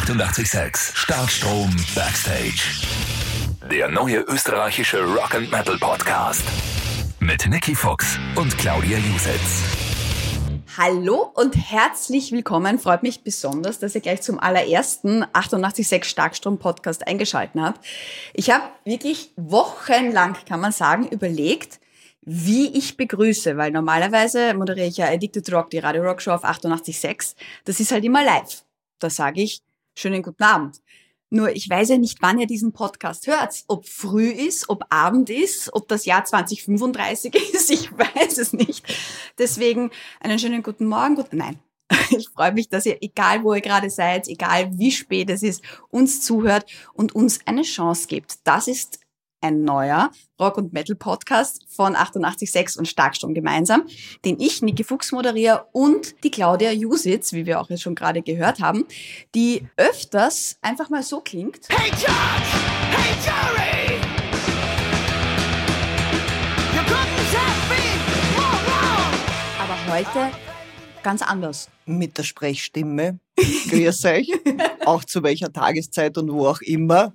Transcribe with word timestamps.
886 0.00 0.96
Starkstrom 0.96 1.76
Backstage. 1.94 2.62
Der 3.70 3.88
neue 3.88 4.20
österreichische 4.20 5.02
Rock 5.04 5.34
and 5.34 5.50
Metal 5.52 5.76
Podcast 5.78 6.42
mit 7.20 7.46
Nicky 7.46 7.74
Fox 7.74 8.18
und 8.34 8.56
Claudia 8.56 8.96
Jusitz. 8.96 9.62
Hallo 10.78 11.30
und 11.34 11.54
herzlich 11.54 12.32
willkommen. 12.32 12.78
Freut 12.78 13.02
mich 13.02 13.22
besonders, 13.24 13.78
dass 13.78 13.94
ihr 13.94 14.00
gleich 14.00 14.22
zum 14.22 14.40
allerersten 14.40 15.22
886 15.34 16.04
Starkstrom 16.04 16.58
Podcast 16.58 17.06
eingeschalten 17.06 17.62
habt. 17.62 17.84
Ich 18.32 18.50
habe 18.50 18.64
wirklich 18.86 19.32
wochenlang, 19.36 20.34
kann 20.48 20.60
man 20.60 20.72
sagen, 20.72 21.08
überlegt, 21.08 21.78
wie 22.22 22.68
ich 22.76 22.96
begrüße, 22.96 23.58
weil 23.58 23.70
normalerweise 23.70 24.54
moderiere 24.54 24.86
ich 24.86 24.96
ja 24.96 25.08
Addicted 25.08 25.52
Rock, 25.52 25.68
die 25.70 25.78
Radio 25.78 26.02
Rock 26.02 26.22
Show 26.22 26.32
auf 26.32 26.44
88.6. 26.44 27.34
Das 27.66 27.80
ist 27.80 27.92
halt 27.92 28.04
immer 28.04 28.24
live. 28.24 28.64
Da 28.98 29.10
sage 29.10 29.42
ich 29.42 29.62
schönen 29.94 30.22
guten 30.22 30.42
Abend. 30.42 30.80
Nur 31.30 31.54
ich 31.54 31.70
weiß 31.70 31.90
ja 31.90 31.98
nicht, 31.98 32.18
wann 32.22 32.40
ihr 32.40 32.48
diesen 32.48 32.72
Podcast 32.72 33.28
hört. 33.28 33.62
Ob 33.68 33.86
früh 33.86 34.28
ist, 34.28 34.68
ob 34.68 34.84
Abend 34.90 35.30
ist, 35.30 35.72
ob 35.72 35.86
das 35.86 36.04
Jahr 36.04 36.24
2035 36.24 37.34
ist, 37.54 37.70
ich 37.70 37.96
weiß 37.96 38.38
es 38.38 38.52
nicht. 38.52 38.84
Deswegen 39.38 39.90
einen 40.18 40.38
schönen 40.38 40.62
guten 40.62 40.86
Morgen. 40.86 41.14
Gut, 41.14 41.32
nein. 41.32 41.58
Ich 42.10 42.28
freue 42.28 42.52
mich, 42.52 42.68
dass 42.68 42.86
ihr, 42.86 42.98
egal 43.00 43.44
wo 43.44 43.54
ihr 43.54 43.60
gerade 43.60 43.88
seid, 43.88 44.26
egal 44.26 44.76
wie 44.76 44.90
spät 44.90 45.30
es 45.30 45.42
ist, 45.44 45.62
uns 45.90 46.22
zuhört 46.22 46.66
und 46.92 47.14
uns 47.14 47.40
eine 47.46 47.62
Chance 47.62 48.08
gibt. 48.08 48.38
Das 48.44 48.66
ist 48.66 49.00
ein 49.40 49.62
neuer 49.62 50.10
Rock- 50.38 50.58
und 50.58 50.72
Metal-Podcast 50.72 51.66
von 51.68 51.94
88.6 51.96 52.78
und 52.78 52.88
Starkstrom 52.88 53.34
gemeinsam, 53.34 53.84
den 54.24 54.38
ich, 54.40 54.62
Niki 54.62 54.84
Fuchs, 54.84 55.12
moderiere 55.12 55.66
und 55.72 56.22
die 56.24 56.30
Claudia 56.30 56.72
Jusitz, 56.72 57.32
wie 57.32 57.46
wir 57.46 57.60
auch 57.60 57.70
jetzt 57.70 57.82
schon 57.82 57.94
gerade 57.94 58.22
gehört 58.22 58.60
haben, 58.60 58.84
die 59.34 59.66
öfters 59.76 60.58
einfach 60.62 60.90
mal 60.90 61.02
so 61.02 61.20
klingt. 61.20 61.68
Hey 61.68 61.90
George! 61.90 62.10
Hey 62.90 63.14
Jerry! 63.24 64.00
You 66.74 66.82
couldn't 66.82 67.34
have 67.34 67.68
been 67.68 68.36
more 68.36 68.60
wrong! 68.66 69.14
Aber 69.58 69.94
heute 69.94 70.36
ganz 71.02 71.22
anders. 71.22 71.68
Mit 71.86 72.18
der 72.18 72.24
Sprechstimme. 72.24 73.18
Grüß 73.70 74.04
euch. 74.04 74.30
auch 74.84 75.04
zu 75.04 75.22
welcher 75.22 75.52
Tageszeit 75.52 76.18
und 76.18 76.30
wo 76.30 76.46
auch 76.46 76.60
immer. 76.60 77.14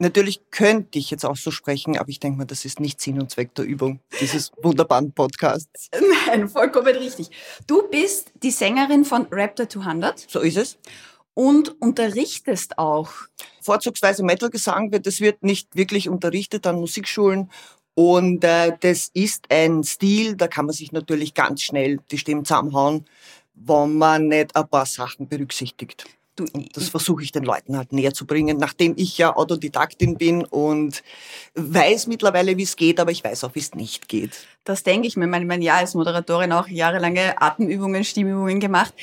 Natürlich 0.00 0.40
könnte 0.52 0.98
ich 1.00 1.10
jetzt 1.10 1.24
auch 1.24 1.36
so 1.36 1.50
sprechen, 1.50 1.98
aber 1.98 2.08
ich 2.08 2.20
denke 2.20 2.38
mal, 2.38 2.44
das 2.44 2.64
ist 2.64 2.78
nicht 2.78 3.00
Sinn 3.00 3.20
und 3.20 3.32
Zweck 3.32 3.52
der 3.56 3.64
Übung 3.64 3.98
dieses 4.20 4.52
wunderbaren 4.62 5.12
Podcasts. 5.12 5.90
Nein, 6.26 6.48
vollkommen 6.48 6.96
richtig. 6.96 7.30
Du 7.66 7.88
bist 7.88 8.32
die 8.42 8.52
Sängerin 8.52 9.04
von 9.04 9.26
Raptor 9.30 9.68
200. 9.68 10.30
So 10.30 10.38
ist 10.38 10.56
es. 10.56 10.78
Und 11.34 11.80
unterrichtest 11.80 12.78
auch. 12.78 13.10
Vorzugsweise 13.60 14.22
Metal-Gesang 14.22 14.92
wird, 14.92 15.06
das 15.06 15.20
wird 15.20 15.42
nicht 15.42 15.74
wirklich 15.74 16.08
unterrichtet 16.08 16.66
an 16.68 16.76
Musikschulen. 16.76 17.50
Und 17.94 18.44
äh, 18.44 18.76
das 18.78 19.10
ist 19.14 19.46
ein 19.50 19.82
Stil, 19.82 20.36
da 20.36 20.46
kann 20.46 20.66
man 20.66 20.74
sich 20.74 20.92
natürlich 20.92 21.34
ganz 21.34 21.62
schnell 21.62 21.98
die 22.12 22.18
Stimmen 22.18 22.44
zusammenhauen, 22.44 23.04
wenn 23.54 23.98
man 23.98 24.28
nicht 24.28 24.54
ein 24.54 24.68
paar 24.68 24.86
Sachen 24.86 25.26
berücksichtigt. 25.26 26.04
Du, 26.38 26.46
das 26.72 26.88
versuche 26.88 27.24
ich 27.24 27.32
den 27.32 27.42
Leuten 27.42 27.76
halt 27.76 27.92
näher 27.92 28.14
zu 28.14 28.24
bringen, 28.24 28.58
nachdem 28.58 28.94
ich 28.96 29.18
ja 29.18 29.34
Autodidaktin 29.34 30.16
bin 30.16 30.44
und 30.44 31.02
weiß 31.54 32.06
mittlerweile, 32.06 32.56
wie 32.56 32.62
es 32.62 32.76
geht, 32.76 33.00
aber 33.00 33.10
ich 33.10 33.24
weiß 33.24 33.42
auch, 33.42 33.56
wie 33.56 33.60
es 33.60 33.74
nicht 33.74 34.08
geht. 34.08 34.46
Das 34.62 34.84
denke 34.84 35.08
ich 35.08 35.16
mir. 35.16 35.26
Mein, 35.26 35.48
mein 35.48 35.62
Jahr 35.62 35.78
als 35.78 35.94
Moderatorin 35.94 36.52
auch 36.52 36.68
jahrelange 36.68 37.42
Atemübungen, 37.42 38.04
Stimmübungen 38.04 38.60
gemacht. 38.60 38.94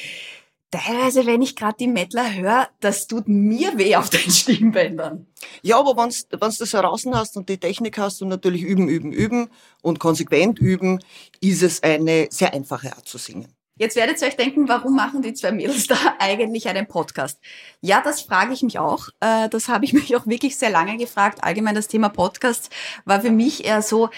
Teilweise, 0.72 1.26
wenn 1.26 1.42
ich 1.42 1.58
gerade 1.58 1.76
die 1.78 1.88
Mettler 1.88 2.34
höre, 2.34 2.70
das 2.80 3.08
tut 3.08 3.28
mir 3.28 3.78
weh 3.78 3.98
auf 3.98 4.10
den 4.10 4.20
Stimmbändern. 4.32 5.28
Ja, 5.62 5.78
aber 5.78 5.96
wenn 5.98 6.10
du 6.10 6.38
das 6.38 6.74
heraus 6.74 7.06
hast 7.12 7.36
und 7.36 7.50
die 7.50 7.58
Technik 7.58 7.98
hast 7.98 8.22
und 8.22 8.30
natürlich 8.30 8.62
üben, 8.62 8.88
üben, 8.88 9.12
üben 9.12 9.50
und 9.82 10.00
konsequent 10.00 10.58
üben, 10.60 11.00
ist 11.42 11.64
es 11.64 11.84
eine 11.84 12.28
sehr 12.30 12.54
einfache 12.54 12.96
Art 12.96 13.08
zu 13.08 13.18
singen. 13.18 13.54
Jetzt 13.78 13.98
werdet 13.98 14.22
ihr 14.22 14.28
euch 14.30 14.38
denken, 14.38 14.70
warum 14.70 14.96
machen 14.96 15.22
die 15.22 15.34
zwei 15.34 15.52
Mädels 15.52 15.88
da 15.88 15.98
eigentlich 16.20 16.70
einen 16.70 16.88
Podcast? 16.88 17.42
Ja, 17.82 18.02
das 18.02 18.22
frage 18.22 18.54
ich 18.54 18.64
mich 18.64 18.80
auch. 18.80 19.10
Äh, 19.20 19.50
das 19.50 19.68
habe 19.68 19.84
ich 19.84 19.92
mich 19.94 20.16
auch 20.16 20.26
wirklich 20.26 20.56
sehr 20.56 20.70
lange 20.70 20.96
gefragt. 20.98 21.44
Allgemein 21.44 21.76
das 21.76 21.90
Thema 21.90 22.08
Podcast 22.08 22.70
war 23.04 23.20
für 23.20 23.32
mich 23.32 23.66
eher 23.66 23.82
so, 23.82 24.10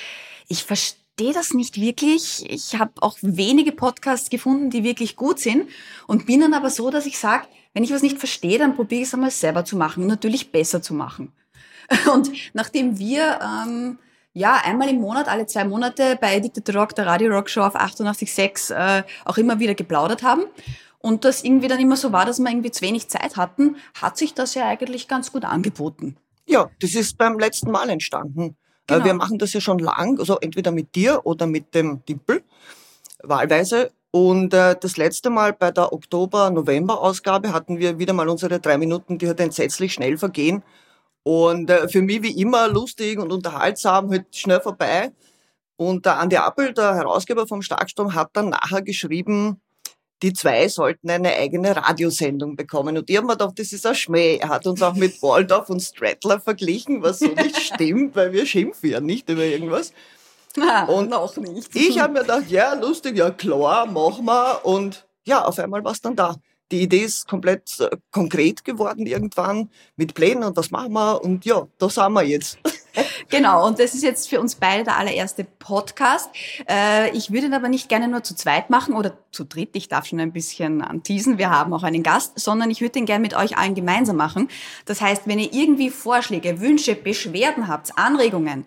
ich 0.48 0.64
verstehe 0.64 1.34
das 1.34 1.56
nicht 1.56 1.82
wirklich. 1.82 2.48
Ich 2.48 2.78
habe 2.78 2.92
auch 3.02 3.18
wenige 3.22 3.72
Podcasts 3.72 4.30
gefunden, 4.30 4.70
die 4.70 4.84
wirklich 4.84 5.16
gut 5.16 5.40
sind 5.40 5.68
und 6.06 6.28
bin 6.28 6.42
dann 6.42 6.54
aber 6.54 6.70
so, 6.70 6.92
dass 6.92 7.08
ich 7.08 7.18
sage, 7.18 7.48
wenn 7.74 7.84
ich 7.84 7.92
was 7.92 8.04
nicht 8.04 8.20
verstehe, 8.20 8.60
dann 8.60 8.76
probiere 8.76 9.02
ich 9.02 9.08
es 9.08 9.14
einmal 9.16 9.32
selber 9.32 9.66
zu 9.66 9.76
machen 9.76 10.04
und 10.04 10.10
natürlich 10.10 10.52
besser 10.52 10.84
zu 10.84 10.94
machen. 10.94 11.32
Und 12.14 12.32
nachdem 12.54 13.00
wir 13.00 13.40
ähm, 13.42 13.98
ja, 14.38 14.62
einmal 14.64 14.90
im 14.90 15.02
Monat, 15.02 15.28
alle 15.28 15.48
zwei 15.48 15.64
Monate 15.64 16.16
bei 16.22 16.38
Addicted 16.38 16.76
Rock, 16.76 16.94
der 16.96 17.08
Radio 17.08 17.34
Rock 17.34 17.50
Show 17.50 17.62
auf 17.62 17.76
88.6 17.76 18.74
äh, 18.74 19.04
auch 19.26 19.38
immer 19.38 19.60
wieder 19.60 19.74
geplaudert 19.74 20.22
haben. 20.22 20.44
Und 21.00 21.26
das 21.26 21.44
irgendwie 21.44 21.68
dann 21.68 21.80
immer 21.80 21.98
so 21.98 22.12
war, 22.12 22.26
dass 22.26 22.40
wir 22.40 22.50
irgendwie 22.50 22.72
zu 22.72 22.82
wenig 22.82 23.08
Zeit 23.08 23.36
hatten, 23.36 23.78
hat 24.00 24.18
sich 24.18 24.34
das 24.34 24.54
ja 24.54 24.68
eigentlich 24.68 25.08
ganz 25.08 25.32
gut 25.32 25.44
angeboten. 25.44 26.18
Ja, 26.46 26.70
das 26.80 26.94
ist 26.94 27.18
beim 27.18 27.40
letzten 27.40 27.72
Mal 27.72 27.90
entstanden. 27.90 28.56
Äh, 28.88 28.94
genau. 28.94 29.06
Wir 29.06 29.14
machen 29.16 29.40
das 29.40 29.54
ja 29.54 29.62
schon 29.62 29.80
lang, 29.80 30.20
also 30.20 30.38
entweder 30.40 30.72
mit 30.72 30.94
dir 30.94 31.26
oder 31.26 31.48
mit 31.48 31.74
dem 31.74 32.06
Dimpel, 32.06 32.44
wahlweise. 33.24 33.92
Und 34.12 34.54
äh, 34.54 34.76
das 34.80 34.98
letzte 34.98 35.32
Mal 35.32 35.54
bei 35.54 35.72
der 35.72 35.92
Oktober-November-Ausgabe 35.94 37.54
hatten 37.54 37.80
wir 37.80 37.98
wieder 37.98 38.14
mal 38.14 38.30
unsere 38.30 38.60
drei 38.60 38.78
Minuten, 38.78 39.18
die 39.18 39.28
halt 39.28 39.40
entsetzlich 39.40 39.94
schnell 39.94 40.18
vergehen. 40.18 40.64
Und 41.28 41.70
äh, 41.70 41.90
für 41.90 42.02
mich 42.02 42.22
wie 42.22 42.40
immer 42.40 42.70
lustig 42.70 43.20
und 43.20 43.34
unterhaltsam, 43.34 44.10
halt 44.10 44.34
schnell 44.34 44.62
vorbei. 44.62 45.12
Und 45.76 46.06
der 46.06 46.20
Andi 46.20 46.38
Appel, 46.38 46.74
der 46.74 46.96
Herausgeber 46.96 47.46
vom 47.46 47.62
Starkstrom, 47.62 48.16
hat 48.16 48.30
dann 48.32 48.48
nachher 48.48 48.82
geschrieben, 48.82 49.60
die 50.22 50.32
zwei 50.32 50.70
sollten 50.70 51.10
eine 51.10 51.34
eigene 51.36 51.76
Radiosendung 51.76 52.56
bekommen. 52.56 52.96
Und 52.96 53.10
ich 53.10 53.18
habe 53.18 53.28
mir 53.28 53.34
gedacht, 53.34 53.60
das 53.60 53.74
ist 53.74 53.86
ein 53.86 53.94
Schmäh. 53.94 54.38
Er 54.38 54.48
hat 54.48 54.66
uns 54.68 54.82
auch 54.82 54.94
mit 54.94 55.22
Waldorf 55.22 55.70
und 55.70 55.82
Strattler 55.82 56.40
verglichen, 56.40 57.04
was 57.04 57.20
so 57.20 57.28
nicht 57.28 57.58
stimmt, 57.74 58.16
weil 58.16 58.32
wir 58.32 58.46
schimpfen 58.46 58.90
ja 58.90 59.02
nicht 59.02 59.28
über 59.28 59.44
irgendwas. 59.44 59.92
Na, 60.56 60.86
und 60.86 61.10
noch 61.10 61.36
nicht. 61.36 61.76
Ich 61.76 62.00
habe 62.00 62.14
mir 62.14 62.22
gedacht, 62.22 62.50
ja, 62.50 62.74
lustig, 62.74 63.18
ja 63.18 63.32
klar, 63.32 63.86
machen 63.86 64.24
wir. 64.24 64.62
Und 64.64 65.06
ja, 65.26 65.44
auf 65.44 65.60
einmal 65.60 65.84
war 65.84 65.92
es 65.92 66.00
dann 66.00 66.16
da 66.16 66.38
die 66.72 66.82
Idee 66.82 67.04
ist 67.04 67.28
komplett 67.28 67.80
äh, 67.80 67.96
konkret 68.12 68.64
geworden 68.66 69.06
irgendwann 69.06 69.70
mit 69.96 70.14
Plänen 70.14 70.44
und 70.44 70.58
was 70.58 70.72
machen 70.72 70.94
wir 70.94 71.24
und 71.24 71.46
ja, 71.46 71.68
da 71.78 71.90
sind 71.90 72.14
wir 72.14 72.24
jetzt. 72.24 72.60
Genau, 73.30 73.68
und 73.68 73.78
das 73.78 73.94
ist 73.94 74.02
jetzt 74.02 74.28
für 74.28 74.40
uns 74.40 74.56
beide 74.56 74.84
der 74.84 74.98
allererste 74.98 75.44
Podcast. 75.44 76.30
Äh, 76.68 77.16
ich 77.16 77.32
würde 77.32 77.46
ihn 77.46 77.54
aber 77.54 77.70
nicht 77.70 77.90
gerne 77.90 78.08
nur 78.08 78.24
zu 78.24 78.36
zweit 78.36 78.72
machen 78.72 78.96
oder 78.96 79.18
zu 79.32 79.44
dritt, 79.44 79.72
ich 79.74 79.88
darf 79.88 80.06
schon 80.06 80.20
ein 80.20 80.32
bisschen 80.32 80.82
anteasen, 80.82 81.38
wir 81.38 81.52
haben 81.52 81.74
auch 81.74 81.84
einen 81.84 82.02
Gast, 82.02 82.40
sondern 82.40 82.72
ich 82.72 82.82
würde 82.82 82.98
ihn 82.98 83.06
gerne 83.06 83.22
mit 83.22 83.36
euch 83.36 83.56
allen 83.56 83.76
gemeinsam 83.76 84.16
machen. 84.16 84.50
Das 84.86 85.00
heißt, 85.00 85.24
wenn 85.26 85.38
ihr 85.38 85.54
irgendwie 85.54 85.92
Vorschläge, 85.92 86.60
Wünsche, 86.60 86.96
Beschwerden 86.96 87.68
habt, 87.68 87.96
Anregungen, 87.98 88.66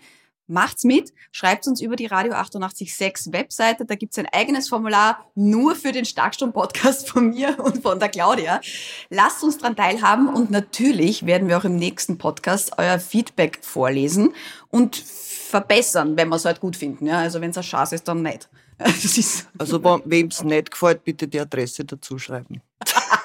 Macht's 0.51 0.85
mit, 0.85 1.13
schreibt 1.33 1.67
uns 1.67 1.81
über 1.81 1.97
die 1.97 2.07
Radio 2.07 2.33
886 2.33 3.33
Webseite. 3.33 3.85
Da 3.85 3.95
gibt's 3.95 4.19
ein 4.19 4.27
eigenes 4.27 4.69
Formular 4.69 5.25
nur 5.35 5.77
für 5.77 5.93
den 5.93 6.05
Starkstrom-Podcast 6.05 7.09
von 7.09 7.31
mir 7.31 7.59
und 7.65 7.83
von 7.83 7.99
der 7.99 8.09
Claudia. 8.09 8.61
Lasst 9.09 9.43
uns 9.45 9.59
dran 9.59 9.77
teilhaben 9.77 10.29
und 10.29 10.51
natürlich 10.51 11.25
werden 11.25 11.49
wir 11.49 11.57
auch 11.57 11.65
im 11.65 11.77
nächsten 11.77 12.19
Podcast 12.19 12.73
euer 12.79 12.99
Feedback 12.99 13.61
vorlesen 13.63 14.35
und 14.69 14.97
verbessern, 14.97 16.17
wenn 16.17 16.29
wir 16.29 16.37
es 16.37 16.45
halt 16.45 16.61
gut 16.61 16.77
finden. 16.77 17.07
Ja? 17.07 17.21
Also 17.21 17.41
wenn 17.41 17.51
es 17.51 17.57
ein 17.57 17.63
Schatz 17.63 17.93
ist, 17.93 18.09
dann 18.09 18.23
nicht. 18.23 18.49
also 19.59 20.03
wem 20.05 20.29
es 20.29 20.43
nicht 20.43 20.71
gefällt, 20.71 21.05
bitte 21.05 21.29
die 21.29 21.39
Adresse 21.39 21.85
dazu 21.85 22.19
schreiben. 22.19 22.61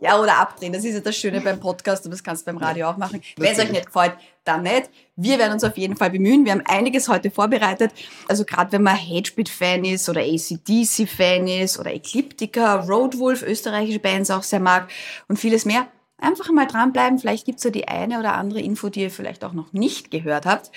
Ja, 0.00 0.20
oder 0.20 0.38
abdrehen. 0.38 0.72
Das 0.72 0.84
ist 0.84 0.94
ja 0.94 1.00
das 1.00 1.16
Schöne 1.16 1.40
beim 1.40 1.60
Podcast 1.60 2.04
und 2.04 2.10
das 2.10 2.22
kannst 2.22 2.42
du 2.42 2.52
beim 2.52 2.58
Radio 2.58 2.88
auch 2.88 2.96
machen. 2.96 3.22
Wenn 3.36 3.52
es 3.52 3.58
euch 3.58 3.70
nicht 3.70 3.86
gefällt, 3.86 4.14
dann 4.44 4.62
nicht. 4.62 4.90
Wir 5.16 5.38
werden 5.38 5.52
uns 5.52 5.64
auf 5.64 5.76
jeden 5.76 5.96
Fall 5.96 6.10
bemühen. 6.10 6.44
Wir 6.44 6.52
haben 6.52 6.62
einiges 6.66 7.08
heute 7.08 7.30
vorbereitet. 7.30 7.92
Also 8.28 8.44
gerade 8.44 8.72
wenn 8.72 8.82
man 8.82 8.96
Hatebit-Fan 8.96 9.84
ist 9.84 10.08
oder 10.08 10.20
ACDC-Fan 10.20 11.48
ist 11.48 11.78
oder 11.78 11.92
Ecliptica, 11.92 12.76
Roadwolf, 12.76 13.42
österreichische 13.42 13.98
Bands 13.98 14.30
auch 14.30 14.42
sehr 14.42 14.60
mag 14.60 14.90
und 15.28 15.38
vieles 15.38 15.64
mehr. 15.64 15.88
Einfach 16.18 16.50
mal 16.50 16.66
dranbleiben. 16.66 17.18
Vielleicht 17.18 17.46
gibt's 17.46 17.64
ja 17.64 17.70
die 17.70 17.88
eine 17.88 18.18
oder 18.18 18.34
andere 18.34 18.60
Info, 18.60 18.88
die 18.88 19.02
ihr 19.02 19.10
vielleicht 19.10 19.44
auch 19.44 19.52
noch 19.52 19.72
nicht 19.72 20.10
gehört 20.10 20.46
habt. 20.46 20.70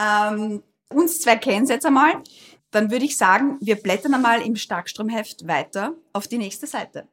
Ähm, 0.00 0.62
uns 0.88 1.20
zwei 1.20 1.36
kennen 1.36 1.66
jetzt 1.66 1.86
einmal. 1.86 2.14
Dann 2.70 2.90
würde 2.90 3.04
ich 3.04 3.16
sagen, 3.16 3.58
wir 3.60 3.76
blättern 3.76 4.14
einmal 4.14 4.40
im 4.42 4.56
Starkstromheft 4.56 5.46
weiter 5.46 5.92
auf 6.12 6.26
die 6.26 6.38
nächste 6.38 6.66
Seite. 6.66 7.06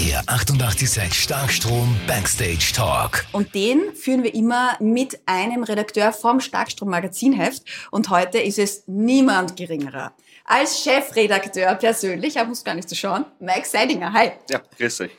Der 0.00 0.22
886 0.26 1.12
Starkstrom 1.12 1.94
Backstage 2.06 2.72
Talk. 2.74 3.26
Und 3.32 3.54
den 3.54 3.94
führen 3.94 4.22
wir 4.22 4.34
immer 4.34 4.76
mit 4.80 5.20
einem 5.26 5.62
Redakteur 5.62 6.12
vom 6.12 6.40
Starkstrom 6.40 6.88
Magazinheft. 6.88 7.64
Und 7.90 8.08
heute 8.08 8.38
ist 8.38 8.58
es 8.58 8.84
niemand 8.86 9.56
geringerer 9.56 10.14
als 10.50 10.82
Chefredakteur 10.82 11.74
persönlich, 11.76 12.34
er 12.36 12.44
muss 12.44 12.64
gar 12.64 12.74
nicht 12.74 12.88
so 12.88 12.96
schauen, 12.96 13.24
Mike 13.38 13.66
Seidinger. 13.66 14.12
Hi. 14.12 14.32
Ja, 14.48 14.60
grüß 14.78 15.02
euch. 15.02 15.10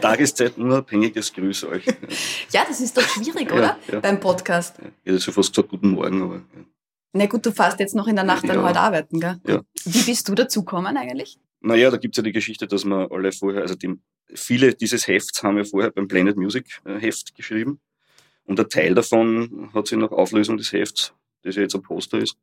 Tageszeitenunabhängiges 0.00 1.32
Grüße 1.32 1.68
euch. 1.68 1.86
Ja, 2.50 2.64
das 2.66 2.80
ist 2.80 2.96
doch 2.96 3.06
schwierig, 3.06 3.52
oder? 3.52 3.78
Ja, 3.86 3.94
ja. 3.94 4.00
Beim 4.00 4.18
Podcast. 4.18 4.76
Ja, 4.78 4.88
ich 5.04 5.12
hätte 5.12 5.18
so 5.20 5.32
fast 5.32 5.54
gesagt, 5.54 5.68
guten 5.68 5.90
Morgen, 5.90 6.22
aber. 6.22 6.34
Ja. 6.36 6.64
Na 7.12 7.26
gut, 7.26 7.46
du 7.46 7.52
fährst 7.52 7.78
jetzt 7.78 7.94
noch 7.94 8.08
in 8.08 8.16
der 8.16 8.24
Nacht 8.24 8.48
dann 8.48 8.62
heute 8.64 8.80
arbeiten, 8.80 9.20
gell? 9.20 9.38
Ja. 9.46 9.60
Wie 9.84 10.02
bist 10.02 10.28
du 10.28 10.34
dazu 10.34 10.64
gekommen 10.64 10.96
eigentlich? 10.96 11.38
Naja, 11.60 11.90
da 11.90 11.96
gibt's 11.96 12.16
ja 12.16 12.24
die 12.24 12.32
Geschichte, 12.32 12.66
dass 12.66 12.84
wir 12.84 13.12
alle 13.12 13.30
vorher, 13.30 13.62
also 13.62 13.76
die, 13.76 13.94
viele 14.32 14.74
dieses 14.74 15.06
Hefts 15.06 15.42
haben 15.42 15.56
wir 15.56 15.64
vorher 15.64 15.90
beim 15.90 16.08
Planet 16.08 16.36
Music 16.36 16.80
äh, 16.84 16.98
Heft 16.98 17.34
geschrieben. 17.34 17.80
Und 18.44 18.60
ein 18.60 18.68
Teil 18.68 18.94
davon 18.94 19.70
hat 19.72 19.86
sich 19.86 19.98
nach 19.98 20.10
Auflösung 20.10 20.56
des 20.56 20.72
Hefts, 20.72 21.14
das 21.42 21.56
ja 21.56 21.62
jetzt 21.62 21.74
ein 21.74 21.82
Poster 21.82 22.18
ist, 22.18 22.36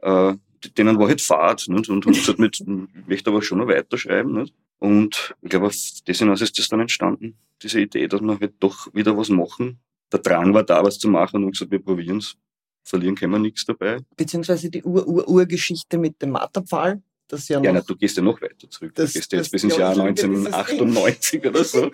äh, 0.00 0.34
denen 0.76 0.98
war 0.98 1.08
halt 1.08 1.20
Fahrt 1.20 1.68
nicht? 1.68 1.88
und 1.88 2.04
haben 2.04 2.12
gesagt, 2.12 2.38
mit, 2.38 2.60
ich 2.60 3.06
möchte 3.06 3.30
aber 3.30 3.42
schon 3.42 3.58
noch 3.58 3.68
weiterschreiben. 3.68 4.32
Nicht? 4.32 4.54
Und 4.78 5.34
ich 5.42 5.50
glaube, 5.50 5.70
hinaus 5.70 6.40
ist 6.40 6.58
das 6.58 6.68
dann 6.68 6.80
entstanden, 6.80 7.36
diese 7.62 7.80
Idee, 7.80 8.06
dass 8.06 8.20
wir 8.20 8.38
halt 8.38 8.54
doch 8.60 8.92
wieder 8.94 9.16
was 9.16 9.28
machen. 9.28 9.80
Der 10.12 10.20
Drang 10.20 10.54
war 10.54 10.62
da, 10.62 10.84
was 10.84 10.98
zu 10.98 11.08
machen 11.08 11.44
und 11.44 11.52
gesagt, 11.52 11.70
wir 11.70 11.82
probieren's. 11.82 12.36
Verlieren 12.84 13.16
können 13.16 13.32
wir 13.32 13.38
nichts 13.38 13.66
dabei. 13.66 13.98
Beziehungsweise 14.16 14.70
die 14.70 14.82
Ur-Ur-Urgeschichte 14.82 15.98
mit 15.98 16.22
dem 16.22 16.30
Marterpfahl. 16.30 17.02
Das 17.28 17.46
ja, 17.48 17.60
ja 17.60 17.72
na, 17.72 17.82
du 17.82 17.94
gehst 17.94 18.16
ja 18.16 18.22
noch 18.22 18.40
weiter 18.40 18.68
zurück. 18.70 18.92
Das, 18.94 19.12
du 19.12 19.18
gehst 19.18 19.32
jetzt 19.32 19.52
bis 19.52 19.62
ins 19.62 19.76
Jahr 19.76 19.90
1998 19.90 21.46
oder 21.46 21.62
so. 21.62 21.84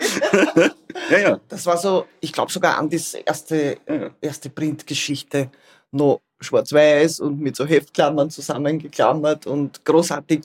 ja, 1.11 1.19
ja. 1.19 1.41
Das 1.49 1.67
war 1.67 1.77
so, 1.77 2.07
ich 2.21 2.33
glaube 2.33 2.53
sogar 2.53 2.79
an 2.79 2.89
die 2.89 3.01
erste, 3.27 3.79
ja. 3.89 4.11
erste 4.21 4.49
Printgeschichte 4.49 5.51
noch 5.91 6.21
schwarz-weiß 6.41 7.21
und 7.21 7.41
mit 7.41 7.57
so 7.57 7.67
Heftklammern 7.67 8.31
zusammengeklammert 8.31 9.47
und 9.47 9.85
großartig. 9.85 10.43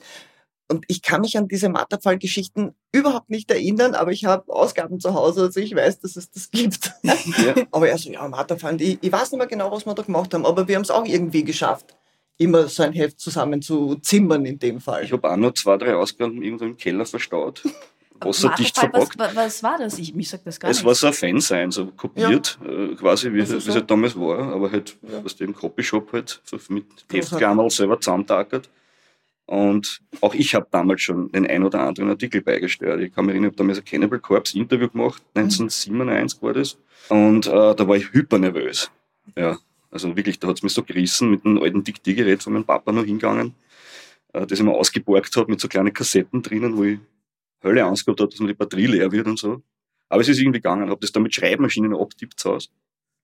Und 0.72 0.86
ich 0.88 1.02
kann 1.02 1.22
mich 1.22 1.38
an 1.38 1.48
diese 1.48 1.70
Matterfall-Geschichten 1.70 2.76
überhaupt 2.92 3.30
nicht 3.30 3.50
erinnern, 3.50 3.96
aber 3.96 4.12
ich 4.12 4.26
habe 4.26 4.52
Ausgaben 4.52 5.00
zu 5.00 5.14
Hause, 5.14 5.44
also 5.44 5.60
ich 5.60 5.76
weiß, 5.76 6.00
dass 6.00 6.16
es 6.16 6.30
das 6.30 6.50
gibt. 6.52 6.94
Ja. 7.04 7.16
aber 7.72 7.90
er 7.90 7.98
so, 7.98 8.12
ja, 8.12 8.28
Matterfall, 8.28 8.80
ich, 8.82 9.00
ich 9.02 9.12
weiß 9.12 9.32
nicht 9.32 9.40
mehr 9.40 9.48
genau, 9.48 9.72
was 9.72 9.86
wir 9.86 9.94
da 9.96 10.04
gemacht 10.04 10.34
haben, 10.34 10.46
aber 10.46 10.68
wir 10.68 10.76
haben 10.76 10.84
es 10.84 10.92
auch 10.92 11.06
irgendwie 11.06 11.44
geschafft, 11.44 11.96
immer 12.40 12.68
so 12.68 12.84
ein 12.84 12.94
Heft 12.94 13.20
zusammen 13.20 13.62
zu 13.62 13.96
zimmern 13.96 14.46
in 14.46 14.58
dem 14.58 14.80
Fall. 14.80 15.04
Ich 15.04 15.12
habe 15.12 15.30
auch 15.30 15.38
noch 15.38 15.54
zwei, 15.54 15.78
drei 15.78 15.94
Ausgaben 15.94 16.42
irgendwo 16.42 16.66
im 16.66 16.78
Keller 16.78 17.06
verstaut. 17.06 17.64
wasserdicht 18.22 18.78
verpackt. 18.78 19.18
Was, 19.18 19.36
was 19.36 19.64
war 19.64 19.78
das? 19.78 19.98
Ich, 19.98 20.14
mich 20.14 20.30
sagt 20.30 20.46
das 20.46 20.60
gar 20.60 20.72
Es 20.72 20.78
nicht. 20.78 20.86
war 20.86 20.96
so 20.96 21.08
ein 21.08 21.14
Fansein, 21.14 21.72
so 21.72 21.88
kopiert, 21.88 22.60
ja. 22.64 22.70
äh, 22.70 22.96
quasi 22.96 23.34
wie, 23.34 23.42
also 23.42 23.58
es 23.58 23.70
halt 23.70 23.90
damals 23.90 24.18
war, 24.20 24.54
aber 24.54 24.72
halt, 24.72 24.98
ja. 25.02 25.24
was 25.24 25.36
dem 25.36 25.56
Copyshop 25.56 26.12
halt, 26.14 26.42
so 26.44 26.58
mit 26.70 26.86
Heftklammerl 27.12 27.70
selber 27.70 28.00
zusammentackert. 28.00 28.70
Und 29.46 30.02
auch 30.22 30.36
ich 30.36 30.54
habe 30.54 30.68
damals 30.70 31.02
schon 31.02 31.32
den 31.32 31.48
ein 31.48 31.64
oder 31.64 31.80
anderen 31.80 32.12
Artikel 32.12 32.42
beigesteuert. 32.42 33.02
Ich 33.02 33.14
kann 33.14 33.26
mich 33.26 33.34
erinnern, 33.34 33.50
ich 33.50 33.54
habe 33.54 33.64
damals 33.64 33.80
ein 33.80 33.86
Cannibal 33.86 34.20
Corpse 34.20 34.58
Interview 34.58 34.90
gemacht, 34.90 35.24
1997 35.34 36.42
war 36.44 36.54
das. 36.54 36.78
Und 37.10 37.48
äh, 37.48 37.76
da 37.76 37.88
war 37.88 37.96
ich 37.96 38.14
hyper 38.14 38.38
nervös. 38.38 38.92
Ja, 39.36 39.58
also 39.92 40.16
wirklich, 40.16 40.40
da 40.40 40.48
hat 40.48 40.58
es 40.58 40.64
mich 40.64 40.74
so 40.74 40.84
gerissen, 40.84 41.32
mit 41.32 41.46
einem 41.46 41.60
alten 41.60 41.84
Diktiergerät 41.84 42.44
von 42.44 42.54
meinem 42.54 42.66
Papa 42.66 42.92
noch 42.92 43.04
hingegangen, 43.04 43.56
äh, 44.34 44.46
das 44.46 44.60
ich 44.60 44.66
mir 44.66 44.74
ausgeborgt 44.74 45.36
habe 45.36 45.52
mit 45.52 45.60
so 45.60 45.68
kleinen 45.68 45.94
Kassetten 45.94 46.42
drinnen, 46.42 46.78
wo 46.78 46.84
ich 46.84 47.00
Hölle 47.64 47.84
Angst 47.84 48.06
gehabt 48.06 48.22
habe, 48.22 48.30
dass 48.30 48.40
mir 48.40 48.48
die 48.48 48.54
Batterie 48.54 48.88
leer 48.88 49.12
wird 49.12 49.28
und 49.28 49.38
so. 49.38 49.62
Aber 50.08 50.22
es 50.22 50.30
ist 50.30 50.40
irgendwie 50.40 50.60
gegangen. 50.60 50.90
Habe 50.90 51.02
das 51.02 51.12
dann 51.12 51.24
mit 51.24 51.36
Schreibmaschinen 51.36 51.94
abtippt 51.94 52.40
zu 52.40 52.52
Hause. 52.52 52.70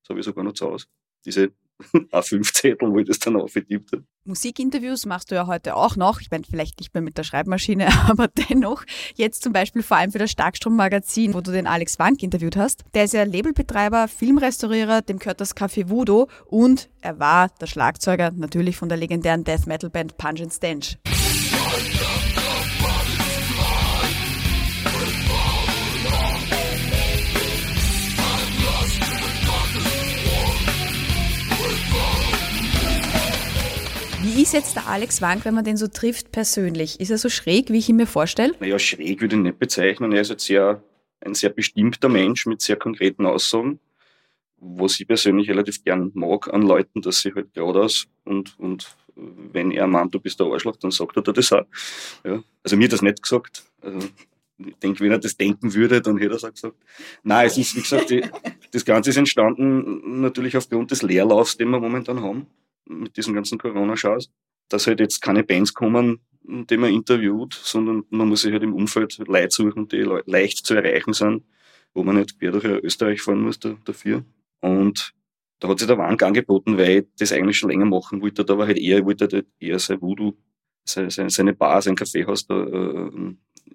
Das 0.01 0.09
habe 0.09 0.19
ich 0.19 0.25
sogar 0.25 0.43
noch 0.43 0.53
zu 0.53 0.65
Hause. 0.65 0.85
Diese 1.25 1.51
A5-Zettel, 2.11 2.91
wo 2.91 2.99
ich 2.99 3.07
das 3.07 3.19
dann 3.19 3.35
aufgetippt 3.35 3.91
habe. 3.91 4.03
Musikinterviews 4.25 5.05
machst 5.05 5.29
du 5.29 5.35
ja 5.35 5.45
heute 5.45 5.75
auch 5.75 5.95
noch. 5.95 6.19
Ich 6.19 6.31
meine, 6.31 6.43
vielleicht 6.49 6.79
nicht 6.79 6.93
mehr 6.93 7.01
mit 7.01 7.17
der 7.17 7.23
Schreibmaschine, 7.23 7.87
aber 8.09 8.27
dennoch. 8.27 8.83
Jetzt 9.15 9.43
zum 9.43 9.53
Beispiel 9.53 9.83
vor 9.83 9.97
allem 9.97 10.11
für 10.11 10.19
das 10.19 10.31
Starkstrom-Magazin, 10.31 11.33
wo 11.33 11.41
du 11.41 11.51
den 11.51 11.67
Alex 11.67 11.99
Wank 11.99 12.23
interviewt 12.23 12.57
hast. 12.57 12.83
Der 12.93 13.05
ist 13.05 13.13
ja 13.13 13.23
Labelbetreiber, 13.23 14.07
Filmrestaurierer, 14.07 15.01
dem 15.01 15.19
gehört 15.19 15.41
das 15.41 15.55
Café 15.55 15.89
Voodoo 15.89 16.27
und 16.45 16.89
er 17.01 17.19
war 17.19 17.49
der 17.61 17.67
Schlagzeuger 17.67 18.31
natürlich 18.31 18.77
von 18.77 18.89
der 18.89 18.97
legendären 18.97 19.43
Death 19.43 19.67
Metal 19.67 19.89
Band 19.89 20.17
Punch 20.17 20.41
and 20.41 20.53
Stench. 20.53 20.97
Wie 34.35 34.41
ist 34.41 34.51
jetzt 34.51 34.75
der 34.75 34.87
Alex 34.87 35.21
Wank, 35.21 35.45
wenn 35.45 35.53
man 35.53 35.63
den 35.63 35.77
so 35.77 35.87
trifft 35.87 36.33
persönlich? 36.33 36.99
Ist 36.99 37.09
er 37.09 37.17
so 37.17 37.29
schräg, 37.29 37.69
wie 37.69 37.77
ich 37.77 37.87
ihn 37.87 37.95
mir 37.95 38.05
vorstelle? 38.05 38.53
Naja, 38.59 38.77
schräg 38.77 39.21
würde 39.21 39.37
ich 39.37 39.41
nicht 39.41 39.59
bezeichnen. 39.59 40.11
Er 40.11 40.19
ist 40.19 40.29
jetzt 40.29 40.45
sehr, 40.45 40.83
ein 41.21 41.35
sehr 41.35 41.51
bestimmter 41.51 42.09
Mensch 42.09 42.45
mit 42.45 42.61
sehr 42.61 42.75
konkreten 42.75 43.25
Aussagen, 43.25 43.79
was 44.57 44.99
ich 44.99 45.07
persönlich 45.07 45.49
relativ 45.49 45.81
gern 45.85 46.11
mag 46.15 46.53
an 46.53 46.63
Leuten, 46.63 47.01
dass 47.01 47.21
sie 47.21 47.33
halt 47.33 47.53
geradeaus 47.53 48.07
und, 48.25 48.59
und 48.59 48.93
wenn 49.15 49.71
er 49.71 49.87
meint, 49.87 50.13
du 50.13 50.19
bist 50.19 50.37
der 50.41 50.47
Arschloch, 50.47 50.75
dann 50.75 50.91
sagt 50.91 51.15
er 51.15 51.23
das 51.23 51.53
auch. 51.53 51.63
Ja. 52.25 52.43
Also 52.61 52.75
mir 52.75 52.85
hat 52.85 52.91
das 52.91 53.01
nicht 53.01 53.23
gesagt. 53.23 53.63
Also, 53.81 53.99
ich 54.57 54.75
denke, 54.83 54.99
wenn 54.99 55.11
er 55.11 55.19
das 55.19 55.37
denken 55.37 55.73
würde, 55.73 56.01
dann 56.01 56.17
hätte 56.17 56.31
er 56.31 56.35
es 56.35 56.43
auch 56.43 56.51
gesagt. 56.53 56.75
Nein, 57.23 57.47
es 57.47 57.57
ist, 57.57 57.73
wie 57.77 57.81
gesagt, 57.81 58.09
die, 58.09 58.21
das 58.71 58.83
Ganze 58.83 59.11
ist 59.11 59.17
entstanden 59.17 60.19
natürlich 60.19 60.57
aufgrund 60.57 60.91
des 60.91 61.03
Leerlaufs, 61.03 61.55
den 61.55 61.69
wir 61.69 61.79
momentan 61.79 62.21
haben 62.21 62.47
mit 62.87 63.17
diesen 63.17 63.33
ganzen 63.33 63.57
Corona-Shows, 63.57 64.31
dass 64.69 64.87
halt 64.87 64.99
jetzt 64.99 65.21
keine 65.21 65.43
Bands 65.43 65.73
kommen, 65.73 66.19
die 66.43 66.77
man 66.77 66.93
interviewt, 66.93 67.53
sondern 67.53 68.03
man 68.09 68.27
muss 68.27 68.41
sich 68.41 68.51
halt 68.51 68.63
im 68.63 68.73
Umfeld 68.73 69.17
Leute 69.27 69.55
suchen, 69.55 69.87
die 69.87 70.07
leicht 70.25 70.65
zu 70.65 70.75
erreichen 70.75 71.13
sind, 71.13 71.43
wo 71.93 72.03
man 72.03 72.17
nicht 72.17 72.39
quer 72.39 72.51
durch 72.51 72.65
Österreich 72.65 73.21
fahren 73.21 73.41
muss 73.41 73.59
dafür. 73.59 74.23
Und 74.61 75.13
da 75.59 75.69
hat 75.69 75.79
sich 75.79 75.87
der 75.87 75.97
Wank 75.97 76.21
angeboten, 76.21 76.77
weil 76.77 76.99
ich 76.99 77.05
das 77.17 77.31
eigentlich 77.31 77.57
schon 77.57 77.69
länger 77.69 77.85
machen 77.85 78.21
wollte, 78.21 78.45
da 78.45 78.57
war 78.57 78.67
halt 78.67 78.77
eher, 78.77 79.05
wollte 79.05 79.27
halt 79.31 79.47
eher 79.59 79.79
sein 79.79 80.01
Voodoo, 80.01 80.33
seine 80.85 81.53
Bar, 81.53 81.81
sein 81.81 81.95
Kaffeehaus 81.95 82.45
da 82.45 82.63
äh, 82.63 83.11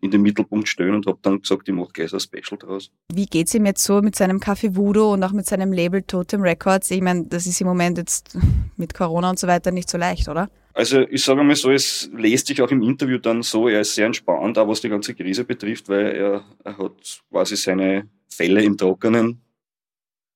in 0.03 0.11
den 0.11 0.23
Mittelpunkt 0.23 0.69
stellen 0.69 0.95
und 0.95 1.07
habe 1.07 1.19
dann 1.23 1.41
gesagt, 1.41 1.69
ich 1.69 1.75
mache 1.75 1.93
gleich 1.93 2.13
ein 2.13 2.21
Special 2.21 2.59
draus. 2.59 2.91
Wie 3.13 3.27
geht's 3.27 3.55
ihm 3.55 3.67
jetzt 3.67 3.85
so 3.85 4.01
mit 4.01 4.17
seinem 4.17 4.39
Café 4.39 4.75
Voodoo 4.75 5.13
und 5.13 5.23
auch 5.23 5.33
mit 5.33 5.47
seinem 5.47 5.73
Label 5.73 6.03
Totem 6.03 6.43
Records? 6.43 6.91
Ich 6.91 7.03
meine, 7.03 7.27
das 7.27 7.47
ist 7.47 7.61
im 7.61 7.67
Moment 7.67 7.99
jetzt 7.99 8.37
mit 8.77 8.95
Corona 8.95 9.31
und 9.31 9.39
so 9.39 9.47
weiter 9.47 9.71
nicht 9.71 9.91
so 9.91 9.99
leicht, 9.99 10.29
oder? 10.29 10.51
Also 10.73 11.01
ich 11.01 11.23
sage 11.23 11.43
mal 11.43 11.57
so, 11.57 11.71
es 11.71 12.11
lässt 12.15 12.47
sich 12.47 12.63
auch 12.63 12.71
im 12.71 12.83
Interview 12.83 13.19
dann 13.19 13.43
so, 13.43 13.69
er 13.69 13.81
ist 13.81 13.95
sehr 13.95 14.07
entspannt, 14.07 14.57
auch 14.57 14.69
was 14.69 14.81
die 14.81 14.89
ganze 14.89 15.15
Krise 15.15 15.45
betrifft, 15.45 15.89
weil 15.89 16.07
er, 16.07 16.45
er 16.65 16.79
hat 16.79 17.23
quasi 17.31 17.57
seine 17.57 18.09
Fälle 18.29 18.63
im 18.63 18.77
Trockenen, 18.77 19.41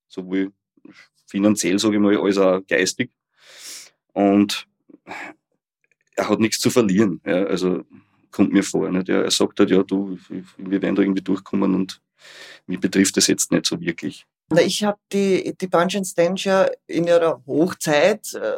sowohl 0.09 0.53
finanziell, 1.27 1.79
sage 1.79 1.95
ich 1.95 2.01
mal, 2.01 2.17
als 2.19 2.39
auch 2.39 2.61
geistig. 2.67 3.11
Und 4.13 4.67
er 6.17 6.29
hat 6.29 6.41
nichts 6.41 6.59
zu 6.61 6.71
verlieren. 6.71 7.21
Ja, 7.25 7.45
also 7.45 7.85
kommt 8.35 8.53
mir 8.53 8.65
vor. 8.65 8.91
Nicht? 8.91 9.09
Er 9.09 9.31
sagt 9.31 9.61
halt, 9.61 9.71
ja, 9.71 9.83
du, 9.83 10.19
wir 10.59 10.83
werden 10.83 10.97
da 10.97 11.03
irgendwie 11.03 11.23
durchkommen 11.23 11.75
und 11.75 12.03
mich 12.67 12.81
betrifft 12.81 13.17
das 13.17 13.29
jetzt 13.29 13.53
nicht 13.53 13.67
so 13.67 13.81
wirklich. 13.81 14.27
Na, 14.51 14.61
ich 14.61 14.83
habe 14.83 14.99
die, 15.13 15.55
die 15.59 15.67
Bunch 15.69 15.97
and 15.97 16.07
Stench 16.07 16.45
ja 16.45 16.69
in 16.87 17.07
ihrer 17.07 17.43
Hochzeit 17.47 18.35
äh, 18.35 18.57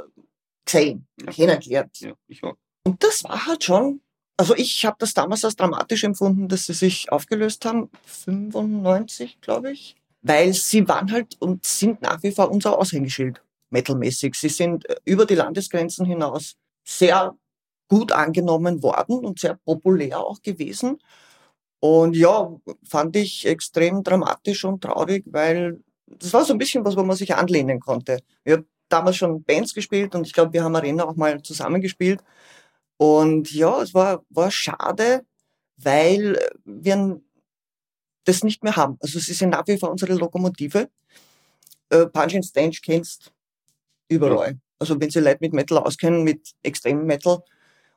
gesehen, 0.64 1.06
ja. 1.20 1.30
kennengelernt. 1.30 2.00
Ja, 2.00 2.12
ich 2.26 2.42
auch. 2.42 2.56
Und 2.84 3.02
das 3.02 3.22
war 3.24 3.46
halt 3.46 3.64
schon, 3.64 4.00
also 4.36 4.54
ich 4.56 4.84
habe 4.84 4.96
das 4.98 5.14
damals 5.14 5.44
als 5.44 5.56
dramatisch 5.56 6.04
empfunden, 6.04 6.48
dass 6.48 6.66
sie 6.66 6.72
sich 6.72 7.12
aufgelöst 7.12 7.64
haben, 7.64 7.90
95, 8.06 9.40
glaube 9.40 9.72
ich. 9.72 9.96
Weil 10.22 10.54
sie 10.54 10.88
waren 10.88 11.12
halt 11.12 11.36
und 11.40 11.64
sind 11.64 12.02
nach 12.02 12.22
wie 12.22 12.32
vor 12.32 12.50
unser 12.50 12.78
Aushängeschild, 12.78 13.42
metalmäßig. 13.70 14.34
Sie 14.34 14.48
sind 14.48 14.88
äh, 14.88 14.96
über 15.04 15.26
die 15.26 15.34
Landesgrenzen 15.34 16.06
hinaus 16.06 16.56
sehr 16.84 17.36
gut 17.88 18.12
angenommen 18.12 18.82
worden 18.82 19.24
und 19.24 19.38
sehr 19.38 19.54
populär 19.64 20.20
auch 20.20 20.42
gewesen. 20.42 20.98
Und 21.80 22.16
ja, 22.16 22.54
fand 22.84 23.16
ich 23.16 23.46
extrem 23.46 24.02
dramatisch 24.02 24.64
und 24.64 24.82
traurig, 24.82 25.24
weil 25.26 25.80
das 26.06 26.32
war 26.32 26.44
so 26.44 26.52
ein 26.54 26.58
bisschen 26.58 26.84
was, 26.84 26.96
wo 26.96 27.02
man 27.02 27.16
sich 27.16 27.34
anlehnen 27.34 27.80
konnte. 27.80 28.20
Ich 28.44 28.52
habe 28.52 28.66
damals 28.88 29.16
schon 29.16 29.42
Bands 29.42 29.74
gespielt 29.74 30.14
und 30.14 30.26
ich 30.26 30.32
glaube, 30.32 30.52
wir 30.52 30.64
haben 30.64 30.76
Arena 30.76 31.04
auch 31.04 31.16
mal 31.16 31.42
zusammengespielt. 31.42 32.22
Und 32.96 33.52
ja, 33.52 33.82
es 33.82 33.92
war, 33.92 34.24
war 34.30 34.50
schade, 34.50 35.24
weil 35.76 36.38
wir 36.64 37.20
das 38.24 38.42
nicht 38.42 38.64
mehr 38.64 38.76
haben. 38.76 38.96
Also 39.00 39.18
sie 39.18 39.34
sind 39.34 39.50
nach 39.50 39.66
wie 39.66 39.78
vor 39.78 39.90
unsere 39.90 40.14
Lokomotive. 40.14 40.88
Äh, 41.90 42.06
Punch 42.06 42.34
and 42.34 42.44
Stench 42.44 42.82
kennst 42.82 43.32
überall. 44.08 44.58
Also 44.78 45.00
wenn 45.00 45.10
sie 45.10 45.20
Leute 45.20 45.38
mit 45.40 45.52
Metal 45.52 45.78
auskennen, 45.78 46.24
mit 46.24 46.52
extremem 46.62 47.06
Metal, 47.06 47.40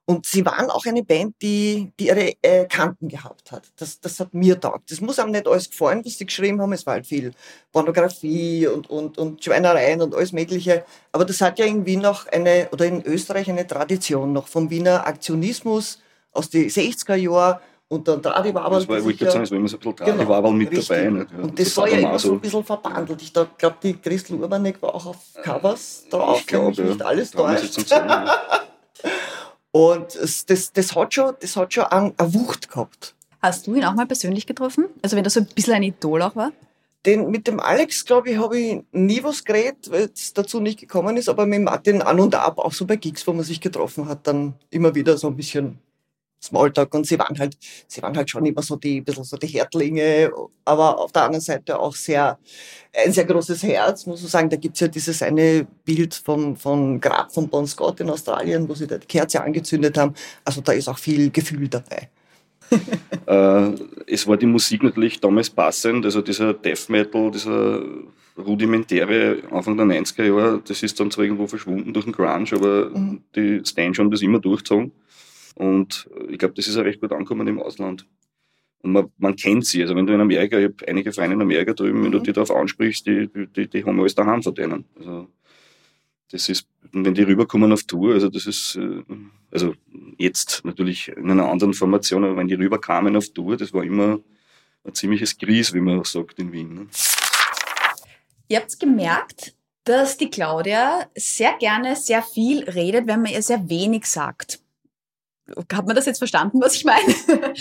Und 0.10 0.26
sie 0.26 0.44
waren 0.44 0.72
auch 0.72 0.88
eine 0.88 1.04
Band, 1.04 1.36
die, 1.40 1.92
die 2.00 2.08
ihre 2.08 2.34
äh, 2.42 2.66
Kanten 2.66 3.10
gehabt 3.10 3.52
hat. 3.52 3.72
Das, 3.78 4.00
das 4.00 4.20
hat 4.20 4.34
mir 4.34 4.60
taugt. 4.60 4.90
Das 4.90 5.02
muss 5.02 5.20
einem 5.20 5.30
nicht 5.30 5.48
alles 5.48 5.70
gefallen, 5.70 6.02
was 6.04 6.18
sie 6.18 6.26
geschrieben 6.26 6.60
haben. 6.60 6.74
Es 6.74 6.84
war 6.88 6.96
halt 6.96 7.06
viel 7.06 7.32
Pornografie 7.72 8.66
und, 8.66 8.90
und, 8.90 9.20
und 9.20 9.44
Schweinereien 9.44 10.02
und 10.02 10.16
alles 10.16 10.32
Mögliche. 10.32 10.84
Aber 11.12 11.26
das 11.26 11.42
hat 11.42 11.60
ja 11.60 11.66
irgendwie 11.68 11.96
noch 11.96 12.26
eine, 12.26 12.70
oder 12.72 12.86
in 12.86 13.06
Österreich 13.06 13.52
eine 13.52 13.68
Tradition 13.68 14.34
noch 14.34 14.48
vom 14.48 14.72
Wiener 14.72 15.06
Aktionismus 15.06 16.00
aus 16.32 16.50
den 16.50 16.72
60er 16.72 17.14
Jahren 17.14 17.60
und 17.88 18.08
dann 18.08 18.24
Tradiwabel. 18.24 18.80
Das 18.80 18.88
war, 18.88 18.98
ich 18.98 19.04
wollte 19.04 19.30
sagen, 19.30 19.44
es 19.44 19.52
war 19.52 19.60
immer 19.60 19.68
so 19.68 19.78
ein 19.78 19.80
bisschen 19.80 19.96
Tradiwabel 19.96 20.42
genau, 20.42 20.52
mit 20.54 20.72
richtig. 20.72 20.88
dabei. 20.88 21.10
Nicht? 21.12 21.32
Ja, 21.32 21.38
und 21.38 21.60
das, 21.60 21.66
das 21.68 21.78
war 21.78 21.88
ja 21.88 22.00
immer 22.00 22.18
so 22.18 22.32
ein 22.32 22.40
bisschen 22.40 22.64
verbandelt. 22.64 23.22
Ich 23.22 23.32
glaube, 23.32 23.76
die 23.84 23.94
Christel 23.94 24.40
Urbanek 24.42 24.82
war 24.82 24.96
auch 24.96 25.06
auf 25.06 25.18
Covers 25.44 26.06
drauf. 26.10 26.40
Ich 26.40 26.48
glaube, 26.48 26.82
nicht 26.82 27.02
alles 27.04 27.30
täuscht. 27.30 27.94
Und 29.72 30.16
das, 30.16 30.74
das, 30.74 30.96
hat 30.96 31.14
schon, 31.14 31.36
das 31.40 31.56
hat 31.56 31.74
schon 31.74 31.86
eine, 31.86 32.14
eine 32.18 32.34
Wucht 32.34 32.70
gehabt. 32.70 33.16
Hast 33.42 33.68
du 33.68 33.76
ihn 33.76 33.86
auch 33.86 33.94
mal 33.94 34.06
persönlich 34.06 34.46
getroffen? 34.46 34.86
Also 35.02 35.16
wenn 35.16 35.24
das 35.24 35.36
so 35.36 35.42
ein 35.42 35.48
bisschen 35.48 35.76
ein 35.76 35.84
Idol 35.84 36.22
auch 36.22 36.36
war? 36.36 36.52
Den, 37.06 37.32
mit 37.32 37.48
dem 37.48 37.62
Alex, 37.62 38.04
glaube 38.04 38.30
ich, 38.30 38.38
habe 38.38 38.60
ich 38.60 38.84
nie 38.92 39.24
was 39.24 39.46
geredet, 39.46 39.90
weil 39.90 40.10
es 40.14 40.34
dazu 40.34 40.60
nicht 40.60 40.80
gekommen 40.80 41.16
ist, 41.16 41.30
aber 41.30 41.46
mit 41.46 41.62
Martin 41.62 42.02
an 42.02 42.20
und 42.20 42.36
ab, 42.36 42.58
auch 42.60 42.74
so 42.74 42.86
bei 42.86 42.98
Gigs, 42.98 43.26
wo 43.26 43.32
man 43.32 43.46
sich 43.46 43.62
getroffen 43.62 44.10
hat, 44.10 44.28
dann 44.28 44.56
immer 44.70 44.96
wieder 44.96 45.18
so 45.18 45.28
ein 45.28 45.38
bisschen 45.38 45.80
Smalltalk 46.42 46.94
und 46.94 47.06
sie 47.06 47.20
waren 47.20 47.38
halt, 47.38 47.58
sie 47.88 48.02
waren 48.02 48.16
halt 48.16 48.30
schon 48.30 48.46
immer 48.46 48.62
so 48.62 48.76
die, 48.76 49.02
bisschen 49.02 49.24
so 49.24 49.38
die 49.38 49.48
Härtlinge, 49.48 50.32
aber 50.66 51.00
auf 51.00 51.12
der 51.12 51.24
anderen 51.24 51.42
Seite 51.42 51.78
auch 51.78 51.96
sehr, 51.96 52.38
ein 53.06 53.12
sehr 53.12 53.26
großes 53.26 53.64
Herz, 53.64 54.06
muss 54.06 54.22
man 54.22 54.30
sagen. 54.30 54.50
Da 54.50 54.58
gibt's 54.58 54.80
ja 54.80 54.88
dieses 54.88 55.22
eine 55.22 55.68
Bild 55.84 56.16
vom, 56.16 56.56
von 56.56 57.00
Grab 57.00 57.32
von 57.32 57.50
Bon 57.50 57.68
Scott 57.68 58.00
in 58.00 58.10
Australien, 58.10 58.68
wo 58.68 58.74
sie 58.74 58.88
da 58.88 58.98
die 58.98 59.08
Kerze 59.08 59.42
angezündet 59.42 59.98
haben. 59.98 60.14
Also 60.46 60.62
da 60.62 60.72
ist 60.72 60.88
auch 60.88 60.98
viel 60.98 61.30
Gefühl 61.30 61.68
dabei. 61.68 62.10
äh, 63.26 63.72
es 64.08 64.28
war 64.28 64.38
die 64.38 64.46
Musik 64.46 64.84
natürlich 64.84 65.20
damals 65.20 65.50
passend, 65.50 66.06
also 66.06 66.22
dieser 66.22 66.54
Death 66.54 66.90
Metal, 66.90 67.32
dieser 67.32 67.82
rudimentäre 68.38 69.40
Anfang 69.52 69.76
der 69.76 69.86
90er 69.86 70.24
Jahre, 70.24 70.62
das 70.66 70.82
ist 70.84 71.00
dann 71.00 71.12
zwar 71.12 71.26
irgendwo 71.26 71.48
verschwunden 71.48 71.94
durch 71.94 72.06
den 72.06 72.14
Grunge, 72.14 72.48
aber 72.54 72.90
mhm. 72.90 73.22
die 73.36 73.62
Stange 73.66 73.98
haben 73.98 74.12
das 74.12 74.22
immer 74.22 74.40
durchgezogen. 74.40 74.92
Und 75.60 76.10
ich 76.30 76.40
glaube, 76.40 76.54
das 76.54 76.68
ist 76.68 76.78
auch 76.78 76.86
recht 76.86 77.02
gut 77.02 77.12
angekommen 77.12 77.46
im 77.46 77.62
Ausland. 77.62 78.08
Und 78.82 78.94
man, 78.94 79.12
man 79.18 79.36
kennt 79.36 79.66
sie. 79.66 79.82
Also 79.82 79.94
wenn 79.94 80.08
du 80.08 80.14
in 80.14 80.22
Amerika, 80.22 80.58
ich 80.58 80.64
habe 80.66 80.88
einige 80.88 81.12
Freunde 81.12 81.36
in 81.36 81.42
Amerika 81.42 81.74
drüben, 81.74 82.00
mhm. 82.00 82.06
wenn 82.06 82.12
du 82.14 82.20
mhm. 82.20 82.24
die 82.24 82.32
darauf 82.32 82.50
ansprichst, 82.50 83.06
die, 83.06 83.30
die, 83.54 83.68
die 83.68 83.84
haben 83.84 84.00
alles 84.00 84.16
daheim 84.16 84.42
von 84.42 84.56
denen. 84.56 84.86
Also 84.98 85.28
das 86.32 86.48
ist, 86.48 86.66
wenn 86.94 87.14
die 87.14 87.24
rüberkommen 87.24 87.74
auf 87.74 87.84
Tour, 87.84 88.14
also 88.14 88.30
das 88.30 88.46
ist, 88.46 88.78
äh, 88.78 89.04
also 89.52 89.74
jetzt 90.18 90.64
natürlich 90.64 91.10
in 91.10 91.30
einer 91.30 91.50
anderen 91.50 91.74
Formation, 91.74 92.24
aber 92.24 92.38
wenn 92.38 92.48
die 92.48 92.54
rüberkamen 92.54 93.18
auf 93.18 93.28
Tour, 93.28 93.58
das 93.58 93.74
war 93.74 93.84
immer 93.84 94.20
ein 94.86 94.94
ziemliches 94.94 95.38
Gries, 95.38 95.74
wie 95.74 95.82
man 95.82 96.06
sagt 96.06 96.40
in 96.40 96.54
Wien. 96.54 96.74
Ne? 96.74 96.88
Ihr 98.48 98.60
habt 98.62 98.80
gemerkt, 98.80 99.56
dass 99.84 100.16
die 100.16 100.30
Claudia 100.30 101.10
sehr 101.18 101.58
gerne 101.60 101.98
sehr 101.98 102.24
viel 102.24 102.64
redet, 102.64 103.08
wenn 103.08 103.24
man 103.24 103.34
ihr 103.34 103.42
sehr 103.42 103.70
wenig 103.70 104.06
sagt. 104.06 104.62
Hat 105.74 105.86
man 105.86 105.96
das 105.96 106.06
jetzt 106.06 106.20
verstanden, 106.20 106.60
was 106.62 106.76
ich 106.76 106.86
meine? 106.86 107.02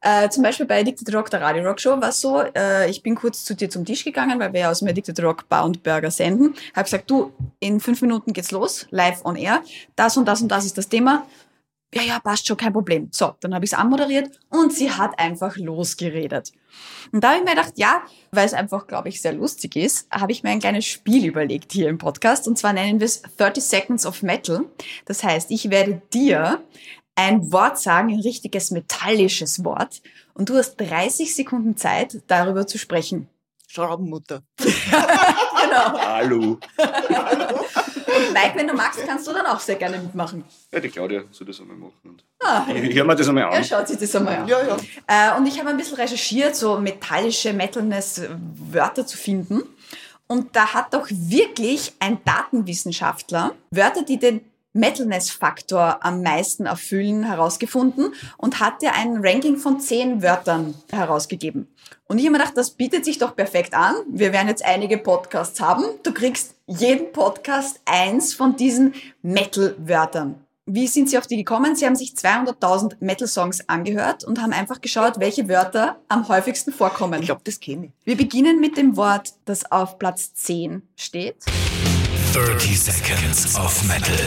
äh, 0.00 0.28
zum 0.28 0.42
Beispiel 0.42 0.66
bei 0.66 0.80
Addicted 0.80 1.14
Rock, 1.14 1.30
der 1.30 1.40
Radio 1.40 1.64
Rock 1.64 1.80
Show, 1.80 2.00
war 2.00 2.08
es 2.08 2.20
so, 2.20 2.40
äh, 2.40 2.88
ich 2.90 3.02
bin 3.02 3.14
kurz 3.14 3.44
zu 3.44 3.54
dir 3.54 3.70
zum 3.70 3.84
Tisch 3.84 4.04
gegangen, 4.04 4.38
weil 4.38 4.52
wir 4.52 4.60
ja 4.60 4.70
aus 4.70 4.80
dem 4.80 4.88
Addicted 4.88 5.20
Rock 5.22 5.48
Bar 5.48 5.64
und 5.64 5.82
Burger 5.82 6.10
senden. 6.10 6.54
Habe 6.74 6.84
gesagt, 6.84 7.10
du, 7.10 7.32
in 7.60 7.80
fünf 7.80 8.02
Minuten 8.02 8.32
geht's 8.32 8.50
los, 8.50 8.86
live 8.90 9.24
on 9.24 9.36
air. 9.36 9.62
Das 9.96 10.16
und 10.16 10.26
das 10.26 10.42
und 10.42 10.48
das 10.48 10.64
ist 10.64 10.78
das 10.78 10.88
Thema. 10.88 11.26
Ja, 11.94 12.02
ja, 12.02 12.18
passt 12.18 12.46
schon, 12.46 12.56
kein 12.56 12.72
Problem. 12.72 13.08
So, 13.12 13.36
dann 13.40 13.54
habe 13.54 13.64
ich 13.64 13.72
es 13.72 13.78
anmoderiert 13.78 14.40
und 14.50 14.72
sie 14.72 14.90
hat 14.90 15.16
einfach 15.16 15.56
losgeredet. 15.56 16.52
Und 17.12 17.22
da 17.22 17.28
habe 17.28 17.38
ich 17.38 17.44
mir 17.44 17.54
gedacht, 17.54 17.74
ja, 17.76 18.02
weil 18.32 18.46
es 18.46 18.52
einfach, 18.52 18.88
glaube 18.88 19.08
ich, 19.08 19.22
sehr 19.22 19.32
lustig 19.32 19.76
ist, 19.76 20.10
habe 20.10 20.32
ich 20.32 20.42
mir 20.42 20.50
ein 20.50 20.58
kleines 20.58 20.86
Spiel 20.86 21.24
überlegt 21.24 21.70
hier 21.70 21.88
im 21.88 21.98
Podcast. 21.98 22.48
Und 22.48 22.58
zwar 22.58 22.72
nennen 22.72 22.98
wir 22.98 23.04
es 23.04 23.22
30 23.36 23.62
Seconds 23.62 24.06
of 24.06 24.24
Metal. 24.24 24.64
Das 25.04 25.22
heißt, 25.22 25.52
ich 25.52 25.70
werde 25.70 26.02
dir 26.12 26.64
ein 27.16 27.52
Wort 27.52 27.78
sagen, 27.78 28.12
ein 28.12 28.20
richtiges 28.20 28.70
metallisches 28.70 29.64
Wort. 29.64 30.02
Und 30.34 30.48
du 30.48 30.56
hast 30.56 30.76
30 30.76 31.34
Sekunden 31.34 31.76
Zeit, 31.76 32.22
darüber 32.26 32.66
zu 32.66 32.78
sprechen. 32.78 33.28
Schraubenmutter. 33.68 34.42
genau. 34.58 35.98
Hallo. 35.98 36.58
Und 38.14 38.32
Mike, 38.32 38.52
wenn 38.54 38.68
du 38.68 38.74
magst, 38.74 39.04
kannst 39.04 39.26
du 39.26 39.32
dann 39.32 39.46
auch 39.46 39.58
sehr 39.58 39.74
gerne 39.74 39.98
mitmachen. 39.98 40.44
Ja, 40.72 40.78
die 40.78 40.88
Claudia 40.88 41.24
soll 41.32 41.46
das 41.48 41.60
einmal 41.60 41.76
machen. 41.76 42.22
Ah, 42.40 42.66
ich 42.68 42.94
höre 42.94 43.04
mir 43.04 43.16
das 43.16 43.28
einmal 43.28 43.44
an. 43.44 43.54
Ja, 43.54 43.64
schaut 43.64 43.88
sich 43.88 43.98
das 43.98 44.14
einmal 44.14 44.36
an. 44.36 44.48
Ja, 44.48 44.58
ja. 44.62 44.76
Äh, 45.06 45.36
und 45.36 45.46
ich 45.46 45.58
habe 45.58 45.70
ein 45.70 45.76
bisschen 45.76 45.96
recherchiert, 45.96 46.54
so 46.54 46.78
metallische 46.78 47.52
Metalness-Wörter 47.52 49.06
zu 49.06 49.16
finden. 49.16 49.62
Und 50.26 50.54
da 50.54 50.72
hat 50.72 50.94
doch 50.94 51.06
wirklich 51.10 51.94
ein 51.98 52.18
Datenwissenschaftler 52.24 53.54
Wörter, 53.70 54.02
die 54.04 54.18
den 54.18 54.40
Metalness-Faktor 54.74 56.04
am 56.04 56.22
meisten 56.22 56.66
erfüllen, 56.66 57.24
herausgefunden 57.24 58.12
und 58.36 58.60
hat 58.60 58.82
dir 58.82 58.92
ein 58.94 59.24
Ranking 59.24 59.56
von 59.56 59.80
zehn 59.80 60.22
Wörtern 60.22 60.74
herausgegeben. 60.90 61.68
Und 62.06 62.18
ich 62.18 62.24
habe 62.24 62.32
mir 62.32 62.38
gedacht, 62.38 62.56
das 62.56 62.70
bietet 62.70 63.04
sich 63.04 63.18
doch 63.18 63.34
perfekt 63.34 63.72
an. 63.72 63.94
Wir 64.08 64.32
werden 64.32 64.48
jetzt 64.48 64.64
einige 64.64 64.98
Podcasts 64.98 65.60
haben. 65.60 65.84
Du 66.02 66.12
kriegst 66.12 66.54
jeden 66.66 67.12
Podcast 67.12 67.80
eins 67.86 68.34
von 68.34 68.56
diesen 68.56 68.94
Metal-Wörtern. 69.22 70.34
Wie 70.66 70.86
sind 70.86 71.10
Sie 71.10 71.18
auf 71.18 71.26
die 71.26 71.36
gekommen? 71.36 71.76
Sie 71.76 71.84
haben 71.84 71.94
sich 71.94 72.12
200.000 72.12 72.96
Metal-Songs 73.00 73.68
angehört 73.68 74.24
und 74.24 74.40
haben 74.40 74.54
einfach 74.54 74.80
geschaut, 74.80 75.20
welche 75.20 75.46
Wörter 75.48 76.00
am 76.08 76.26
häufigsten 76.28 76.72
vorkommen. 76.72 77.20
Ich 77.20 77.26
glaube, 77.26 77.42
das 77.44 77.60
kenne 77.60 77.86
ich. 77.86 77.92
Wir 78.04 78.16
beginnen 78.16 78.60
mit 78.60 78.78
dem 78.78 78.96
Wort, 78.96 79.34
das 79.44 79.70
auf 79.70 79.98
Platz 79.98 80.32
10 80.32 80.82
steht. 80.96 81.36
30 82.34 82.76
Seconds 82.76 83.56
of 83.56 83.84
Metal. 83.84 84.18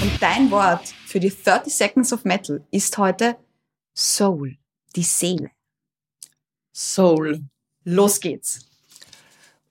Und 0.00 0.22
dein 0.22 0.48
Wort 0.48 0.86
für 1.06 1.18
die 1.18 1.28
30 1.28 1.74
Seconds 1.74 2.12
of 2.12 2.24
Metal 2.24 2.64
ist 2.70 2.96
heute 2.98 3.36
Soul, 3.96 4.56
die 4.94 5.02
Seele. 5.02 5.50
Soul. 6.72 7.42
Los 7.82 8.20
geht's. 8.20 8.60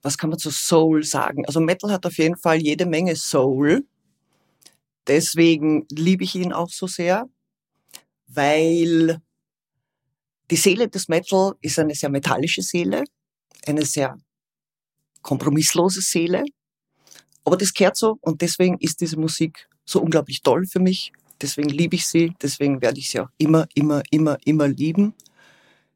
Was 0.02 0.18
kann 0.18 0.32
man 0.32 0.40
zu 0.40 0.52
Soul 0.52 1.06
sagen? 1.06 1.46
Also 1.46 1.62
Metal 1.62 1.94
hat 1.94 2.06
auf 2.06 2.18
jeden 2.18 2.36
Fall 2.36 2.62
jede 2.62 2.86
Menge 2.86 3.16
Soul. 3.16 3.88
Deswegen 5.08 5.88
liebe 5.90 6.26
ich 6.26 6.36
ihn 6.36 6.52
auch 6.52 6.70
so 6.70 6.88
sehr, 6.88 7.30
weil 8.28 9.22
die 10.52 10.58
Seele 10.58 10.90
des 10.90 11.08
Metal 11.08 11.54
ist 11.62 11.80
eine 11.80 11.96
sehr 11.96 12.10
metallische 12.10 12.62
Seele, 12.62 13.06
eine 13.66 13.86
sehr 13.86 14.18
kompromisslose 15.22 16.02
Seele, 16.02 16.44
aber 17.46 17.58
das 17.58 17.74
gehört 17.74 17.96
so 17.96 18.18
und 18.22 18.42
deswegen 18.42 18.78
ist 18.80 19.00
diese 19.02 19.18
Musik 19.18 19.70
so 19.86 20.02
unglaublich 20.02 20.42
toll 20.42 20.66
für 20.66 20.80
mich. 20.80 21.14
Deswegen 21.42 21.70
liebe 21.70 21.96
ich 21.96 22.08
sie, 22.08 22.34
deswegen 22.42 22.82
werde 22.82 23.00
ich 23.00 23.10
sie 23.10 23.20
auch 23.20 23.30
immer, 23.38 23.68
immer, 23.76 24.02
immer, 24.10 24.38
immer 24.46 24.68
lieben. 24.68 25.14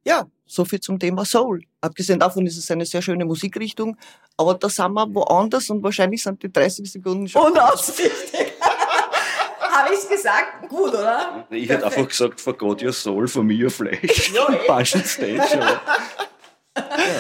Ja, 0.04 0.28
so 0.46 0.66
viel 0.66 0.80
zum 0.80 1.00
Thema 1.00 1.26
Soul. 1.26 1.64
Abgesehen 1.82 2.20
davon 2.20 2.46
ist 2.46 2.58
es 2.58 2.70
eine 2.72 2.86
sehr 2.86 3.02
schöne 3.02 3.26
Musikrichtung, 3.26 3.98
aber 4.38 4.56
da 4.56 4.70
sind 4.70 4.94
wir 4.94 5.14
woanders 5.14 5.70
und 5.70 5.82
wahrscheinlich 5.84 6.24
sind 6.24 6.42
die 6.44 6.52
30 6.52 6.92
Sekunden 6.92 7.28
schon. 7.28 7.52
Unausrichtig. 7.52 8.54
Habe 9.60 9.94
ich 9.94 10.00
es 10.00 10.10
gesagt? 10.10 10.68
Gut, 10.68 10.90
oder? 10.90 11.48
Ich 11.50 11.68
Perfekt. 11.68 11.70
hätte 11.70 11.86
einfach 11.86 12.08
gesagt, 12.10 12.42
forgot 12.42 12.84
your 12.84 12.92
soul, 12.92 13.28
for 13.28 13.44
me 13.44 13.54
your 13.54 13.70
flesh. 13.70 14.34
Ja, 14.34 14.46
Passion 14.68 15.04
Stage. 15.04 15.58
Ja. 15.58 15.82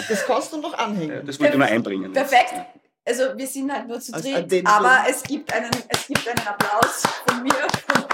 Das 0.07 0.25
kannst 0.25 0.53
du 0.53 0.57
noch 0.57 0.77
anhängen. 0.77 1.17
Ja, 1.17 1.21
das 1.21 1.39
wollte 1.39 1.53
ich 1.53 1.59
nur 1.59 1.67
einbringen. 1.67 2.11
Perfekt. 2.11 2.53
Also 3.09 3.35
wir 3.35 3.47
sind 3.47 3.73
halt 3.73 3.87
nur 3.87 3.99
zu 3.99 4.11
dritt, 4.11 4.67
aber 4.67 4.99
es 5.09 5.23
gibt, 5.23 5.51
einen, 5.51 5.71
es 5.87 6.05
gibt 6.05 6.27
einen 6.27 6.47
Applaus 6.47 7.01
von 7.27 7.41
mir, 7.41 7.55
von 7.87 8.05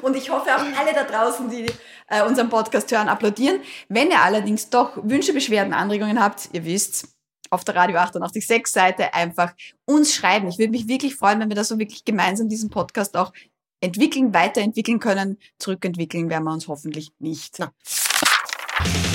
Und 0.00 0.16
ich 0.16 0.30
hoffe 0.30 0.56
auch 0.56 0.78
alle 0.78 0.94
da 0.94 1.04
draußen, 1.04 1.50
die 1.50 1.66
äh, 2.08 2.22
unseren 2.22 2.48
Podcast 2.48 2.90
hören, 2.90 3.10
applaudieren. 3.10 3.60
Wenn 3.90 4.10
ihr 4.10 4.22
allerdings 4.22 4.70
doch 4.70 4.92
Wünsche, 5.02 5.34
Beschwerden, 5.34 5.74
Anregungen 5.74 6.18
habt, 6.18 6.48
ihr 6.52 6.64
wisst, 6.64 7.08
auf 7.50 7.62
der 7.64 7.76
Radio 7.76 7.98
886 7.98 8.66
Seite 8.68 9.12
einfach 9.12 9.52
uns 9.84 10.14
schreiben. 10.14 10.48
Ich 10.48 10.58
würde 10.58 10.70
mich 10.70 10.88
wirklich 10.88 11.14
freuen, 11.14 11.40
wenn 11.40 11.50
wir 11.50 11.56
da 11.56 11.64
so 11.64 11.78
wirklich 11.78 12.06
gemeinsam 12.06 12.48
diesen 12.48 12.70
Podcast 12.70 13.18
auch 13.18 13.34
entwickeln, 13.82 14.32
weiterentwickeln 14.32 14.98
können. 14.98 15.36
Zurückentwickeln 15.58 16.30
werden 16.30 16.44
wir 16.44 16.52
uns 16.52 16.68
hoffentlich 16.68 17.12
nicht. 17.18 17.58
Na. 17.58 17.70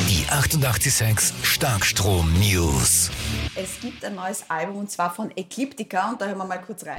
Die 0.07 0.27
886 0.29 1.33
Starkstrom 1.43 2.31
News. 2.33 3.09
Es 3.59 3.79
gibt 3.81 4.05
ein 4.05 4.13
neues 4.13 4.47
Album 4.49 4.77
und 4.77 4.91
zwar 4.91 5.11
von 5.11 5.31
Ecliptica 5.35 6.11
und 6.11 6.21
da 6.21 6.27
hören 6.27 6.37
wir 6.37 6.45
mal 6.45 6.61
kurz 6.61 6.85
rein. 6.85 6.97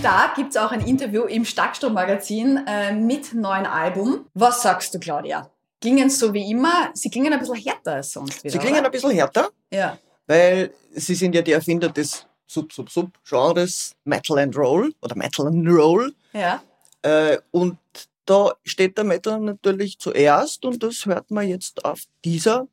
Und 0.00 0.04
da 0.06 0.32
gibt 0.34 0.50
es 0.50 0.56
auch 0.56 0.72
ein 0.72 0.80
Interview 0.80 1.24
im 1.24 1.44
Starkstrom-Magazin 1.44 2.64
äh, 2.66 2.94
mit 2.94 3.34
neuen 3.34 3.66
Album. 3.66 4.24
Was 4.32 4.62
sagst 4.62 4.94
du, 4.94 4.98
Claudia? 4.98 5.50
Klingen 5.80 6.10
so 6.10 6.32
wie 6.34 6.50
immer? 6.50 6.90
Sie 6.94 7.08
klingen 7.10 7.32
ein 7.32 7.38
bisschen 7.38 7.56
härter 7.56 7.94
als 7.94 8.12
sonst 8.12 8.44
wieder, 8.44 8.52
Sie 8.52 8.58
klingen 8.58 8.78
oder? 8.80 8.86
ein 8.86 8.90
bisschen 8.92 9.10
härter, 9.12 9.48
Ja. 9.72 9.98
weil 10.26 10.72
Sie 10.94 11.14
sind 11.14 11.34
ja 11.34 11.42
die 11.42 11.52
Erfinder 11.52 11.88
des 11.88 12.26
Sub-Sub-Sub-Genres 12.46 13.94
Metal 14.04 14.38
and 14.38 14.56
Roll 14.56 14.92
oder 15.02 15.16
Metal 15.16 15.46
and 15.46 15.66
Roll. 15.68 16.12
Ja. 16.32 16.62
Äh, 17.02 17.38
und 17.50 17.78
da 18.26 18.52
steht 18.64 18.96
der 18.98 19.04
Metal 19.04 19.40
natürlich 19.40 19.98
zuerst 19.98 20.64
und 20.64 20.82
das 20.82 21.06
hört 21.06 21.30
man 21.30 21.48
jetzt 21.48 21.84
auf 21.84 22.00
dieser 22.24 22.68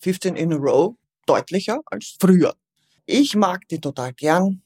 15 0.00 0.36
in 0.36 0.52
a 0.52 0.56
Row 0.56 0.94
deutlicher 1.26 1.80
als 1.86 2.16
früher. 2.20 2.54
Ich 3.06 3.34
mag 3.34 3.66
die 3.68 3.80
total 3.80 4.12
gern. 4.12 4.62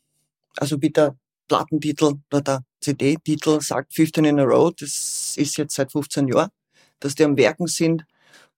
Also 0.57 0.81
wie 0.83 0.91
der 0.91 1.17
Plattentitel 1.49 2.15
oder 2.31 2.41
der 2.43 2.61
CD-Titel 2.81 3.61
sagt 3.61 3.95
15 3.95 4.25
in 4.25 4.41
a 4.41 4.45
Row, 4.45 4.73
das 4.79 5.35
ist 5.37 5.57
jetzt 5.57 5.75
seit 5.75 5.93
15 5.93 6.29
Jahren, 6.29 6.50
dass 7.00 7.15
die 7.15 7.25
am 7.25 7.37
Werken 7.37 7.67
sind. 7.67 8.05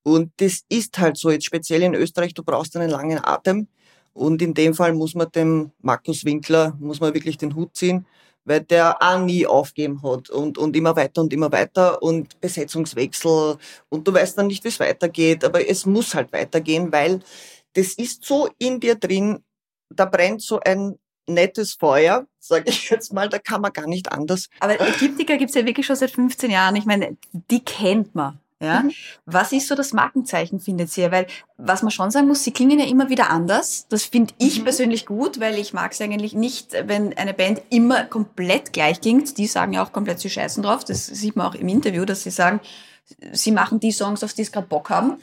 Und 0.03 0.33
das 0.39 0.63
ist 0.69 0.99
halt 0.99 1.17
so, 1.17 1.31
jetzt 1.31 1.47
speziell 1.47 1.83
in 1.83 1.95
Österreich, 1.95 2.35
du 2.35 2.43
brauchst 2.43 2.77
einen 2.77 2.91
langen 2.91 3.23
Atem. 3.23 3.69
Und 4.15 4.43
in 4.43 4.55
dem 4.55 4.75
Fall 4.75 4.95
muss 4.95 5.15
man 5.15 5.31
dem 5.31 5.71
Markus 5.81 6.25
Winkler, 6.25 6.77
muss 6.81 7.01
man 7.01 7.15
wirklich 7.15 7.39
den 7.39 7.55
Hut 7.55 7.77
ziehen, 7.77 8.07
weil 8.45 8.61
der 8.61 9.01
auch 9.03 9.21
nie 9.21 9.47
aufgeben 9.47 10.03
hat. 10.03 10.31
Und, 10.31 10.59
und 10.59 10.75
immer 10.77 10.97
weiter 10.97 11.21
und 11.21 11.33
immer 11.33 11.53
weiter. 11.53 12.03
Und 12.03 12.41
Besetzungswechsel. 12.41 13.59
Und 13.89 14.09
du 14.09 14.13
weißt 14.13 14.39
dann 14.39 14.49
nicht, 14.49 14.65
wie 14.65 14.69
es 14.69 14.81
weitergeht, 14.81 15.45
aber 15.45 15.69
es 15.69 15.87
muss 15.87 16.15
halt 16.15 16.33
weitergehen, 16.33 16.91
weil 16.91 17.21
das 17.75 17.95
ist 17.95 18.25
so 18.25 18.49
in 18.59 18.81
dir 18.81 18.95
drin, 18.95 19.45
da 19.91 20.05
brennt 20.05 20.43
so 20.43 20.59
ein 20.61 20.99
nettes 21.29 21.75
Feuer, 21.75 22.27
sage 22.41 22.65
ich 22.71 22.91
jetzt 22.91 23.13
mal, 23.13 23.29
da 23.29 23.39
kann 23.39 23.61
man 23.61 23.73
gar 23.73 23.87
nicht 23.87 24.11
anders. 24.13 24.49
Aber 24.61 24.81
Ägyptiker 24.81 25.37
gibt's 25.37 25.55
ja 25.55 25.65
wirklich 25.67 25.87
schon 25.87 25.97
seit 25.97 26.11
15 26.11 26.51
Jahren. 26.51 26.77
Ich 26.77 26.85
meine, 26.87 27.17
die 27.51 27.61
kennt 27.65 28.15
man. 28.15 28.39
Ja? 28.61 28.81
Mhm. 28.81 28.93
Was 29.25 29.53
ist 29.53 29.69
so 29.69 29.77
das 29.77 29.93
Markenzeichen, 29.93 30.59
findet 30.59 30.97
ihr? 30.99 31.13
Weil, 31.13 31.27
was 31.59 31.83
man 31.83 31.93
schon 31.93 32.11
sagen 32.11 32.27
muss, 32.27 32.43
sie 32.43 32.51
klingen 32.51 32.81
ja 32.81 32.87
immer 32.87 33.09
wieder 33.09 33.31
anders. 33.31 33.87
Das 33.89 34.05
finde 34.05 34.35
ich 34.39 34.59
Mhm. 34.61 34.65
persönlich 34.65 35.07
gut, 35.07 35.39
weil 35.39 35.57
ich 35.59 35.73
mag 35.73 35.93
es 35.93 36.01
eigentlich 36.01 36.33
nicht, 36.35 36.73
wenn 36.87 37.17
eine 37.17 37.35
Band 37.35 37.63
immer 37.71 38.03
komplett 38.05 38.73
gleich 38.73 39.01
klingt. 39.01 39.39
Die 39.39 39.47
sagen 39.47 39.75
ja 39.75 39.85
auch 39.85 39.93
komplett, 39.93 40.19
sie 40.19 40.31
scheißen 40.31 40.63
drauf. 40.63 40.85
Das 40.85 41.07
sieht 41.07 41.37
man 41.37 41.47
auch 41.47 41.55
im 41.55 41.69
Interview, 41.69 42.05
dass 42.05 42.25
sie 42.25 42.31
sagen, 42.31 42.59
sie 43.33 43.53
machen 43.53 43.79
die 43.79 43.93
Songs, 43.93 44.25
auf 44.25 44.33
die 44.33 44.43
sie 44.45 44.51
gerade 44.51 44.67
Bock 44.67 44.91
haben. 44.91 45.21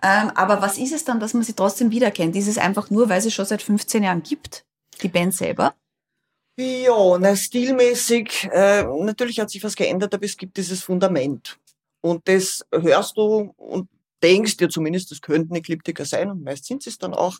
Ähm, 0.00 0.30
aber 0.36 0.62
was 0.62 0.78
ist 0.78 0.92
es 0.92 1.04
dann, 1.04 1.18
dass 1.18 1.34
man 1.34 1.42
sie 1.42 1.54
trotzdem 1.54 1.90
wiedererkennt? 1.90 2.36
Ist 2.36 2.46
es 2.46 2.58
einfach 2.58 2.90
nur, 2.90 3.08
weil 3.08 3.20
sie 3.20 3.32
schon 3.32 3.44
seit 3.46 3.60
15 3.62 4.04
Jahren 4.04 4.22
gibt? 4.22 4.64
Die 5.02 5.08
Band 5.08 5.34
selber? 5.34 5.74
Ja, 6.60 7.18
na, 7.18 7.36
stilmäßig, 7.36 8.48
äh, 8.52 8.82
natürlich 8.82 9.38
hat 9.38 9.48
sich 9.48 9.62
was 9.62 9.76
geändert, 9.76 10.12
aber 10.12 10.24
es 10.24 10.36
gibt 10.36 10.56
dieses 10.56 10.82
Fundament. 10.82 11.58
Und 12.00 12.26
das 12.26 12.66
hörst 12.72 13.16
du 13.16 13.54
und 13.56 13.88
denkst 14.22 14.56
dir 14.56 14.68
zumindest, 14.68 15.10
das 15.12 15.20
könnten 15.20 15.54
Ekliptiker 15.54 16.04
sein 16.04 16.30
und 16.30 16.42
meist 16.42 16.64
sind 16.64 16.82
sie 16.82 16.90
es 16.90 16.98
dann 16.98 17.14
auch. 17.14 17.38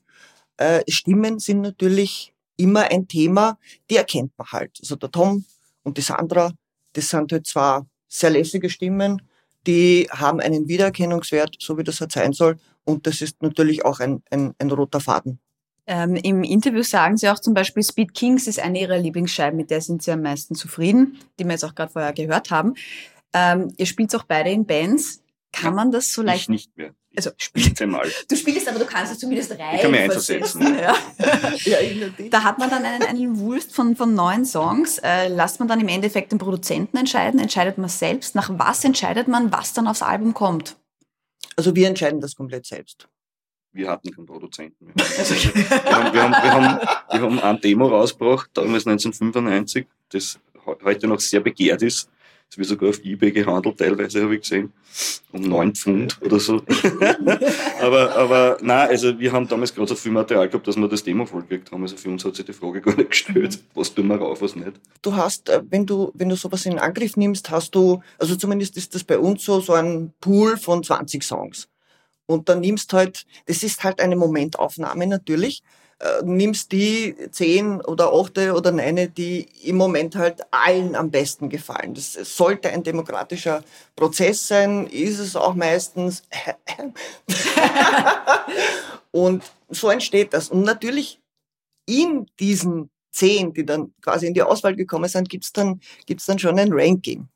Äh, 0.56 0.82
Stimmen 0.88 1.40
sind 1.40 1.62
natürlich 1.62 2.32
immer 2.56 2.90
ein 2.90 3.08
Thema, 3.08 3.58
die 3.90 3.96
erkennt 3.96 4.32
man 4.36 4.48
halt. 4.52 4.78
Also 4.80 4.96
der 4.96 5.10
Tom 5.10 5.44
und 5.82 5.96
die 5.96 6.02
Sandra, 6.02 6.52
das 6.92 7.08
sind 7.08 7.32
halt 7.32 7.46
zwar 7.46 7.86
sehr 8.08 8.30
lässige 8.30 8.70
Stimmen, 8.70 9.22
die 9.66 10.08
haben 10.10 10.40
einen 10.40 10.68
Wiedererkennungswert, 10.68 11.56
so 11.58 11.76
wie 11.76 11.84
das 11.84 12.00
halt 12.00 12.12
sein 12.12 12.32
soll. 12.32 12.58
Und 12.84 13.06
das 13.06 13.20
ist 13.20 13.42
natürlich 13.42 13.84
auch 13.84 14.00
ein, 14.00 14.22
ein, 14.30 14.54
ein 14.58 14.70
roter 14.70 15.00
Faden. 15.00 15.40
Ähm, 15.90 16.16
Im 16.16 16.44
Interview 16.44 16.82
sagen 16.82 17.16
Sie 17.16 17.28
auch 17.30 17.38
zum 17.38 17.54
Beispiel, 17.54 17.82
Speed 17.82 18.12
Kings 18.14 18.46
ist 18.46 18.60
eine 18.60 18.78
Ihrer 18.78 18.98
Lieblingsscheiben, 18.98 19.56
mit 19.56 19.70
der 19.70 19.80
sind 19.80 20.02
Sie 20.02 20.12
am 20.12 20.20
meisten 20.22 20.54
zufrieden, 20.54 21.18
die 21.38 21.44
wir 21.44 21.52
jetzt 21.52 21.64
auch 21.64 21.74
gerade 21.74 21.90
vorher 21.90 22.12
gehört 22.12 22.50
haben. 22.50 22.74
Ähm, 23.32 23.72
ihr 23.78 23.86
spielt 23.86 24.14
auch 24.14 24.24
beide 24.24 24.50
in 24.50 24.66
Bands. 24.66 25.22
Kann 25.50 25.74
man 25.74 25.90
das 25.90 26.12
so 26.12 26.20
Ich 26.22 26.26
leicht? 26.26 26.50
nicht 26.50 26.76
mehr. 26.76 26.92
Also 27.16 27.30
Spielt 27.38 27.80
einmal. 27.80 28.06
du 28.28 28.36
spielst, 28.36 28.68
aber 28.68 28.78
du 28.78 28.84
kannst 28.84 29.12
es 29.12 29.18
zumindest 29.18 29.50
rein. 29.58 29.80
kann 29.80 29.90
mich 29.90 30.00
einversetzen. 30.00 30.62
Ja. 30.78 30.94
Ja, 31.64 31.78
ich 31.80 31.98
natürlich. 31.98 32.30
Da 32.30 32.44
hat 32.44 32.58
man 32.58 32.68
dann 32.68 32.84
einen, 32.84 33.02
einen 33.02 33.38
Wulst 33.40 33.74
von, 33.74 33.96
von 33.96 34.14
neun 34.14 34.44
Songs. 34.44 34.98
Äh, 34.98 35.28
lasst 35.28 35.58
man 35.58 35.68
dann 35.68 35.80
im 35.80 35.88
Endeffekt 35.88 36.32
den 36.32 36.38
Produzenten 36.38 36.98
entscheiden? 36.98 37.40
Entscheidet 37.40 37.78
man 37.78 37.88
selbst? 37.88 38.34
Nach 38.34 38.50
was 38.52 38.84
entscheidet 38.84 39.26
man, 39.26 39.50
was 39.50 39.72
dann 39.72 39.88
aufs 39.88 40.02
Album 40.02 40.34
kommt? 40.34 40.76
Also 41.56 41.74
wir 41.74 41.88
entscheiden 41.88 42.20
das 42.20 42.36
komplett 42.36 42.66
selbst. 42.66 43.08
Wir 43.78 43.88
hatten 43.88 44.10
keinen 44.10 44.26
Produzenten 44.26 44.86
mehr. 44.86 44.94
Also, 45.18 45.34
wir, 45.54 45.70
haben, 45.70 46.12
wir, 46.12 46.22
haben, 46.22 46.32
wir, 46.32 46.52
haben, 46.52 46.80
wir 47.12 47.20
haben 47.20 47.38
ein 47.40 47.60
Demo 47.60 47.86
rausgebracht, 47.86 48.50
damals 48.54 48.88
1995, 48.88 49.86
das 50.10 50.40
he- 50.64 50.84
heute 50.84 51.06
noch 51.06 51.20
sehr 51.20 51.38
begehrt 51.38 51.82
ist. 51.82 52.10
Das 52.48 52.58
wird 52.58 52.66
sogar 52.66 52.88
auf 52.88 52.98
Ebay 53.04 53.30
gehandelt, 53.30 53.78
teilweise 53.78 54.22
habe 54.22 54.34
ich 54.34 54.40
gesehen. 54.40 54.72
Um 55.30 55.42
neun 55.42 55.74
Pfund 55.76 56.18
oder 56.22 56.40
so. 56.40 56.56
aber, 57.80 58.16
aber 58.16 58.56
nein, 58.62 58.88
also 58.88 59.16
wir 59.16 59.30
haben 59.30 59.46
damals 59.46 59.72
gerade 59.72 59.88
so 59.88 59.94
viel 59.94 60.10
Material 60.10 60.48
gehabt, 60.48 60.66
dass 60.66 60.76
wir 60.76 60.88
das 60.88 61.04
Demo 61.04 61.24
vollgekriegt 61.26 61.70
haben. 61.70 61.82
Also 61.82 61.96
für 61.96 62.08
uns 62.08 62.24
hat 62.24 62.34
sich 62.34 62.46
die 62.46 62.52
Frage 62.54 62.80
gar 62.80 62.96
nicht 62.96 63.10
gestellt, 63.10 63.60
was 63.74 63.94
tun 63.94 64.08
wir 64.08 64.16
rauf, 64.16 64.40
was 64.42 64.56
nicht. 64.56 64.72
Du 65.02 65.14
hast, 65.14 65.48
äh, 65.50 65.62
wenn 65.70 65.86
du, 65.86 66.10
wenn 66.14 66.30
du 66.30 66.36
sowas 66.36 66.66
in 66.66 66.78
Angriff 66.80 67.16
nimmst, 67.16 67.48
hast 67.50 67.74
du, 67.76 68.02
also 68.18 68.34
zumindest 68.34 68.76
ist 68.76 68.92
das 68.94 69.04
bei 69.04 69.18
uns 69.18 69.44
so, 69.44 69.60
so 69.60 69.74
ein 69.74 70.12
Pool 70.20 70.56
von 70.56 70.82
20 70.82 71.22
Songs. 71.22 71.68
Und 72.28 72.50
dann 72.50 72.60
nimmst 72.60 72.92
halt, 72.92 73.24
das 73.46 73.62
ist 73.62 73.82
halt 73.84 74.00
eine 74.00 74.14
Momentaufnahme 74.14 75.06
natürlich, 75.06 75.62
äh, 75.98 76.22
nimmst 76.22 76.70
die 76.72 77.16
zehn 77.30 77.80
oder 77.80 78.12
achte 78.12 78.52
oder 78.52 78.70
neune, 78.70 79.08
die 79.08 79.48
im 79.64 79.76
Moment 79.76 80.14
halt 80.14 80.42
allen 80.50 80.94
am 80.94 81.10
besten 81.10 81.48
gefallen. 81.48 81.94
Das 81.94 82.12
sollte 82.12 82.68
ein 82.68 82.82
demokratischer 82.82 83.64
Prozess 83.96 84.46
sein, 84.46 84.86
ist 84.88 85.18
es 85.18 85.36
auch 85.36 85.54
meistens. 85.54 86.22
Und 89.10 89.42
so 89.70 89.88
entsteht 89.88 90.34
das. 90.34 90.50
Und 90.50 90.62
natürlich 90.62 91.18
in 91.86 92.26
diesen 92.38 92.90
zehn, 93.10 93.54
die 93.54 93.64
dann 93.64 93.94
quasi 94.02 94.26
in 94.26 94.34
die 94.34 94.42
Auswahl 94.42 94.76
gekommen 94.76 95.08
sind, 95.08 95.30
gibt's 95.30 95.52
dann, 95.52 95.80
gibt's 96.04 96.26
dann 96.26 96.38
schon 96.38 96.58
ein 96.58 96.72
Ranking. 96.72 97.26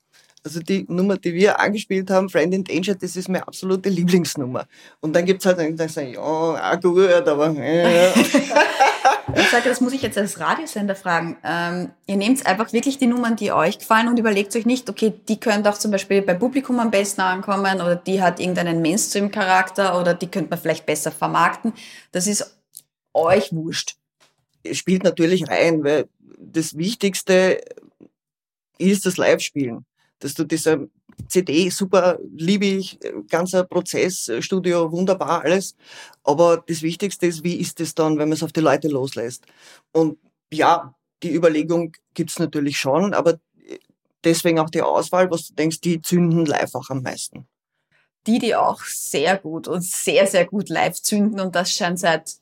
Also 0.44 0.60
die 0.60 0.84
Nummer, 0.88 1.16
die 1.16 1.34
wir 1.34 1.60
angespielt 1.60 2.10
haben, 2.10 2.28
Friend 2.28 2.52
in 2.52 2.64
Danger, 2.64 2.96
das 2.96 3.14
ist 3.14 3.28
meine 3.28 3.46
absolute 3.46 3.88
Lieblingsnummer. 3.88 4.66
Und 5.00 5.14
dann 5.14 5.24
gibt's 5.24 5.46
halt 5.46 5.60
einen, 5.60 5.76
die 5.76 5.88
sagen, 5.88 6.14
ja, 6.14 6.20
auch 6.20 6.80
gut, 6.80 7.28
aber 7.28 7.56
äh. 7.56 8.10
Ich 9.34 9.48
sage, 9.48 9.68
das 9.68 9.80
muss 9.80 9.92
ich 9.92 10.02
jetzt 10.02 10.18
als 10.18 10.40
Radiosender 10.40 10.94
fragen. 10.94 11.36
Ähm, 11.44 11.90
ihr 12.06 12.16
nehmt 12.16 12.44
einfach 12.44 12.72
wirklich 12.72 12.98
die 12.98 13.06
Nummern, 13.06 13.36
die 13.36 13.52
euch 13.52 13.78
gefallen 13.78 14.08
und 14.08 14.18
überlegt 14.18 14.54
euch 14.56 14.66
nicht, 14.66 14.90
okay, 14.90 15.12
die 15.28 15.38
könnte 15.38 15.70
auch 15.70 15.78
zum 15.78 15.90
Beispiel 15.90 16.22
beim 16.22 16.38
Publikum 16.38 16.78
am 16.80 16.90
besten 16.90 17.20
ankommen 17.20 17.80
oder 17.80 17.96
die 17.96 18.20
hat 18.20 18.40
irgendeinen 18.40 18.82
Mainstream-Charakter 18.82 19.98
oder 19.98 20.14
die 20.14 20.26
könnte 20.26 20.50
man 20.50 20.58
vielleicht 20.58 20.86
besser 20.86 21.10
vermarkten. 21.10 21.72
Das 22.10 22.26
ist 22.26 22.56
euch 23.14 23.52
wurscht. 23.52 23.96
Es 24.64 24.78
spielt 24.78 25.04
natürlich 25.04 25.48
rein, 25.48 25.82
weil 25.84 26.08
das 26.38 26.76
Wichtigste 26.76 27.60
ist 28.78 29.06
das 29.06 29.16
Live-Spielen. 29.16 29.84
Dass 30.22 30.34
du 30.34 30.44
diese 30.44 30.88
CD, 31.28 31.68
super, 31.68 32.18
liebe 32.36 32.64
ich, 32.64 32.98
ganzer 33.28 33.64
Prozess, 33.64 34.30
Studio, 34.38 34.92
wunderbar, 34.92 35.42
alles. 35.42 35.74
Aber 36.22 36.62
das 36.66 36.82
Wichtigste 36.82 37.26
ist, 37.26 37.42
wie 37.42 37.56
ist 37.56 37.80
es 37.80 37.94
dann, 37.94 38.18
wenn 38.18 38.28
man 38.28 38.36
es 38.36 38.42
auf 38.42 38.52
die 38.52 38.60
Leute 38.60 38.88
loslässt? 38.88 39.44
Und 39.92 40.18
ja, 40.52 40.94
die 41.22 41.34
Überlegung 41.34 41.92
gibt's 42.14 42.38
natürlich 42.38 42.78
schon, 42.78 43.14
aber 43.14 43.38
deswegen 44.24 44.58
auch 44.58 44.70
die 44.70 44.82
Auswahl, 44.82 45.30
was 45.30 45.48
du 45.48 45.54
denkst, 45.54 45.80
die 45.80 46.00
zünden 46.00 46.46
live 46.46 46.74
auch 46.74 46.90
am 46.90 47.02
meisten. 47.02 47.46
Die, 48.26 48.38
die 48.38 48.54
auch 48.54 48.82
sehr 48.84 49.36
gut 49.36 49.66
und 49.66 49.82
sehr, 49.82 50.26
sehr 50.26 50.46
gut 50.46 50.68
live 50.68 51.00
zünden 51.00 51.40
und 51.40 51.56
das 51.56 51.72
scheint 51.72 51.98
seit, 51.98 52.36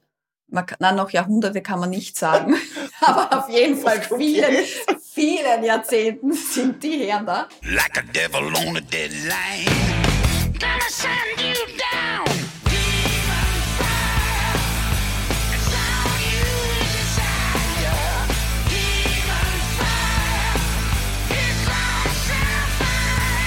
man 0.48 0.66
kann, 0.66 0.76
na, 0.80 0.92
noch 0.92 1.10
Jahrhunderte 1.10 1.62
kann 1.62 1.80
man 1.80 1.90
nicht 1.90 2.18
sagen, 2.18 2.54
aber 3.00 3.38
auf 3.38 3.48
jeden 3.48 3.78
Fall 3.78 4.02
vielen, 4.02 4.64
vielen 5.20 5.62
Jahrzehnten 5.64 6.32
sind 6.32 6.82
die 6.82 7.06
Herren 7.06 7.26
da. 7.26 7.46
like 7.62 7.98
a 7.98 8.02
devil 8.12 8.46
on 8.56 8.76
a 8.76 8.80
deadline. 8.80 9.66
Gonna 10.58 10.88
send 10.88 11.38
you 11.38 11.54
down. 11.76 12.24
Demon 12.64 13.54
fire. 13.78 14.56
It's 15.54 15.72
all 15.76 16.16
you 16.24 16.44
desire. 16.96 18.00
Demon 18.70 19.52
fire. 19.78 20.56
It's 21.36 21.68
all 21.68 22.08
fire. 22.80 23.42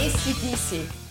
ACDC. 0.00 1.07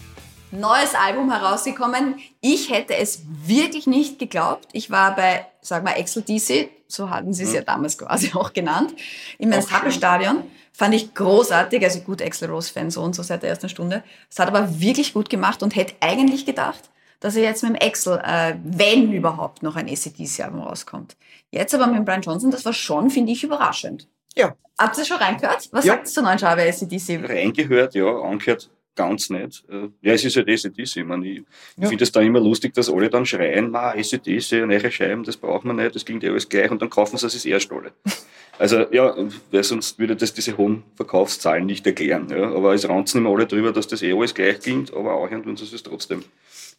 Neues 0.51 0.95
Album 0.95 1.31
herausgekommen. 1.31 2.15
Ich 2.41 2.71
hätte 2.71 2.95
es 2.95 3.23
wirklich 3.45 3.85
nicht 3.87 4.17
geglaubt. 4.17 4.67
Ich 4.71 4.89
war 4.89 5.15
bei, 5.15 5.45
sag 5.61 5.83
mal, 5.83 5.91
Excel 5.93 6.23
DC, 6.23 6.69
so 6.87 7.09
hatten 7.09 7.33
sie 7.33 7.43
es 7.43 7.53
ja 7.53 7.61
damals 7.61 7.97
quasi 7.97 8.31
auch 8.33 8.53
genannt, 8.53 8.93
im 9.39 9.51
Ernst-Happel-Stadion. 9.51 10.43
Fand 10.71 10.93
ich 10.93 11.13
großartig, 11.13 11.83
also 11.83 11.99
gut, 12.01 12.21
Excel 12.21 12.49
Rose-Fan 12.49 12.91
so 12.91 13.01
und 13.01 13.13
so 13.15 13.23
seit 13.23 13.41
der 13.43 13.49
ersten 13.49 13.67
Stunde. 13.67 14.03
Es 14.29 14.39
hat 14.39 14.47
aber 14.47 14.79
wirklich 14.79 15.13
gut 15.13 15.29
gemacht 15.29 15.63
und 15.63 15.75
hätte 15.75 15.95
eigentlich 15.99 16.45
gedacht, 16.45 16.81
dass 17.19 17.35
er 17.35 17.43
jetzt 17.43 17.63
mit 17.63 17.71
dem 17.73 17.75
Excel, 17.75 18.21
äh, 18.23 18.55
wenn 18.63 19.11
überhaupt, 19.11 19.63
noch 19.63 19.75
ein 19.75 19.89
ACDC-Album 19.89 20.61
rauskommt. 20.61 21.17
Jetzt 21.51 21.73
aber 21.73 21.87
mit 21.87 22.05
Brian 22.05 22.21
Johnson, 22.21 22.51
das 22.51 22.63
war 22.63 22.73
schon, 22.73 23.09
finde 23.09 23.31
ich, 23.31 23.43
überraschend. 23.43 24.07
Ja. 24.35 24.55
Habt 24.77 24.97
ihr 24.99 25.05
schon 25.05 25.17
reingehört? 25.17 25.67
Was 25.71 25.83
Ja. 25.83 25.93
sagt 25.93 26.07
ihr 26.07 26.11
zur 26.13 26.23
neuen 26.23 26.37
Scheibe 26.37 26.61
ACDC? 26.61 27.27
Reingehört, 27.27 27.95
ja, 27.95 28.05
angehört 28.21 28.69
ganz 28.97 29.29
nicht. 29.29 29.63
Äh, 29.69 29.87
Ja, 30.01 30.13
es 30.13 30.25
ist 30.25 30.35
halt 30.35 30.49
ACDC. 30.49 30.97
Ich, 30.97 31.05
meine, 31.05 31.25
ich, 31.25 31.43
Ja. 31.77 31.87
finde 31.87 32.03
es 32.03 32.11
da 32.11 32.19
immer 32.21 32.41
lustig, 32.41 32.73
dass 32.73 32.89
alle 32.89 33.09
dann 33.09 33.25
schreien, 33.25 33.71
ma, 33.71 33.91
ACDC, 33.91 34.65
neue 34.65 34.91
Scheiben, 34.91 35.23
das 35.23 35.37
braucht 35.37 35.63
man 35.63 35.77
nicht, 35.77 35.95
das 35.95 36.03
klingt 36.03 36.23
ja 36.23 36.31
alles 36.31 36.49
gleich 36.49 36.69
und 36.69 36.81
dann 36.81 36.89
kaufen 36.89 37.17
sie 37.17 37.27
es 37.27 37.45
erst 37.45 37.71
alle. 37.71 37.91
Also 38.59 38.91
ja, 38.91 39.15
weil 39.51 39.63
sonst 39.63 39.99
würde 39.99 40.15
das 40.15 40.33
diese 40.33 40.57
hohen 40.57 40.81
Verkaufszahlen 40.95 41.67
nicht 41.67 41.85
erklären. 41.85 42.27
Ja. 42.31 42.51
Aber 42.55 42.73
es 42.73 42.89
ranzen 42.89 43.19
immer 43.19 43.29
alle 43.29 43.45
drüber, 43.45 43.71
dass 43.71 43.85
das 43.87 44.01
eh 44.01 44.11
alles 44.13 44.33
gleich 44.33 44.59
klingt, 44.59 44.91
aber 44.95 45.13
auch 45.13 45.29
und 45.29 45.43
tun 45.43 45.55
sie 45.55 45.75
es 45.75 45.83
trotzdem. 45.83 46.23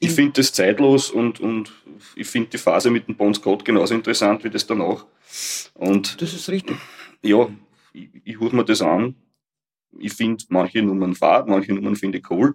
Ich 0.00 0.10
finde 0.10 0.32
das 0.32 0.52
zeitlos 0.52 1.08
und, 1.12 1.38
und 1.38 1.70
ich 2.16 2.26
finde 2.26 2.50
die 2.50 2.58
Phase 2.58 2.90
mit 2.90 3.06
dem 3.06 3.14
Bon 3.14 3.32
Scott 3.32 3.64
genauso 3.64 3.94
interessant 3.94 4.42
wie 4.42 4.50
das 4.50 4.66
danach. 4.66 5.06
Und 5.74 6.20
Das 6.20 6.34
ist 6.34 6.48
richtig. 6.48 6.76
ja, 7.22 7.48
ich, 7.92 8.08
ich 8.24 8.40
höre 8.40 8.52
mir 8.54 8.64
das 8.64 8.82
an. 8.82 9.14
Ich 9.98 10.12
finde 10.12 10.44
manche 10.48 10.82
Nummern 10.82 11.14
fad, 11.14 11.48
manche 11.48 11.72
Nummern 11.72 11.96
finde 11.96 12.18
ich 12.18 12.30
cool. 12.30 12.54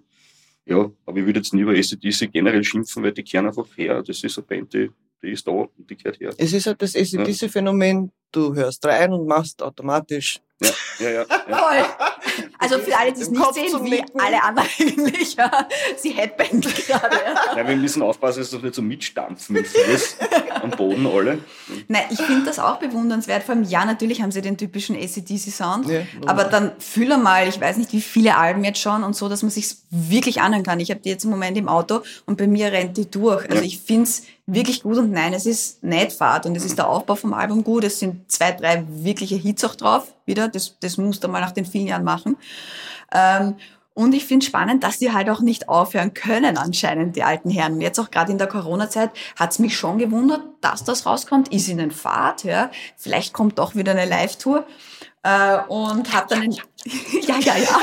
Ja, 0.66 0.90
aber 1.04 1.18
ich 1.18 1.26
würde 1.26 1.40
jetzt 1.40 1.52
nie 1.52 1.60
über 1.60 1.72
ACDC 1.72 2.32
generell 2.32 2.64
schimpfen, 2.64 3.02
weil 3.02 3.12
die 3.12 3.22
kehren 3.22 3.46
einfach 3.46 3.66
her. 3.76 4.02
Das 4.02 4.22
ist 4.24 4.38
eine 4.38 4.46
Band, 4.46 4.72
die, 4.72 4.90
die 5.22 5.30
ist 5.30 5.46
da 5.46 5.52
und 5.52 5.90
die 5.90 5.96
gehört 5.96 6.18
her. 6.20 6.32
Es 6.38 6.52
ist 6.52 6.66
halt 6.66 6.80
das 6.80 6.94
ACDC-Phänomen, 6.96 8.10
du 8.32 8.54
hörst 8.54 8.84
rein 8.86 9.12
und 9.12 9.26
machst 9.26 9.62
automatisch. 9.62 10.40
Ja, 10.62 10.70
ja, 11.00 11.10
ja. 11.10 11.26
ja. 11.28 11.56
Voll. 11.58 12.44
Also 12.58 12.78
für 12.78 12.96
alle, 12.96 13.12
die 13.12 13.20
es 13.20 13.30
nicht 13.30 13.54
sehen, 13.54 13.84
wie 13.84 13.90
Nicken. 13.90 14.20
alle 14.20 14.42
anderen 14.42 14.68
eigentlich, 14.80 15.34
ja, 15.34 15.68
sie 15.96 16.10
headbangen 16.10 16.60
gerade. 16.62 17.16
Ja. 17.16 17.56
ja 17.56 17.68
wir 17.68 17.76
müssen 17.76 18.02
aufpassen, 18.02 18.40
dass 18.40 18.52
wir 18.52 18.60
nicht 18.60 18.74
so 18.74 18.82
mitstampfen 18.82 19.54
mit 19.54 19.66
Fuß 19.66 20.16
am 20.64 20.70
Boden 20.70 21.06
alle. 21.06 21.38
Nein, 21.88 22.02
ich 22.10 22.20
finde 22.20 22.44
das 22.46 22.58
auch 22.58 22.76
bewundernswert. 22.78 23.42
Vor 23.44 23.54
allem, 23.54 23.64
ja, 23.64 23.84
natürlich 23.84 24.20
haben 24.22 24.32
sie 24.32 24.40
den 24.42 24.56
typischen 24.56 24.96
ACDC-Sound. 24.96 25.88
Ja, 25.88 26.00
aber 26.26 26.44
dann 26.44 26.72
fühle 26.78 27.18
mal, 27.18 27.46
ich 27.48 27.60
weiß 27.60 27.76
nicht, 27.76 27.92
wie 27.92 28.00
viele 28.00 28.36
Alben 28.36 28.64
jetzt 28.64 28.80
schon 28.80 29.04
und 29.04 29.14
so, 29.14 29.28
dass 29.28 29.42
man 29.42 29.50
sich 29.50 29.76
wirklich 29.90 30.40
anhören 30.40 30.64
kann. 30.64 30.80
Ich 30.80 30.90
habe 30.90 31.00
die 31.00 31.08
jetzt 31.10 31.24
im 31.24 31.30
Moment 31.30 31.56
im 31.56 31.68
Auto 31.68 32.00
und 32.26 32.36
bei 32.38 32.46
mir 32.46 32.72
rennt 32.72 32.96
die 32.96 33.10
durch. 33.10 33.44
Also 33.44 33.62
Ja. 33.62 33.62
ich 33.62 33.78
finde 33.78 34.04
es 34.04 34.22
wirklich 34.46 34.82
gut 34.82 34.98
und 34.98 35.10
nein, 35.12 35.32
es 35.32 35.46
ist 35.46 35.82
nicht 35.82 36.12
fad 36.12 36.44
und 36.46 36.56
es 36.56 36.64
ist 36.64 36.76
der 36.78 36.88
Aufbau 36.88 37.14
vom 37.14 37.32
Album 37.32 37.64
gut. 37.64 37.84
Es 37.84 37.98
sind 37.98 38.30
zwei, 38.30 38.52
drei 38.52 38.84
wirkliche 38.88 39.36
Hits 39.36 39.64
auch 39.64 39.74
drauf 39.74 40.12
wieder. 40.26 40.48
Das, 40.48 40.76
das 40.80 40.96
musst 40.98 41.22
du 41.24 41.28
mal 41.28 41.40
nach 41.40 41.52
den 41.52 41.64
vielen 41.64 41.86
Jahren 41.86 42.04
machen. 42.04 42.36
Ähm, 43.12 43.54
und 43.94 44.12
ich 44.12 44.24
finde 44.26 44.44
spannend, 44.44 44.82
dass 44.82 44.98
die 44.98 45.12
halt 45.12 45.30
auch 45.30 45.40
nicht 45.40 45.68
aufhören 45.68 46.14
können 46.14 46.58
anscheinend, 46.58 47.14
die 47.14 47.22
alten 47.22 47.48
Herren. 47.48 47.80
Jetzt 47.80 48.00
auch 48.00 48.10
gerade 48.10 48.32
in 48.32 48.38
der 48.38 48.48
Corona-Zeit 48.48 49.10
hat's 49.38 49.60
mich 49.60 49.76
schon 49.76 49.98
gewundert, 49.98 50.42
dass 50.60 50.82
das 50.82 51.06
rauskommt. 51.06 51.52
Ist 51.52 51.68
ihnen 51.68 51.92
Fahrt, 51.92 52.42
ja. 52.42 52.72
Vielleicht 52.96 53.32
kommt 53.32 53.60
doch 53.60 53.76
wieder 53.76 53.92
eine 53.92 54.04
Live-Tour. 54.04 54.66
Äh, 55.22 55.58
und 55.68 56.12
hab 56.12 56.26
dann 56.26 56.42
ein, 56.42 56.50
ja, 57.22 57.38
ja, 57.38 57.56
ja. 57.56 57.78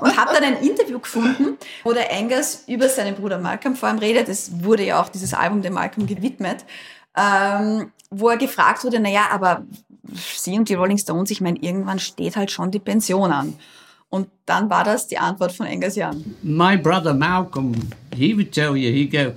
Und 0.00 0.16
hab 0.16 0.34
dann 0.34 0.42
ein 0.42 0.56
Interview 0.56 0.98
gefunden, 0.98 1.56
wo 1.84 1.92
der 1.92 2.12
Angus 2.12 2.64
über 2.66 2.88
seinen 2.88 3.14
Bruder 3.14 3.38
Malcolm 3.38 3.76
vor 3.76 3.88
allem 3.88 3.98
redet. 3.98 4.28
Es 4.28 4.64
wurde 4.64 4.84
ja 4.84 5.00
auch 5.00 5.08
dieses 5.08 5.34
Album 5.34 5.62
dem 5.62 5.74
Malcolm 5.74 6.08
gewidmet. 6.08 6.64
Ähm, 7.16 7.92
wo 8.10 8.28
er 8.28 8.36
gefragt 8.36 8.82
wurde, 8.82 8.98
na 8.98 9.08
ja, 9.08 9.28
aber 9.30 9.64
Sie 10.12 10.58
und 10.58 10.68
die 10.68 10.74
Rolling 10.74 10.98
Stones, 10.98 11.30
ich 11.30 11.40
meine, 11.40 11.58
irgendwann 11.60 12.00
steht 12.00 12.36
halt 12.36 12.50
schon 12.50 12.72
die 12.72 12.80
Pension 12.80 13.32
an. 13.32 13.56
Und 14.14 14.28
dann 14.46 14.70
war 14.70 14.84
das 14.84 15.08
die 15.08 15.18
Antwort 15.18 15.50
von 15.50 15.66
Angus 15.66 15.96
Young. 15.96 16.22
my 16.44 16.76
brother 16.76 17.12
Malcolm, 17.12 17.74
he 18.14 18.32
would 18.32 18.52
tell 18.52 18.76
you, 18.76 18.92
he'd 18.92 19.10
go, 19.10 19.32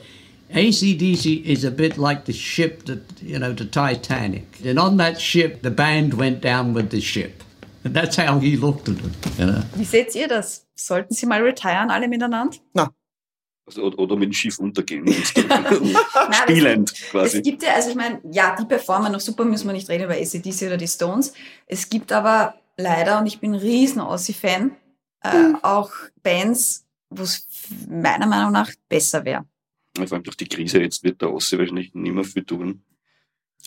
ACDC 0.53 1.43
is 1.45 1.65
a 1.65 1.71
bit 1.71 1.97
like 1.97 2.25
the 2.27 2.31
ship 2.33 2.85
that, 2.85 2.99
you 3.19 3.39
know, 3.39 3.53
the 3.57 3.65
Titanic. 3.65 4.45
And 4.63 4.77
on 4.77 4.97
that 4.97 5.19
ship, 5.19 5.63
the 5.63 5.71
band 5.71 6.13
went 6.13 6.41
down 6.43 6.75
with 6.75 6.91
the 6.91 7.01
ship. 7.01 7.41
And 7.83 7.95
that's 7.95 8.17
how 8.17 8.37
he 8.37 8.55
looked 8.55 8.87
at 8.87 8.97
it, 8.97 9.39
you 9.39 9.47
know. 9.47 9.63
Wie 9.75 9.83
seht 9.83 10.13
ihr 10.13 10.27
das? 10.27 10.67
Sollten 10.75 11.15
Sie 11.15 11.25
mal 11.25 11.41
retiren, 11.41 11.89
alle 11.89 12.07
miteinander? 12.07 12.55
Also, 13.65 13.81
oder, 13.81 13.97
oder 13.97 14.15
mit 14.15 14.29
dem 14.29 14.33
Schiff 14.33 14.59
untergehen. 14.59 15.07
Spielend 16.31 16.91
Es 16.91 17.09
quasi. 17.09 17.41
gibt 17.41 17.63
ja, 17.63 17.73
also 17.73 17.89
ich 17.89 17.95
meine, 17.95 18.21
ja, 18.31 18.55
die 18.55 18.65
performen 18.65 19.11
noch 19.11 19.21
super, 19.21 19.43
müssen 19.43 19.65
wir 19.65 19.73
nicht 19.73 19.89
reden 19.89 20.03
über 20.03 20.13
ACDC 20.13 20.67
oder 20.67 20.77
die 20.77 20.87
Stones. 20.87 21.33
Es 21.65 21.89
gibt 21.89 22.11
aber 22.11 22.53
leider, 22.77 23.19
und 23.19 23.25
ich 23.27 23.39
bin 23.39 23.53
ein 23.53 23.59
riesen 23.59 24.01
Aussie-Fan, 24.01 24.71
äh, 25.23 25.53
auch 25.63 25.91
Bands, 26.23 26.85
wo 27.09 27.23
es 27.23 27.47
meiner 27.89 28.27
Meinung 28.27 28.51
nach 28.51 28.69
besser 28.89 29.23
wäre. 29.25 29.45
Vor 29.95 30.11
allem 30.13 30.23
durch 30.23 30.37
die 30.37 30.47
Krise 30.47 30.79
jetzt 30.81 31.03
wird 31.03 31.21
der 31.21 31.33
Ossi 31.33 31.57
wahrscheinlich 31.57 31.93
nicht 31.95 32.13
mehr 32.13 32.23
viel 32.23 32.43
tun. 32.43 32.83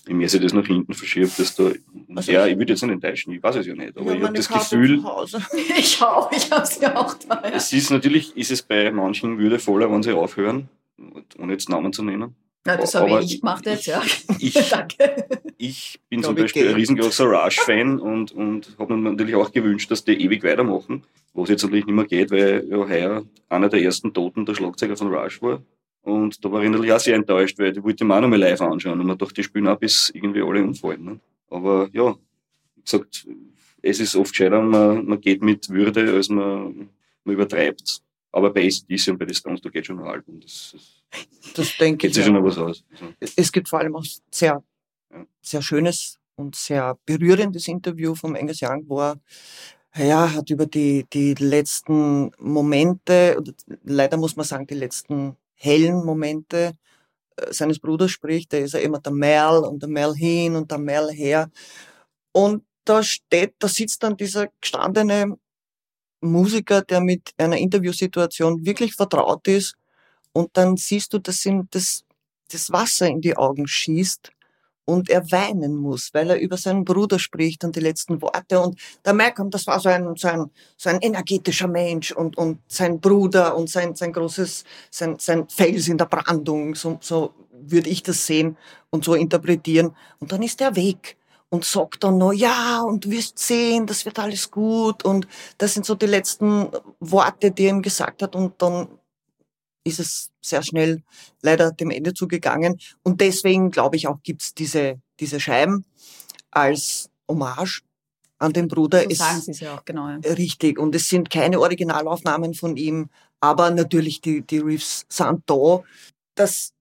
Je 0.07 0.15
mehr 0.15 0.29
sich 0.29 0.41
das 0.41 0.53
nach 0.53 0.65
hinten 0.67 0.95
verschiebt, 0.95 1.37
desto, 1.39 1.73
Also 2.15 2.33
ja, 2.33 2.47
ich- 2.47 2.57
würde 2.57 2.73
jetzt 2.73 2.83
nicht 2.83 2.93
enttäuschen, 2.93 3.33
ich 3.33 3.43
weiß 3.43 3.57
es 3.57 3.67
ja 3.67 3.75
nicht, 3.75 3.97
aber 3.99 4.13
Ja, 4.13 4.17
ich 4.19 4.23
habe 4.23 4.35
das 4.37 4.49
Karte 4.49 4.79
Gefühl, 4.79 5.01
zu 5.01 5.05
Hause. 5.05 5.47
Ich 5.77 6.01
auch, 6.03 6.31
ich 6.33 6.51
habe 6.51 6.65
sie 6.67 6.87
auch 6.87 7.15
da. 7.15 7.43
Ja. 7.43 7.51
es 7.57 7.73
ist 7.73 7.91
natürlich, 7.91 8.37
ist 8.37 8.51
es 8.53 8.63
bei 8.63 8.91
manchen 8.93 9.39
würdevoller, 9.39 9.91
wenn 9.91 10.03
sie 10.03 10.13
aufhören, 10.13 10.69
ohne 11.39 11.53
jetzt 11.53 11.69
Namen 11.69 11.93
zu 11.93 12.03
nennen. 12.05 12.35
Na, 12.65 12.77
das 12.77 12.95
habe 12.95 13.11
Aber 13.11 13.23
ich 13.23 13.41
gemacht 13.41 13.65
jetzt, 13.67 13.87
ja. 13.87 14.03
Ich, 14.39 14.55
Danke. 14.69 15.27
ich 15.57 15.99
bin 16.09 16.23
zum 16.23 16.35
Beispiel 16.35 16.69
ein 16.69 16.75
riesengroßer 16.75 17.25
Rush-Fan 17.25 17.99
und, 17.99 18.33
und 18.33 18.77
habe 18.79 18.97
mir 18.97 19.11
natürlich 19.11 19.35
auch 19.35 19.51
gewünscht, 19.51 19.91
dass 19.91 20.05
die 20.05 20.21
ewig 20.23 20.45
weitermachen, 20.45 21.05
was 21.33 21.49
jetzt 21.49 21.63
natürlich 21.63 21.87
nicht 21.87 21.95
mehr 21.95 22.05
geht, 22.05 22.31
weil 22.31 22.67
ja 22.69 22.77
heuer 22.77 23.25
einer 23.49 23.69
der 23.69 23.83
ersten 23.83 24.13
Toten 24.13 24.45
der 24.45 24.55
Schlagzeuger 24.55 24.97
von 24.97 25.09
Rush 25.09 25.41
war. 25.41 25.63
Und 26.03 26.45
da 26.45 26.53
war 26.53 26.63
ich 26.63 26.71
natürlich 26.71 26.93
auch 26.93 27.01
sehr 27.01 27.17
enttäuscht, 27.17 27.59
weil 27.59 27.73
die 27.73 27.83
wollte 27.83 28.05
ich 28.05 28.09
mir 28.09 28.17
auch 28.17 28.21
noch 28.21 28.29
mal 28.29 28.39
live 28.39 28.61
anschauen 28.61 29.01
und 29.01 29.07
man 29.07 29.19
dachte, 29.19 29.35
die 29.35 29.43
spielen 29.43 29.69
auch 29.69 29.79
bis 29.79 30.11
irgendwie 30.15 30.43
alle 30.43 30.63
umfallen. 30.63 31.05
Ne? 31.05 31.21
Aber 31.49 31.89
ja, 31.93 32.15
wie 32.77 32.83
gesagt, 32.83 33.27
es 33.83 34.01
ist 34.01 34.17
oft 34.17 34.33
gescheiter, 34.33 34.61
man, 34.61 35.07
man 35.07 35.21
geht 35.21 35.43
mit 35.43 35.69
Würde, 35.71 36.13
als 36.13 36.29
man, 36.29 36.91
man 37.25 37.35
übertreibt. 37.35 38.03
Aber 38.33 38.53
bei 38.53 38.67
ACDC 38.67 39.09
und 39.09 39.19
bei 39.19 39.25
den 39.25 39.35
Stones, 39.35 39.61
da 39.61 39.71
geht 39.71 39.87
schon 39.87 39.99
ein 39.99 40.07
Album. 40.07 40.41
Das, 40.41 40.71
das 40.73 41.00
Das 41.55 41.77
denke 41.79 41.99
geht 41.99 42.11
ich. 42.11 42.15
sich 42.17 42.25
ja. 42.25 42.33
schon 42.33 42.35
noch 42.35 42.45
was 42.45 42.59
aus. 42.59 42.85
Es 43.37 43.51
gibt 43.51 43.69
vor 43.69 43.81
allem 43.81 43.97
auch 43.97 44.05
sehr, 44.31 44.63
Ja. 45.13 45.27
sehr 45.43 45.63
schönes 45.63 46.19
und 46.37 46.55
sehr 46.57 46.97
berührendes 47.05 47.69
Interview 47.69 48.15
vom 48.15 48.35
Angus 48.37 48.61
Young, 48.63 48.85
wo 48.89 49.01
er 49.01 49.21
ja, 49.97 50.33
hat 50.33 50.51
über 50.51 50.67
die, 50.67 51.05
die 51.13 51.35
letzten 51.35 52.31
Momente, 52.39 53.35
oder 53.39 53.53
leider 53.85 54.17
muss 54.17 54.37
man 54.37 54.47
sagen, 54.47 54.67
die 54.67 54.75
letzten 54.75 55.37
hellen 55.55 56.05
Momente 56.05 56.75
äh, 57.37 57.53
seines 57.53 57.81
Bruders 57.81 58.11
spricht. 58.13 58.53
Da 58.53 58.59
ist 58.59 58.75
er 58.75 58.83
immer 58.83 59.01
der 59.01 59.13
Mel 59.13 59.59
und 59.65 59.83
der 59.83 59.89
Mel 59.89 60.15
hin 60.15 60.55
und 60.57 60.71
der 60.71 60.79
Mel 60.79 61.11
her. 61.11 61.51
Und 62.33 62.65
da 62.85 63.03
steht, 63.03 63.55
da 63.59 63.69
sitzt 63.69 64.03
dann 64.03 64.17
dieser 64.17 64.49
gestandene 64.61 65.37
Musiker, 66.21 66.83
der 66.83 67.01
mit 67.01 67.33
einer 67.39 67.57
Interviewsituation 67.59 68.65
wirklich 68.65 68.95
vertraut 68.95 69.47
ist. 69.49 69.75
Und 70.33 70.51
dann 70.55 70.77
siehst 70.77 71.13
du, 71.13 71.19
dass 71.19 71.45
ihm 71.45 71.69
das, 71.71 72.05
das 72.51 72.71
Wasser 72.71 73.07
in 73.09 73.21
die 73.21 73.37
Augen 73.37 73.67
schießt 73.67 74.31
und 74.85 75.09
er 75.09 75.31
weinen 75.31 75.77
muss, 75.77 76.11
weil 76.13 76.31
er 76.31 76.41
über 76.41 76.57
seinen 76.57 76.85
Bruder 76.85 77.19
spricht 77.19 77.65
und 77.65 77.77
die 77.77 77.81
letzten 77.81 78.21
Worte. 78.23 78.61
Und 78.61 78.79
der 79.05 79.15
Malcolm, 79.15 79.51
das 79.51 79.67
war 79.67 79.79
so 79.79 79.89
ein, 79.89 80.17
so 80.17 80.29
ein, 80.29 80.51
so 80.77 80.91
ein 80.91 81.01
energetischer 81.01 81.69
Mensch 81.69 82.13
und, 82.13 82.37
und 82.37 82.59
sein 82.67 83.01
Bruder 83.01 83.57
und 83.57 83.71
sein, 83.71 83.95
sein 83.95 84.13
großes, 84.13 84.65
sein, 84.91 85.17
sein 85.19 85.49
Fels 85.49 85.89
in 85.89 85.99
der 85.99 86.07
Brandung, 86.07 86.75
so, 86.75 86.99
so 87.01 87.33
würde 87.53 87.91
ich 87.91 88.03
das 88.03 88.27
sehen 88.27 88.57
und 88.91 89.05
so 89.05 89.15
interpretieren. 89.15 89.95
Und 90.19 90.33
dann 90.33 90.43
ist 90.43 90.61
er 90.61 90.75
weg 90.75 91.17
und 91.51 91.65
sagt 91.65 92.05
dann 92.05 92.19
noch, 92.19 92.33
ja, 92.33 92.81
und 92.81 93.05
du 93.05 93.11
wirst 93.11 93.39
sehen, 93.39 93.87
das 93.87 94.05
wird 94.05 94.19
alles 94.19 94.51
gut. 94.51 95.05
Und 95.05 95.27
das 95.59 95.75
sind 95.75 95.85
so 95.85 95.95
die 95.95 96.07
letzten 96.07 96.69
Worte, 97.01 97.51
die 97.51 97.65
er 97.65 97.71
ihm 97.71 97.83
gesagt 97.83 98.23
hat. 98.23 98.35
Und 98.35 98.61
dann 98.63 98.89
ist 99.85 100.01
es 100.01 100.31
sehr 100.41 100.63
schnell 100.63 101.03
leider 101.43 101.73
dem 101.73 101.91
Ende 101.91 102.15
zugegangen. 102.15 102.79
Und 103.03 103.21
deswegen, 103.21 103.71
glaube 103.71 103.97
ich, 103.97 104.07
auch 104.09 104.19
gibt's 104.23 104.55
diese, 104.55 105.01
diese 105.19 105.41
Scheiben 105.41 105.85
als 106.51 107.09
Hommage 107.29 107.83
an 108.39 108.53
den 108.53 108.69
Bruder. 108.69 109.03
So 109.03 109.09
Es- 109.11 109.19
sagen 109.19 109.41
Sie 109.41 109.51
es 109.53 109.61
ja 109.61 109.77
auch, 109.77 109.85
genau. 109.85 110.09
Ja. 110.09 110.17
Richtig. 110.33 110.79
Und 110.79 110.95
es 110.95 111.09
sind 111.09 111.31
keine 111.31 111.61
Originalaufnahmen 111.61 112.55
von 112.55 112.77
ihm, 112.77 113.09
aber 113.41 113.71
natürlich 113.71 114.21
die, 114.21 114.43
die 114.43 114.59
Riffs 114.59 115.07
sind 115.09 115.43
da. 115.47 115.83
Das 116.35 116.73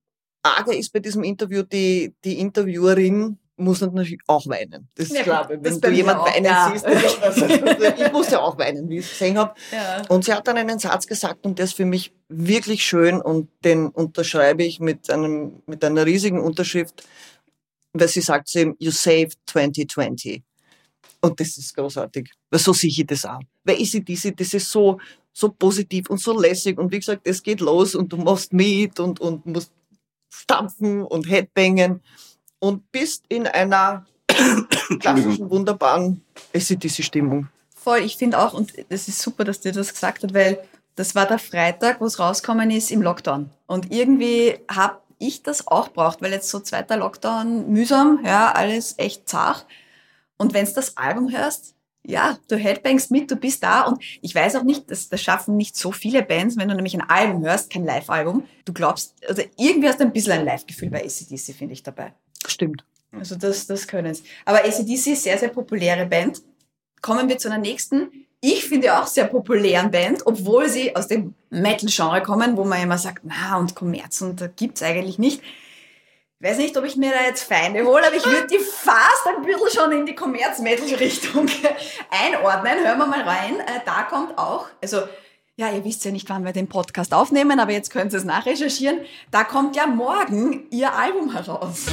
Arge 0.44 0.76
ist 0.76 0.92
bei 0.94 1.00
diesem 1.00 1.24
Interview, 1.24 1.64
die, 1.64 2.14
die 2.24 2.40
Interviewerin 2.40 3.38
muss 3.60 3.82
natürlich 3.82 4.20
auch 4.28 4.48
weinen. 4.48 4.88
Das 4.96 5.10
Ja, 5.10 5.24
klar. 5.24 5.50
Wenn 5.50 5.62
du 5.62 6.18
auch, 6.18 6.26
weinen 6.26 6.46
ja. 6.46 6.72
siehst, 6.72 6.86
also, 7.22 7.46
ich 7.46 8.12
musste 8.12 8.42
auch 8.42 8.58
weinen, 8.58 8.90
wie 8.90 9.00
ich 9.00 9.06
es 9.06 9.12
gesehen 9.12 9.38
habe. 9.38 9.54
Ja. 9.72 10.02
Und 10.10 10.26
sie 10.26 10.34
hat 10.34 10.48
dann 10.48 10.58
einen 10.58 10.80
Satz 10.80 11.06
gesagt 11.06 11.46
und 11.46 11.58
der 11.60 11.66
ist 11.66 11.76
für 11.76 11.86
mich 11.86 12.14
wirklich 12.30 12.84
schön 12.84 13.22
und 13.22 13.50
den 13.64 13.88
unterschreibe 13.88 14.64
ich 14.64 14.80
mit 14.80 15.10
einem, 15.10 15.62
mit 15.66 15.84
einer 15.84 16.06
riesigen 16.06 16.40
Unterschrift, 16.40 17.04
weil 17.94 18.08
sie 18.08 18.22
sagt 18.22 18.48
zu 18.48 18.62
ihm, 18.62 18.76
you 18.80 18.92
saved 18.92 19.38
2020. 19.48 20.44
Und 21.22 21.40
das 21.40 21.58
ist 21.58 21.76
großartig. 21.76 22.32
Weil 22.50 22.60
so 22.60 22.74
sehe 22.74 22.90
ich 22.90 23.06
das 23.06 23.26
auch. 23.26 23.42
Weil 23.64 23.80
Easy 23.80 24.02
Dizzy, 24.02 24.34
das 24.34 24.54
ist 24.54 24.72
so, 24.72 25.00
so 25.34 25.50
positiv 25.50 26.10
und 26.10 26.20
so 26.20 26.40
lässig 26.40 26.78
und 26.78 26.92
wie 26.92 27.00
gesagt, 27.00 27.22
es 27.26 27.44
geht 27.44 27.60
los 27.60 27.96
und 27.96 28.12
du 28.12 28.18
machst 28.18 28.54
mit 28.54 29.00
und, 29.00 29.20
und 29.20 29.46
musst 29.46 29.72
stampfen 30.30 31.04
und 31.04 31.30
Headbangen 31.30 32.02
und 32.60 32.92
bist 32.92 33.24
in 33.30 33.48
einer 33.48 34.06
klassischen, 35.00 35.50
wunderbaren 35.50 36.22
ACDC-Stimmung. 36.54 37.48
Voll, 37.76 38.00
ich 38.00 38.18
finde 38.18 38.40
auch, 38.40 38.54
und 38.54 38.74
das 38.90 39.08
ist 39.08 39.22
super, 39.22 39.46
dass 39.46 39.62
dir 39.62 39.72
das 39.72 39.94
gesagt 39.94 40.24
hat, 40.24 40.34
weil 40.34 40.60
das 40.96 41.16
war 41.16 41.26
der 41.26 41.40
Freitag, 41.40 42.02
wo 42.02 42.06
es 42.06 42.20
rausgekommen 42.20 42.72
ist 42.72 42.92
im 42.92 43.02
Lockdown. 43.02 43.50
Und 43.68 43.92
irgendwie 43.92 44.60
habe 44.70 44.98
ich 45.18 45.44
das 45.44 45.68
auch 45.68 45.90
braucht, 45.90 46.22
weil 46.22 46.32
jetzt 46.32 46.50
so 46.50 46.60
zweiter 46.60 46.98
Lockdown 46.98 47.70
mühsam, 47.70 48.20
ja, 48.26 48.52
alles 48.52 48.96
echt 48.98 49.30
zart. 49.30 49.66
Und 50.38 50.54
wenn 50.54 50.66
du 50.66 50.74
das 50.74 50.98
Album 50.98 51.32
hörst, 51.32 51.76
ja, 52.06 52.38
du 52.48 52.56
headbangst 52.56 53.12
mit, 53.12 53.30
du 53.30 53.36
bist 53.36 53.64
da 53.64 53.82
und 53.82 54.02
ich 54.22 54.34
weiß 54.34 54.56
auch 54.56 54.64
nicht, 54.64 54.90
das, 54.90 55.10
das 55.10 55.22
schaffen 55.22 55.58
nicht 55.58 55.76
so 55.76 55.92
viele 55.92 56.24
Bands, 56.24 56.58
wenn 56.58 56.70
du 56.70 56.76
nämlich 56.76 56.96
ein 56.96 57.08
Album 57.08 57.44
hörst, 57.44 57.70
kein 57.70 57.86
Live-Album, 57.86 58.46
du 58.66 58.74
glaubst, 58.74 59.16
also 59.28 59.44
irgendwie 59.58 59.88
hast 59.88 60.00
du 60.00 60.06
ein 60.06 60.14
bisschen 60.14 60.34
ein 60.34 60.46
Live-Gefühl 60.46 60.90
bei 60.90 61.04
ACDC, 61.04 61.56
finde 61.56 61.74
ich 61.74 61.84
dabei. 61.84 62.14
Stimmt. 62.48 62.84
Also 63.12 63.36
das, 63.36 63.68
das 63.68 63.88
können 63.88 64.14
sie. 64.14 64.24
Aber 64.46 64.60
ACDC 64.64 65.08
ist 65.08 65.24
sehr, 65.24 65.38
sehr 65.38 65.50
populäre 65.50 66.06
Band. 66.06 66.42
Kommen 67.02 67.28
wir 67.30 67.38
zu 67.38 67.48
einer 67.50 67.58
nächsten, 67.58 68.28
ich 68.42 68.66
finde 68.66 68.98
auch 68.98 69.08
sehr 69.08 69.26
populären 69.26 69.92
Band, 69.92 70.26
obwohl 70.26 70.70
sie 70.70 70.96
aus 70.96 71.08
dem 71.08 71.34
Metal-Genre 71.50 72.22
kommen, 72.24 72.56
wo 72.56 72.64
man 72.64 72.82
immer 72.82 72.98
sagt, 72.98 73.24
na 73.24 73.58
und 73.58 73.76
Kommerz 73.76 74.22
und 74.22 74.40
da 74.40 74.48
gibt's 74.48 74.82
eigentlich 74.84 75.20
nicht. 75.20 75.42
Ich 76.42 76.48
weiß 76.50 76.58
nicht, 76.58 76.78
ob 76.78 76.86
ich 76.86 76.96
mir 76.96 77.12
da 77.12 77.26
jetzt 77.26 77.44
Feinde 77.44 77.84
hole, 77.84 78.06
aber 78.06 78.16
ich 78.16 78.26
würde 78.26 78.48
die 78.48 78.60
fast 78.84 79.28
ein 79.28 79.44
bisschen 79.44 79.70
schon 79.72 79.92
in 79.92 80.06
die 80.06 80.16
Kommerz-Metal-Richtung 80.16 81.48
einordnen. 82.12 82.86
Hören 82.86 82.98
wir 82.98 83.08
mal 83.08 83.22
rein. 83.24 83.60
Äh, 83.60 83.82
Da 83.86 84.04
kommt 84.04 84.38
auch, 84.38 84.68
also 84.82 85.02
ja, 85.60 85.70
ihr 85.74 85.84
wisst 85.84 86.06
ja 86.06 86.12
nicht, 86.12 86.30
wann 86.30 86.46
wir 86.46 86.54
den 86.54 86.70
Podcast 86.70 87.14
aufnehmen, 87.14 87.60
aber 87.60 87.74
jetzt 87.74 87.92
könnt 87.92 88.14
ihr 88.14 88.20
es 88.20 88.24
nachrecherchieren. 88.24 89.00
Da 89.30 89.44
kommt 89.44 89.76
ja 89.76 89.88
morgen 89.88 90.64
ihr 90.72 90.94
Album 90.94 91.34
heraus. 91.34 91.88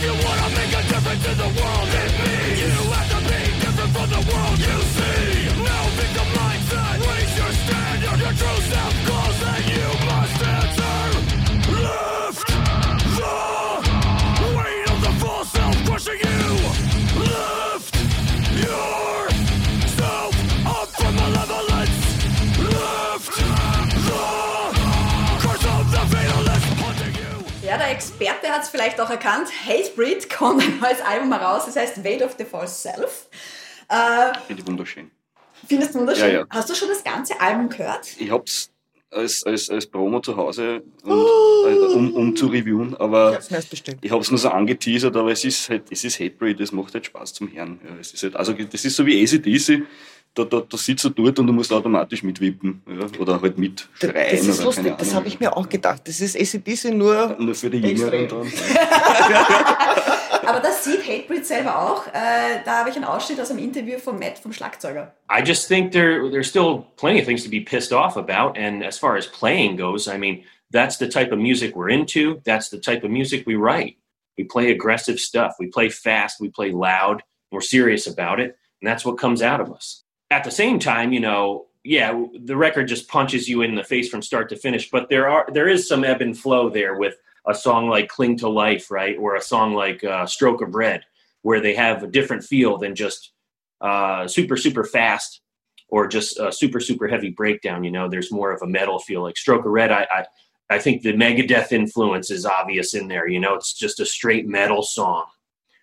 Ja, 27.76 27.82
der 27.82 27.92
Experte 27.92 28.48
hat 28.48 28.62
es 28.62 28.70
vielleicht 28.70 28.98
auch 29.02 29.10
erkannt. 29.10 29.48
Hatebreed 29.66 30.30
kommt 30.30 30.62
ein 30.62 30.80
neues 30.80 31.02
Album 31.02 31.30
heraus, 31.30 31.66
das 31.66 31.76
heißt 31.76 32.02
Weight 32.02 32.22
of 32.22 32.34
the 32.38 32.44
False 32.44 32.74
Self. 32.74 33.28
Äh, 33.90 34.32
Finde 34.46 34.62
ich 34.62 34.66
wunderschön. 34.66 35.10
findest 35.68 35.94
du 35.94 35.98
wunderschön? 35.98 36.26
Ja, 36.26 36.40
ja. 36.40 36.46
Hast 36.48 36.70
du 36.70 36.74
schon 36.74 36.88
das 36.88 37.04
ganze 37.04 37.38
Album 37.38 37.68
gehört? 37.68 38.08
Ich 38.18 38.30
hab's 38.30 38.70
als, 39.10 39.44
als, 39.44 39.68
als 39.68 39.86
Promo 39.86 40.20
zu 40.20 40.38
Hause, 40.38 40.84
und, 41.02 41.12
äh, 41.12 41.78
um, 41.94 42.14
um 42.14 42.34
zu 42.34 42.46
reviewen, 42.46 42.96
aber 42.96 43.38
ich 44.00 44.10
hab's 44.10 44.30
nur 44.30 44.38
so 44.38 44.48
angeteasert, 44.48 45.14
aber 45.14 45.32
es 45.32 45.44
ist 45.44 45.68
halt, 45.68 45.84
es 45.90 46.02
ist 46.02 46.18
Hatebreed, 46.18 46.58
das 46.58 46.72
macht 46.72 46.94
halt 46.94 47.04
Spaß 47.04 47.34
zum 47.34 47.52
Hören. 47.52 47.78
Ja, 47.84 47.96
es 48.00 48.14
ist 48.14 48.22
halt, 48.22 48.36
also 48.36 48.54
das 48.54 48.86
ist 48.86 48.96
so 48.96 49.04
wie 49.04 49.22
ACDC, 49.22 49.82
da, 50.36 50.44
da, 50.44 50.60
da 50.60 50.76
sitzt 50.76 51.02
du 51.04 51.08
dort 51.08 51.38
und 51.38 51.46
du 51.46 51.52
musst 51.52 51.72
automatisch 51.72 52.22
mitwippen 52.22 52.82
ja, 52.86 53.06
oder 53.18 53.40
halt 53.40 53.54
Das, 53.54 53.58
mitschreien. 53.58 54.14
das 54.30 54.46
ist 54.46 54.58
oder 54.58 54.64
lustig, 54.66 54.94
das 54.98 55.14
habe 55.14 55.26
ich 55.28 55.40
mir 55.40 55.56
auch 55.56 55.68
gedacht. 55.68 56.02
Das 56.06 56.20
ist 56.20 56.36
ACDC 56.36 56.92
nur 56.94 57.36
Nur 57.38 57.54
für 57.54 57.70
die 57.70 57.78
Jüngeren 57.78 58.28
dann. 58.28 58.46
Aber 60.46 60.60
das 60.60 60.84
sieht 60.84 61.04
Hatebreed 61.06 61.44
selber 61.44 61.76
auch. 61.76 62.06
Äh, 62.08 62.62
da 62.64 62.78
habe 62.78 62.90
ich 62.90 62.96
einen 62.96 63.04
Ausschnitt 63.04 63.40
aus 63.40 63.50
einem 63.50 63.58
Interview 63.58 63.98
von 63.98 64.18
Matt, 64.18 64.38
vom 64.38 64.52
Schlagzeuger. 64.52 65.12
I 65.30 65.42
just 65.44 65.66
think 65.66 65.90
there 65.92 66.30
there's 66.30 66.48
still 66.48 66.84
plenty 66.96 67.18
of 67.20 67.26
things 67.26 67.42
to 67.42 67.50
be 67.50 67.60
pissed 67.60 67.92
off 67.92 68.16
about. 68.16 68.56
And 68.56 68.84
as 68.84 68.98
far 68.98 69.16
as 69.16 69.26
playing 69.26 69.76
goes, 69.76 70.06
I 70.06 70.18
mean, 70.18 70.44
that's 70.70 70.98
the 70.98 71.08
type 71.08 71.32
of 71.32 71.38
music 71.38 71.74
we're 71.74 71.90
into. 71.90 72.40
That's 72.44 72.68
the 72.70 72.78
type 72.78 73.02
of 73.04 73.10
music 73.10 73.44
we 73.46 73.56
write. 73.56 73.96
We 74.38 74.44
play 74.44 74.70
aggressive 74.70 75.18
stuff. 75.18 75.54
We 75.58 75.66
play 75.68 75.88
fast. 75.88 76.40
We 76.40 76.48
play 76.50 76.70
loud. 76.70 77.22
We're 77.50 77.60
serious 77.62 78.06
about 78.06 78.38
it, 78.38 78.56
and 78.80 78.88
that's 78.88 79.04
what 79.04 79.18
comes 79.18 79.42
out 79.42 79.60
of 79.60 79.72
us. 79.72 80.04
At 80.30 80.44
the 80.44 80.50
same 80.50 80.78
time, 80.78 81.12
you 81.12 81.20
know, 81.20 81.66
yeah, 81.84 82.20
the 82.40 82.56
record 82.56 82.88
just 82.88 83.08
punches 83.08 83.48
you 83.48 83.62
in 83.62 83.76
the 83.76 83.84
face 83.84 84.08
from 84.08 84.20
start 84.20 84.48
to 84.48 84.56
finish. 84.56 84.90
But 84.90 85.08
there 85.08 85.28
are 85.28 85.46
there 85.52 85.68
is 85.68 85.88
some 85.88 86.04
ebb 86.04 86.20
and 86.20 86.36
flow 86.36 86.68
there 86.68 86.96
with 86.96 87.14
a 87.46 87.54
song 87.54 87.88
like 87.88 88.08
"Cling 88.08 88.38
to 88.38 88.48
Life," 88.48 88.90
right, 88.90 89.16
or 89.16 89.36
a 89.36 89.40
song 89.40 89.74
like 89.74 90.02
uh, 90.02 90.26
"Stroke 90.26 90.62
of 90.62 90.74
Red," 90.74 91.02
where 91.42 91.60
they 91.60 91.74
have 91.74 92.02
a 92.02 92.08
different 92.08 92.42
feel 92.42 92.76
than 92.76 92.96
just 92.96 93.30
uh, 93.80 94.26
super 94.26 94.56
super 94.56 94.84
fast 94.84 95.42
or 95.88 96.08
just 96.08 96.38
a 96.40 96.50
super 96.50 96.80
super 96.80 97.06
heavy 97.06 97.30
breakdown. 97.30 97.84
You 97.84 97.92
know, 97.92 98.08
there's 98.08 98.32
more 98.32 98.50
of 98.50 98.62
a 98.62 98.66
metal 98.66 98.98
feel. 98.98 99.22
Like 99.22 99.36
Stroke 99.36 99.64
of 99.64 99.70
Red, 99.70 99.92
I 99.92 100.06
I, 100.10 100.26
I 100.70 100.78
think 100.78 101.02
the 101.02 101.12
Megadeth 101.12 101.70
influence 101.70 102.30
is 102.30 102.44
obvious 102.44 102.94
in 102.94 103.06
there. 103.08 103.28
You 103.28 103.38
know, 103.38 103.54
it's 103.54 103.72
just 103.72 104.00
a 104.00 104.06
straight 104.06 104.48
metal 104.48 104.82
song. 104.82 105.26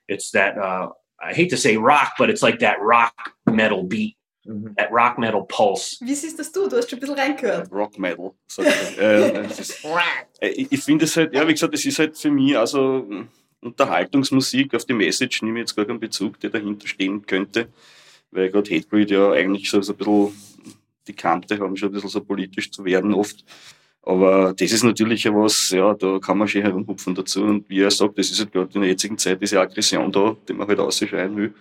It's 0.10 0.32
that 0.32 0.58
uh, 0.58 0.90
I 1.22 1.34
hate 1.34 1.50
to 1.52 1.58
say 1.58 1.78
rock, 1.78 2.14
but 2.18 2.30
it's 2.30 2.44
like 2.44 2.60
that 2.60 2.82
rock 2.82 3.14
metal 3.48 3.84
beat, 3.84 4.18
that 4.46 4.92
rock 4.92 5.18
metal 5.18 5.46
pulse. 5.48 5.98
Wie 6.02 6.14
siehst 6.14 6.38
das 6.40 6.52
du? 6.52 6.68
Du 6.68 6.78
hast 6.78 6.90
schon 6.90 6.98
ein 6.98 7.02
bisschen 7.02 7.18
reingehört. 7.18 7.72
Rock 7.72 7.98
Metal. 7.98 8.32
Äh, 9.00 9.48
ist, 9.48 9.86
äh, 10.42 10.50
ich 10.50 10.72
ich 10.72 10.84
finde 10.84 11.06
es 11.06 11.16
halt, 11.16 11.34
ja, 11.34 11.48
wie 11.48 11.54
gesagt, 11.54 11.74
das 11.74 11.86
ist 11.86 12.00
halt 12.00 12.18
für 12.18 12.32
mich 12.32 12.58
also 12.58 13.06
mh, 13.08 13.28
Unterhaltungsmusik 13.62 14.74
auf 14.76 14.86
die 14.86 14.94
Message 14.94 15.42
nehme 15.42 15.60
ich 15.60 15.64
jetzt 15.64 15.76
gar 15.76 15.86
keinen 15.86 16.00
Bezug, 16.00 16.40
der 16.40 16.50
dahinter 16.50 16.88
stehen 16.88 17.26
könnte, 17.26 17.70
weil 18.32 18.50
gerade 18.50 18.70
Hatebreed 18.70 19.12
ja 19.12 19.32
eigentlich 19.32 19.70
so, 19.70 19.82
so 19.82 19.94
ein 19.94 19.98
bisschen 19.98 20.34
die 21.08 21.14
Kante 21.14 21.60
haben, 21.60 21.76
schon 21.78 21.90
ein 21.90 21.94
bisschen 21.94 22.10
so 22.10 22.22
politisch 22.22 22.72
zu 22.72 22.84
werden 22.86 23.14
oft. 23.14 23.44
Aber 24.06 24.54
das 24.54 24.72
ist 24.72 24.84
natürlich 24.84 25.24
ja 25.24 25.34
was, 25.34 25.70
ja, 25.70 25.94
da 25.94 26.20
kann 26.20 26.38
man 26.38 26.48
schon 26.48 26.62
herumhupfen 26.62 27.16
dazu. 27.16 27.44
Und 27.44 27.70
wie 27.70 27.82
er 27.82 27.92
sagt, 27.92 28.18
das 28.18 28.32
ist 28.32 28.40
halt 28.40 28.52
gerade 28.52 28.70
in 28.74 28.82
der 28.82 28.90
jetzigen 28.90 29.18
Zeit 29.18 29.42
diese 29.42 29.60
Aggression 29.60 30.12
da, 30.12 30.36
die 30.48 30.54
man 30.54 30.68
halt 30.68 30.80
ausschreien 30.80 31.36
will. 31.38 31.54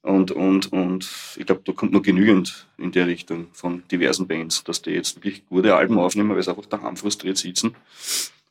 Und, 0.00 0.30
und, 0.30 0.72
und 0.72 1.08
ich 1.36 1.44
glaube, 1.44 1.62
da 1.64 1.72
kommt 1.72 1.92
noch 1.92 2.02
genügend 2.02 2.66
in 2.78 2.92
der 2.92 3.06
Richtung 3.06 3.48
von 3.52 3.82
diversen 3.90 4.26
Bands, 4.26 4.64
dass 4.64 4.80
die 4.80 4.90
jetzt 4.90 5.16
wirklich 5.16 5.46
gute 5.48 5.74
Alben 5.74 5.98
aufnehmen, 5.98 6.34
weil 6.34 6.42
sie 6.42 6.50
einfach 6.50 6.66
daheim 6.66 6.96
frustriert 6.96 7.36
sitzen 7.36 7.74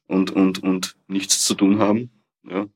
und, 0.08 0.32
und, 0.32 0.62
und 0.62 0.96
nichts 1.08 1.46
zu 1.46 1.56
tun 1.56 1.80
haben. 1.80 2.12
Ja. 2.48 2.68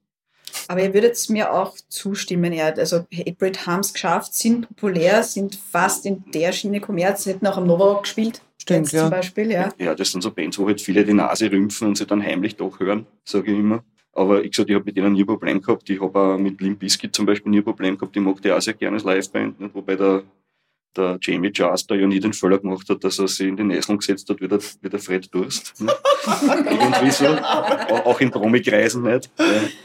Aber 0.68 0.82
ihr 0.82 0.94
würdet 0.94 1.30
mir 1.30 1.54
auch 1.54 1.76
zustimmen, 1.90 2.54
ja. 2.54 2.68
Also 2.68 3.06
Hatebreed 3.14 3.68
haben 3.68 3.82
es 3.82 3.94
geschafft, 3.94 4.34
sind 4.34 4.68
populär, 4.70 5.24
sind 5.24 5.56
fast 5.56 6.06
in 6.06 6.24
der 6.32 6.54
Schiene 6.54 6.80
Kommerz, 6.80 7.26
hätten 7.26 7.46
auch 7.48 7.58
am 7.58 7.68
Novarock 7.68 8.04
gespielt. 8.04 8.42
Stimmt, 8.62 8.80
jetzt 8.80 8.92
ja. 8.94 9.02
zum 9.02 9.10
Beispiel, 9.12 9.52
ja. 9.52 9.74
ja, 9.78 9.96
das 9.96 10.12
sind 10.12 10.22
so 10.22 10.32
Bands, 10.32 10.60
wo 10.60 10.68
halt 10.68 10.82
viele 10.82 11.06
die 11.06 11.14
Nase 11.14 11.52
rümpfen 11.52 11.88
und 11.88 11.98
sie 11.98 12.06
dann 12.06 12.22
heimlich 12.22 12.56
doch 12.56 12.80
hören, 12.80 13.08
sage 13.24 13.52
ich 13.52 13.58
immer. 13.58 13.84
Aber 14.14 14.44
ich 14.44 14.52
gesagt, 14.52 14.70
ich 14.70 14.76
habe 14.76 14.86
mit 14.86 14.98
denen 14.98 15.14
nie 15.14 15.22
ein 15.22 15.26
Problem 15.26 15.62
gehabt. 15.62 15.90
Ich 15.90 16.02
habe 16.02 16.20
auch 16.20 16.38
mit 16.38 16.60
Limp 16.60 16.80
Bizkit 16.80 17.16
zum 17.16 17.26
Beispiel 17.26 17.52
nie 17.52 17.60
ein 17.60 17.64
Problem 17.64 17.98
gehabt. 17.98 18.16
Ich 18.16 18.22
mag 18.22 18.42
die 18.42 18.52
auch 18.52 18.62
sehr 18.62 18.74
gerne 18.74 18.96
als 18.98 19.06
Liveband. 19.06 19.60
Nicht? 19.60 19.76
Wobei 19.76 19.96
der, 19.96 20.24
der 20.98 21.18
Jamie 21.22 21.52
Juster 21.54 21.96
ja 21.96 22.08
nie 22.08 22.20
den 22.20 22.34
Fehler 22.34 22.58
gemacht 22.58 22.90
hat, 22.90 23.04
dass 23.04 23.20
er 23.20 23.28
sich 23.28 23.48
in 23.48 23.56
die 23.56 23.64
Nesseln 23.64 24.00
gesetzt 24.00 24.30
hat, 24.30 24.42
wie 24.42 24.48
der, 24.48 24.60
wie 24.82 24.90
der 24.90 25.00
Fred 25.00 25.34
Durst. 25.34 25.76
Irgendwie 25.80 27.12
so. 27.12 27.28
Auch 27.28 28.20
in 28.20 28.32
Promikreisen 28.32 29.04
nicht. 29.04 29.30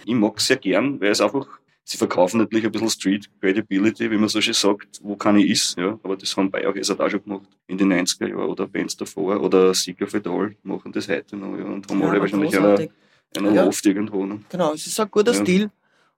Ich 0.04 0.14
mag 0.14 0.40
sehr 0.40 0.56
gern, 0.56 1.00
weil 1.00 1.10
es 1.10 1.20
einfach, 1.20 1.46
sie 1.84 1.96
verkaufen 1.98 2.38
natürlich 2.38 2.64
ein 2.64 2.72
bisschen 2.72 2.90
Street 2.90 3.30
Credibility, 3.40 4.10
wie 4.10 4.16
man 4.16 4.28
so 4.28 4.40
schön 4.40 4.54
sagt, 4.54 5.00
wo 5.02 5.16
keine 5.16 5.44
ist. 5.46 5.76
Ja. 5.78 5.98
Aber 6.02 6.16
das 6.16 6.36
haben 6.36 6.50
Biohazard 6.50 7.00
auch 7.00 7.10
schon 7.10 7.22
gemacht 7.22 7.48
in 7.66 7.78
den 7.78 7.92
90er 7.92 8.28
Jahren 8.28 8.48
oder 8.48 8.66
Bands 8.66 8.96
davor. 8.96 9.40
Oder 9.40 9.74
Sick 9.74 10.00
of 10.02 10.14
It 10.14 10.26
All 10.26 10.56
machen 10.62 10.92
das 10.92 11.08
heute 11.08 11.36
noch. 11.36 11.56
Ja. 11.56 11.64
Und 11.64 11.88
haben 11.90 12.00
Ja, 12.00 12.08
alle 12.08 12.20
wahrscheinlich 12.20 12.56
eine, 12.56 12.60
großartig. 12.68 12.90
eine 13.36 13.54
Ja. 13.54 13.64
Loft 13.64 13.86
irgendwo. 13.86 14.24
Ne? 14.26 14.40
Genau, 14.48 14.72
es 14.72 14.86
ist 14.86 14.98
ein 14.98 15.10
guter 15.10 15.32
Ja. 15.32 15.40
Stil. 15.40 15.70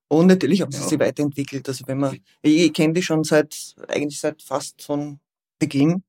Und 0.09 0.29
natürlich 0.29 0.62
haben 0.62 0.70
sie 0.70 0.81
Ja. 0.81 0.87
sich 0.88 0.98
weiterentwickelt. 1.00 1.68
Also 1.68 1.85
wenn 1.88 1.98
man, 1.98 2.14
ich, 2.42 2.57
ich 2.66 2.72
kenne 2.72 2.92
die 2.94 3.02
schon 3.02 3.24
seit, 3.24 3.74
eigentlich 3.88 4.20
seit 4.20 4.40
fast 4.42 4.81
von 4.83 5.18
Beginn. 5.59 6.02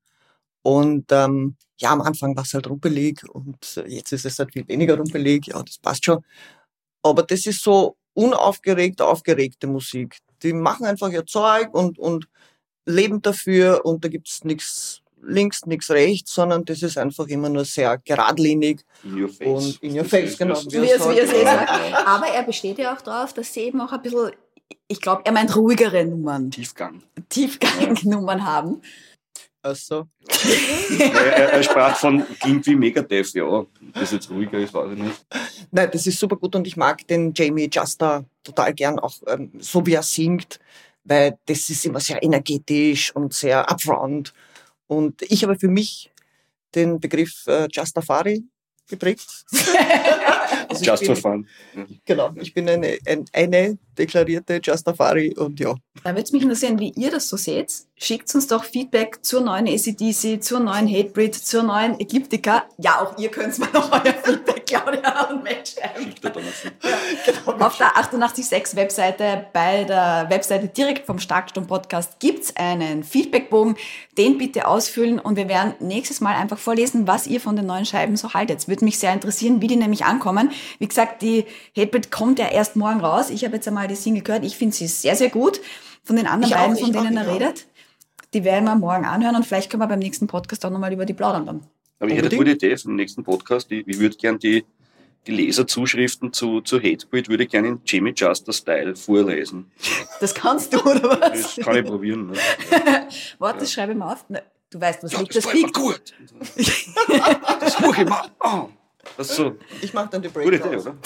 Und 0.62 1.06
ähm, 1.10 1.56
ja, 1.78 1.90
am 1.92 2.00
Anfang 2.02 2.36
war 2.36 2.44
es 2.44 2.52
halt 2.54 2.68
rumpelig 2.68 3.22
und 3.32 3.82
jetzt 3.86 4.12
ist 4.12 4.24
es 4.26 4.38
halt 4.38 4.52
viel 4.52 4.66
weniger 4.68 4.96
rumpelig. 4.96 5.46
Ja, 5.48 5.62
das 5.62 5.78
passt 5.78 6.04
schon. 6.04 6.22
Aber 7.02 7.22
das 7.22 7.46
ist 7.46 7.62
so 7.62 7.96
unaufgeregt, 8.18 9.00
aufgeregte 9.00 9.68
Musik. 9.68 10.18
Die 10.42 10.52
machen 10.52 10.86
einfach 10.86 11.10
ihr 11.10 11.24
Zeug 11.24 11.72
und, 11.72 11.98
und 11.98 12.28
leben 12.84 13.22
dafür 13.22 13.84
und 13.84 14.04
da 14.04 14.08
gibt's 14.08 14.44
nichts 14.44 15.02
links, 15.22 15.66
nichts 15.66 15.90
rechts, 15.90 16.32
sondern 16.32 16.64
das 16.64 16.82
ist 16.82 16.96
einfach 16.98 17.26
immer 17.26 17.48
nur 17.48 17.64
sehr 17.64 17.98
geradlinig. 17.98 18.84
In 19.04 19.22
your 19.22 19.28
face. 19.28 19.46
Und 19.46 19.82
in 19.82 19.98
your 19.98 20.04
face, 20.04 20.38
genau. 20.38 20.54
Wie 20.54 20.76
es, 20.90 21.08
wie 21.08 21.18
es. 21.18 21.32
Aber 22.06 22.26
er 22.26 22.42
besteht 22.44 22.78
ja 22.78 22.94
auch 22.94 23.00
darauf, 23.00 23.32
dass 23.32 23.52
sie 23.52 23.62
eben 23.62 23.80
auch 23.80 23.92
ein 23.92 24.02
bisschen, 24.02 24.30
ich 24.86 25.00
glaube, 25.00 25.22
er 25.24 25.32
meint 25.32 25.54
ruhigere 25.54 26.04
Nummern, 26.04 26.50
Tiefgang. 26.50 27.02
Tiefgang-Nummern 27.28 28.44
haben. 28.44 28.80
Also, 29.68 30.06
er, 30.98 31.52
er 31.52 31.62
sprach 31.62 31.96
von, 31.96 32.24
klingt 32.40 32.66
wie 32.66 32.74
Megadeth, 32.74 33.34
ja. 33.34 33.44
Ob 33.44 33.68
Das 33.92 34.12
jetzt 34.12 34.30
ruhiger 34.30 34.58
ist, 34.58 34.72
weiß 34.72 34.92
ich 34.92 34.98
nicht. 34.98 35.26
Nein, 35.70 35.90
das 35.92 36.06
ist 36.06 36.18
super 36.18 36.36
gut 36.36 36.56
und 36.56 36.66
ich 36.66 36.76
mag 36.76 37.06
den 37.06 37.32
Jamie 37.34 37.68
Juster 37.70 38.24
total 38.42 38.72
gern, 38.72 38.98
auch 38.98 39.14
ähm, 39.26 39.52
so 39.58 39.84
wie 39.84 39.94
er 39.94 40.02
singt. 40.02 40.58
weil 41.04 41.38
das 41.46 41.70
ist 41.70 41.84
immer 41.86 42.00
sehr 42.00 42.22
energetisch 42.22 43.14
und 43.14 43.32
sehr 43.32 43.70
upfront. 43.70 44.32
Und 44.86 45.22
ich 45.22 45.42
habe 45.42 45.58
für 45.58 45.68
mich 45.68 46.10
den 46.74 47.00
Begriff 47.00 47.46
äh, 47.46 47.66
Justafari 47.70 48.44
geprägt. 48.88 49.26
also 50.68 50.80
ich 50.80 50.86
Just 50.86 51.06
for 51.06 51.14
bin, 51.14 51.22
fun. 51.22 51.48
Ja. 51.74 51.86
Genau, 52.04 52.30
ich 52.40 52.54
bin 52.54 52.68
eine, 52.68 52.98
ein, 53.06 53.24
eine 53.32 53.78
deklarierte 53.98 54.60
Justafari 54.62 55.34
und 55.36 55.58
ja. 55.60 55.74
Da 56.04 56.10
würde 56.10 56.22
es 56.22 56.32
mich 56.32 56.42
interessieren, 56.42 56.78
wie 56.78 56.92
ihr 56.96 57.10
das 57.10 57.28
so 57.28 57.36
seht. 57.36 57.72
Schickt 57.96 58.32
uns 58.34 58.46
doch 58.46 58.64
Feedback 58.64 59.18
zur 59.22 59.40
neuen 59.40 59.66
ACDC, 59.66 60.42
zur 60.42 60.60
neuen 60.60 60.86
Hatebreed, 60.88 61.34
zur 61.34 61.64
neuen 61.64 61.98
Ecliptica. 61.98 62.64
Ja, 62.78 63.00
auch 63.00 63.18
ihr 63.18 63.28
könnt 63.28 63.58
mir 63.58 63.68
noch 63.72 63.90
euer 63.90 64.14
Feedback, 64.14 64.66
Claudia 64.66 65.28
und 65.28 65.42
Matt 65.42 65.68
schreiben. 65.68 66.14
Genau. 66.20 67.66
Auf 67.66 67.76
der 67.76 67.96
886 67.96 68.76
Webseite, 68.76 69.46
bei 69.52 69.82
der 69.84 70.26
Webseite 70.28 70.68
direkt 70.68 71.06
vom 71.06 71.18
Starksturm 71.18 71.66
Podcast 71.66 72.20
gibt's 72.20 72.54
einen 72.54 73.02
Feedbackbogen. 73.02 73.76
Den 74.16 74.38
bitte 74.38 74.68
ausfüllen 74.68 75.18
und 75.18 75.36
wir 75.36 75.48
werden 75.48 75.74
nächstes 75.80 76.20
Mal 76.20 76.36
einfach 76.36 76.58
vorlesen, 76.58 77.08
was 77.08 77.26
ihr 77.26 77.40
von 77.40 77.56
den 77.56 77.66
neuen 77.66 77.84
Scheiben 77.84 78.16
so 78.16 78.32
haltet. 78.32 78.68
Würde 78.68 78.84
mich 78.84 78.98
sehr 78.98 79.12
interessieren, 79.12 79.60
wie 79.60 79.66
die 79.66 79.76
nämlich 79.76 80.04
ankommen. 80.04 80.37
Wie 80.78 80.86
gesagt, 80.88 81.22
die 81.22 81.44
Hatebreed 81.76 82.10
kommt 82.10 82.38
ja 82.38 82.48
erst 82.48 82.76
morgen 82.76 83.00
raus. 83.00 83.30
Ich 83.30 83.44
habe 83.44 83.56
jetzt 83.56 83.66
einmal 83.68 83.88
die 83.88 83.94
Single 83.96 84.22
gehört. 84.22 84.44
Ich 84.44 84.56
finde 84.56 84.74
sie 84.74 84.86
sehr, 84.86 85.16
sehr 85.16 85.30
gut. 85.30 85.60
Von 86.04 86.16
den 86.16 86.26
anderen 86.26 86.50
Ich 86.52 86.56
auch, 86.56 86.60
beiden, 86.68 86.76
ich 86.76 86.82
von 86.82 86.92
denen 86.92 87.18
auch, 87.18 87.22
er 87.24 87.28
auch. 87.30 87.34
redet, 87.34 87.66
die 88.34 88.44
werden 88.44 88.64
wir 88.64 88.74
morgen 88.76 89.04
anhören 89.04 89.36
und 89.36 89.44
vielleicht 89.46 89.70
können 89.70 89.82
wir 89.82 89.86
beim 89.88 89.98
nächsten 89.98 90.26
Podcast 90.26 90.64
auch 90.64 90.70
nochmal 90.70 90.92
über 90.92 91.04
die 91.04 91.14
plaudern 91.14 91.44
dann. 91.46 91.60
Aber 92.00 92.08
ich 92.10 92.16
hätte 92.16 92.28
eine 92.28 92.38
Unbedingt. 92.38 92.38
gute 92.60 92.66
Idee 92.66 92.76
für 92.76 92.88
den 92.88 92.96
nächsten 92.96 93.24
Podcast. 93.24 93.70
Ich, 93.72 93.86
ich 93.86 93.98
würde 93.98 94.16
gern 94.16 94.38
die, 94.38 94.64
die 95.26 95.32
Leserzuschriften 95.32 96.32
zu, 96.32 96.60
zu 96.62 96.78
Hatebreed 96.78 97.28
würde 97.28 97.42
ich 97.44 97.50
gerne 97.50 97.68
in 97.68 97.80
Jimmy 97.84 98.12
Juster 98.16 98.52
Style 98.52 98.94
vorlesen. 98.96 99.70
Das 100.20 100.32
kannst 100.34 100.72
du, 100.72 100.80
oder 100.80 101.02
was? 101.20 101.56
Das 101.56 101.64
kann 101.64 101.76
ich 101.76 101.84
probieren. 101.84 102.28
Ne? 102.28 102.34
Warte, 103.38 103.60
das 103.60 103.72
schreibe 103.72 103.92
ich 103.92 103.98
mal 103.98 104.12
auf. 104.12 104.24
Du 104.70 104.80
weißt, 104.80 105.02
was 105.02 105.12
Ja, 105.12 105.20
liegt 105.20 105.34
das 105.36 105.44
das 105.44 105.52
Big. 105.52 105.72
gut. 105.74 106.14
Das 107.60 107.80
mache 107.80 108.02
ich 108.02 108.08
mal. 108.08 108.28
Oh. 108.40 108.68
Das 109.16 109.28
so. 109.28 109.56
Ich 109.80 109.94
mache 109.94 110.08
dann 110.10 110.22
die 110.22 110.28
Gute 110.28 110.46
Idee, 110.46 110.58
Breakdowns. 110.58 110.86
oder? 110.86 110.96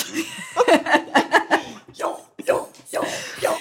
Ja, 1.95 2.19
ja, 2.47 2.67
ja, 2.91 3.01
ja. 3.41 3.59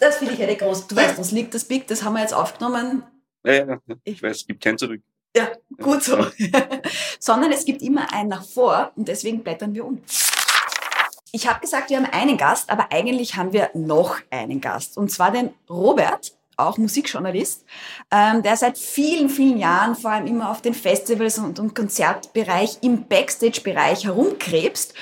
Das 0.00 0.16
finde 0.16 0.34
ich 0.34 0.38
ja 0.38 0.52
groß. 0.54 0.86
Du 0.86 0.96
weißt, 0.96 1.18
was 1.18 1.32
liegt 1.32 1.54
das 1.54 1.64
Big, 1.64 1.86
das 1.86 2.02
haben 2.02 2.14
wir 2.14 2.20
jetzt 2.20 2.34
aufgenommen. 2.34 3.02
Ja, 3.44 3.52
ja, 3.52 3.64
ja. 3.66 3.78
Ich 4.04 4.22
weiß, 4.22 4.36
es 4.36 4.46
gibt 4.46 4.62
kein 4.62 4.78
Zurück. 4.78 5.02
Ja, 5.36 5.48
gut 5.82 6.02
so. 6.02 6.26
Sondern 7.18 7.50
es 7.52 7.64
gibt 7.64 7.82
immer 7.82 8.12
ein 8.12 8.28
nach 8.28 8.44
vor 8.44 8.92
und 8.96 9.08
deswegen 9.08 9.42
blättern 9.42 9.74
wir 9.74 9.84
um. 9.84 10.02
Ich 11.32 11.48
habe 11.48 11.60
gesagt, 11.60 11.90
wir 11.90 11.96
haben 11.96 12.06
einen 12.06 12.36
Gast, 12.36 12.70
aber 12.70 12.92
eigentlich 12.92 13.34
haben 13.34 13.52
wir 13.52 13.70
noch 13.74 14.18
einen 14.30 14.60
Gast. 14.60 14.96
Und 14.96 15.10
zwar 15.10 15.32
den 15.32 15.52
Robert, 15.68 16.32
auch 16.56 16.78
Musikjournalist, 16.78 17.64
ähm, 18.10 18.42
der 18.42 18.56
seit 18.56 18.78
vielen, 18.78 19.28
vielen 19.28 19.58
Jahren 19.58 19.94
vor 19.94 20.12
allem 20.12 20.26
immer 20.26 20.50
auf 20.50 20.62
den 20.62 20.74
Festivals 20.74 21.38
und, 21.38 21.58
und 21.58 21.74
Konzertbereich, 21.74 22.78
im 22.82 23.06
Backstage-Bereich 23.06 24.04
herumkrebst. 24.04 24.94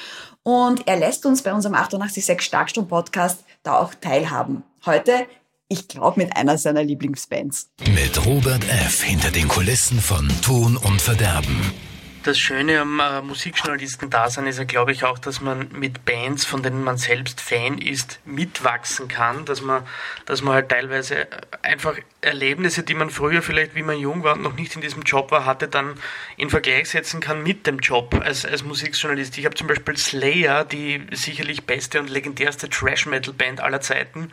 Und 0.43 0.89
er 0.89 0.97
lässt 0.97 1.25
uns 1.25 1.43
bei 1.43 1.53
unserem 1.53 1.75
886 1.75 2.43
Starkstunden-Podcast 2.43 3.45
da 3.63 3.79
auch 3.79 3.95
teilhaben. 3.95 4.65
Heute, 4.85 5.27
ich 5.69 5.89
glaube, 5.89 6.21
mit 6.21 6.37
einer 6.37 6.59
seiner 6.59 6.83
Lieblingsbands. 6.83 7.71
Mit 7.95 8.27
Robert 8.27 8.65
F. 8.65 9.03
hinter 9.03 9.31
den 9.31 9.49
Kulissen 9.49 10.01
von 10.01 10.29
Ton 10.43 10.77
und 10.77 11.01
Verderben. 11.01 11.73
Das 12.23 12.39
Schöne 12.39 12.81
am 12.81 13.01
äh, 13.01 13.21
Musikjournalisten-Dasein 13.21 14.47
ist 14.47 14.59
ja, 14.59 14.65
glaube 14.65 14.93
ich, 14.93 15.05
auch, 15.05 15.19
dass 15.19 15.41
man 15.41 15.69
mit 15.73 16.05
Bands, 16.05 16.45
von 16.45 16.63
denen 16.63 16.85
man 16.85 16.97
selbst 16.97 17.41
Fan 17.41 17.79
ist, 17.79 18.21
mitwachsen 18.25 19.09
kann, 19.09 19.45
dass 19.45 19.61
man, 19.61 19.85
dass 20.25 20.41
man 20.41 20.55
halt 20.55 20.69
teilweise 20.69 21.27
einfach 21.63 21.97
Erlebnisse, 22.23 22.85
die 22.85 22.95
man 22.95 23.11
früher 23.11 23.43
vielleicht, 23.43 23.75
wie 23.75 23.83
man 23.83 23.99
jung 23.99 24.23
war 24.23 24.35
und 24.35 24.43
noch 24.43 24.55
nicht 24.55 24.75
in 24.77 24.81
diesem 24.81 25.03
Job 25.03 25.33
war, 25.33 25.45
hatte, 25.45 25.67
dann 25.67 25.95
in 26.37 26.51
Vergleich 26.51 26.89
setzen 26.89 27.21
kann 27.21 27.43
mit 27.43 27.67
dem 27.67 27.79
Job 27.79 28.15
als, 28.25 28.47
als 28.47 28.63
Musikjournalist. 28.63 29.37
Ich 29.39 29.45
habe 29.45 29.57
zum 29.57 29.67
Beispiel 29.67 29.97
Slayer, 29.97 30.65
die 30.65 31.05
sicherlich 31.11 31.65
beste 31.65 31.99
und 31.99 32.09
legendärste 32.09 32.69
Trash-Metal-Band 32.69 33.61
aller 33.61 33.81
Zeiten, 33.81 34.31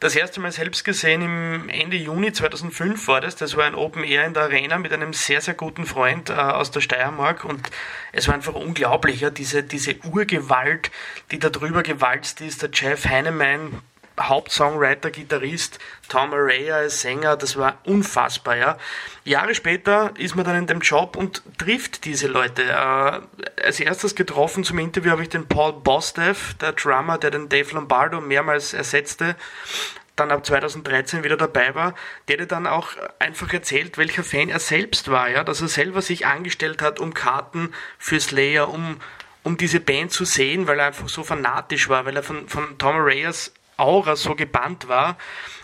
das 0.00 0.16
erste 0.16 0.40
Mal 0.40 0.50
selbst 0.50 0.84
gesehen 0.84 1.22
im 1.22 1.68
Ende 1.68 1.96
Juni 1.96 2.32
2005 2.32 3.06
war 3.06 3.20
das. 3.20 3.36
Das 3.36 3.56
war 3.56 3.64
ein 3.64 3.74
Open 3.74 4.02
Air 4.02 4.26
in 4.26 4.34
der 4.34 4.44
Arena 4.44 4.78
mit 4.78 4.92
einem 4.92 5.12
sehr, 5.12 5.40
sehr 5.40 5.54
guten 5.54 5.86
Freund 5.86 6.30
äh, 6.30 6.32
aus 6.32 6.70
der 6.70 6.80
Steiermark 6.80 7.44
und 7.44 7.70
es 8.12 8.26
war 8.26 8.34
einfach 8.34 8.54
unglaublich, 8.54 9.20
ja, 9.20 9.30
diese, 9.30 9.62
diese 9.62 9.96
Urgewalt, 10.04 10.90
die 11.30 11.38
da 11.38 11.50
drüber 11.50 11.82
gewalzt 11.82 12.40
ist. 12.40 12.62
Der 12.62 12.70
Jeff 12.72 13.04
Heinemann, 13.04 13.82
Hauptsongwriter, 14.20 15.10
Gitarrist, 15.10 15.78
Tom 16.08 16.32
Araya 16.32 16.76
als 16.76 17.00
Sänger, 17.00 17.36
das 17.36 17.56
war 17.56 17.78
unfassbar, 17.84 18.56
ja. 18.56 18.78
Jahre 19.24 19.54
später 19.54 20.12
ist 20.16 20.34
man 20.34 20.44
dann 20.44 20.56
in 20.56 20.66
dem 20.66 20.80
Job 20.80 21.16
und 21.16 21.42
trifft 21.58 22.04
diese 22.04 22.26
Leute. 22.26 22.62
Äh, 22.64 23.62
als 23.64 23.80
erstes 23.80 24.14
getroffen 24.14 24.64
zum 24.64 24.78
Interview 24.78 25.10
habe 25.10 25.22
ich 25.22 25.28
den 25.28 25.46
Paul 25.46 25.72
Bostev, 25.72 26.54
der 26.54 26.72
Drummer, 26.72 27.18
der 27.18 27.30
den 27.30 27.48
Dave 27.48 27.74
Lombardo 27.74 28.20
mehrmals 28.20 28.72
ersetzte, 28.74 29.36
dann 30.20 30.30
ab 30.30 30.44
2013 30.44 31.24
wieder 31.24 31.36
dabei 31.36 31.74
war, 31.74 31.94
der 32.28 32.36
dir 32.36 32.46
dann 32.46 32.66
auch 32.66 32.90
einfach 33.18 33.52
erzählt, 33.52 33.98
welcher 33.98 34.22
Fan 34.22 34.48
er 34.48 34.58
selbst 34.58 35.10
war, 35.10 35.28
ja, 35.30 35.42
dass 35.42 35.60
er 35.60 35.68
selber 35.68 36.02
sich 36.02 36.26
angestellt 36.26 36.82
hat, 36.82 37.00
um 37.00 37.14
Karten 37.14 37.72
für 37.98 38.20
Slayer, 38.20 38.68
um, 38.68 39.00
um 39.42 39.56
diese 39.56 39.80
Band 39.80 40.12
zu 40.12 40.24
sehen, 40.24 40.66
weil 40.66 40.78
er 40.78 40.86
einfach 40.86 41.08
so 41.08 41.24
fanatisch 41.24 41.88
war, 41.88 42.04
weil 42.04 42.16
er 42.16 42.22
von, 42.22 42.48
von 42.48 42.76
Tom 42.78 42.96
Arayas 42.96 43.52
Aura 43.80 44.16
so 44.16 44.34
gebannt 44.34 44.88
war 44.88 45.16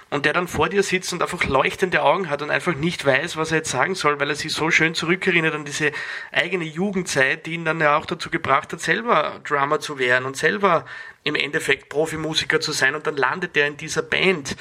und 0.08 0.24
der 0.24 0.32
dann 0.32 0.48
vor 0.48 0.68
dir 0.68 0.82
sitzt 0.82 1.12
und 1.12 1.22
einfach 1.22 1.44
leuchtende 1.44 2.02
Augen 2.02 2.30
hat 2.30 2.42
und 2.42 2.50
einfach 2.50 2.74
nicht 2.74 3.04
weiß, 3.04 3.36
was 3.36 3.50
er 3.50 3.58
jetzt 3.58 3.70
sagen 3.70 3.94
soll, 3.94 4.20
weil 4.20 4.30
er 4.30 4.36
sich 4.36 4.52
so 4.52 4.70
schön 4.70 4.94
zurückerinnert 4.94 5.54
an 5.54 5.64
diese 5.64 5.90
eigene 6.32 6.64
Jugendzeit, 6.64 7.46
die 7.46 7.54
ihn 7.54 7.64
dann 7.64 7.80
ja 7.80 7.96
auch 7.96 8.06
dazu 8.06 8.30
gebracht 8.30 8.72
hat, 8.72 8.80
selber 8.80 9.40
Drummer 9.44 9.80
zu 9.80 9.98
werden 9.98 10.24
und 10.24 10.36
selber 10.36 10.84
im 11.24 11.34
Endeffekt 11.34 11.88
Profimusiker 11.88 12.60
zu 12.60 12.72
sein 12.72 12.94
und 12.94 13.06
dann 13.06 13.16
landet 13.16 13.56
er 13.56 13.66
in 13.66 13.76
dieser 13.76 14.02
Band. 14.02 14.56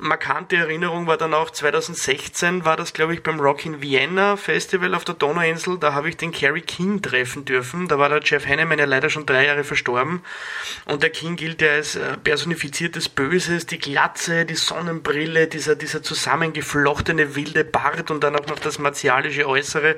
Markante 0.00 0.56
Erinnerung 0.56 1.06
war 1.06 1.18
dann 1.18 1.34
auch 1.34 1.50
2016 1.50 2.64
war 2.64 2.76
das 2.76 2.94
glaube 2.94 3.12
ich 3.12 3.22
beim 3.22 3.38
Rock 3.38 3.66
in 3.66 3.82
Vienna 3.82 4.36
Festival 4.36 4.94
auf 4.94 5.04
der 5.04 5.14
Donauinsel, 5.14 5.78
da 5.78 5.92
habe 5.92 6.08
ich 6.08 6.16
den 6.16 6.32
Kerry 6.32 6.62
King 6.62 7.02
treffen 7.02 7.44
dürfen, 7.44 7.86
da 7.86 7.98
war 7.98 8.08
der 8.08 8.22
Jeff 8.22 8.46
Hanneman 8.46 8.78
ja 8.78 8.86
leider 8.86 9.10
schon 9.10 9.26
drei 9.26 9.46
Jahre 9.46 9.62
verstorben. 9.62 10.22
Und 10.86 11.02
der 11.02 11.10
King 11.10 11.36
gilt 11.36 11.60
ja 11.60 11.72
als 11.72 11.96
äh, 11.96 12.16
personifiziertes 12.16 13.08
Böses, 13.10 13.66
die 13.66 13.78
Glatze, 13.78 14.46
die 14.46 14.54
Sonnenbrille, 14.54 15.46
dieser, 15.48 15.76
dieser 15.76 16.02
zusammengeflochtene 16.02 17.36
wilde 17.36 17.64
Bart 17.64 18.10
und 18.10 18.24
dann 18.24 18.36
auch 18.36 18.46
noch 18.46 18.58
das 18.58 18.78
martialische 18.78 19.46
Äußere, 19.46 19.96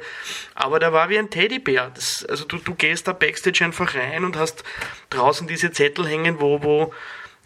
aber 0.55 0.81
der 0.81 0.93
war 0.93 1.09
wie 1.09 1.19
ein 1.19 1.31
Teddybär, 1.31 1.93
das, 1.95 2.25
also 2.29 2.45
du, 2.45 2.59
du 2.59 2.75
gehst 2.75 3.07
da 3.07 3.13
Backstage 3.13 3.65
einfach 3.65 3.95
rein 3.95 4.25
und 4.25 4.37
hast 4.37 4.65
draußen 5.11 5.47
diese 5.47 5.71
Zettel 5.71 6.09
hängen, 6.09 6.41
wo, 6.41 6.63
wo 6.63 6.93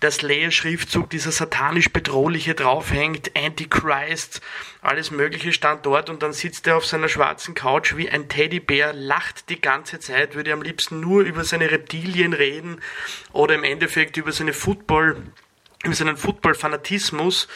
der 0.03 0.11
Slayer-Schriftzug, 0.11 1.09
dieser 1.09 1.33
satanisch 1.33 1.91
bedrohliche 1.91 2.55
draufhängt, 2.55 3.31
Antichrist, 3.35 4.43
alles 4.83 5.11
Mögliche 5.11 5.53
stand 5.53 5.87
dort 5.87 6.11
und 6.11 6.23
dann 6.23 6.33
sitzt 6.33 6.67
er 6.67 6.77
auf 6.77 6.85
seiner 6.85 7.09
schwarzen 7.09 7.55
Couch 7.55 7.97
wie 7.97 8.11
ein 8.11 8.29
Teddybär, 8.29 8.93
lacht 8.93 9.49
die 9.49 9.61
ganze 9.61 9.99
Zeit, 9.99 10.35
würde 10.35 10.53
am 10.53 10.63
liebsten 10.63 11.01
nur 11.01 11.23
über 11.23 11.45
seine 11.45 11.71
Reptilien 11.71 12.35
reden 12.35 12.81
oder 13.33 13.55
im 13.55 13.65
Endeffekt 13.65 14.17
über 14.19 14.33
seine 14.33 14.53
Football, 14.53 15.17
über 15.83 15.95
seinen 15.95 16.17
Football-Fanatismus. 16.17 17.49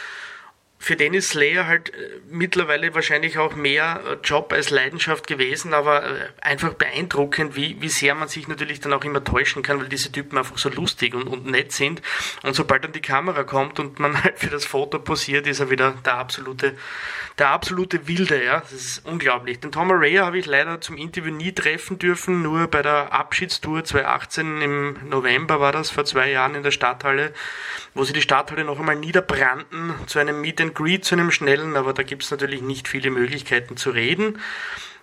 Für 0.83 0.97
den 0.97 1.13
ist 1.13 1.29
Slayer 1.29 1.67
halt 1.67 1.91
äh, 1.91 2.21
mittlerweile 2.31 2.95
wahrscheinlich 2.95 3.37
auch 3.37 3.55
mehr 3.55 4.01
äh, 4.03 4.27
Job 4.27 4.51
als 4.51 4.71
Leidenschaft 4.71 5.27
gewesen, 5.27 5.75
aber 5.75 6.05
äh, 6.05 6.29
einfach 6.41 6.73
beeindruckend, 6.73 7.55
wie, 7.55 7.77
wie 7.83 7.91
sehr 7.91 8.15
man 8.15 8.29
sich 8.29 8.49
natürlich 8.49 8.81
dann 8.81 8.95
auch 8.95 9.05
immer 9.05 9.23
täuschen 9.23 9.63
kann, 9.63 9.79
weil 9.79 9.91
diese 9.91 10.11
Typen 10.11 10.39
einfach 10.39 10.57
so 10.57 10.71
lustig 10.71 11.15
und, 11.15 11.29
und 11.29 11.45
nett 11.45 11.73
sind. 11.73 12.01
Und 12.45 12.55
sobald 12.55 12.83
dann 12.83 12.93
die 12.93 13.03
Kamera 13.03 13.43
kommt 13.45 13.79
und 13.79 13.99
man 13.99 14.25
halt 14.25 14.39
für 14.39 14.49
das 14.49 14.65
Foto 14.65 14.99
posiert, 14.99 15.47
ist 15.47 15.61
er 15.61 15.69
wieder 15.69 15.93
der 16.03 16.15
absolute, 16.15 16.75
der 17.39 17.51
absolute 17.51 18.09
Wilde, 18.09 18.43
ja. 18.43 18.61
Das 18.61 18.73
ist 18.73 19.05
unglaublich. 19.05 19.61
Den 19.61 19.73
Tom 19.73 19.91
Araya 19.93 20.25
habe 20.25 20.39
ich 20.39 20.47
leider 20.47 20.81
zum 20.81 20.97
Interview 20.97 21.31
nie 21.31 21.53
treffen 21.53 21.99
dürfen, 21.99 22.41
nur 22.41 22.69
bei 22.69 22.81
der 22.81 23.13
Abschiedstour 23.13 23.85
2018 23.85 24.63
im 24.63 24.97
November 25.11 25.61
war 25.61 25.73
das, 25.73 25.91
vor 25.91 26.07
zwei 26.07 26.31
Jahren 26.31 26.55
in 26.55 26.63
der 26.63 26.71
Stadthalle, 26.71 27.35
wo 27.93 28.05
sie 28.05 28.15
die 28.15 28.23
Stadthalle 28.23 28.65
noch 28.65 28.79
einmal 28.79 28.97
niederbrannten 28.97 29.93
zu 30.07 30.19
einem 30.19 30.41
Meet 30.41 30.70
and 30.71 30.75
Greet, 30.77 31.05
zu 31.05 31.15
einem 31.15 31.31
schnellen, 31.31 31.77
aber 31.77 31.93
da 31.93 32.03
gibt 32.03 32.23
es 32.23 32.31
natürlich 32.31 32.63
nicht 32.63 32.89
viele 32.89 33.11
Möglichkeiten 33.11 33.77
zu 33.77 33.91
reden. 33.91 34.39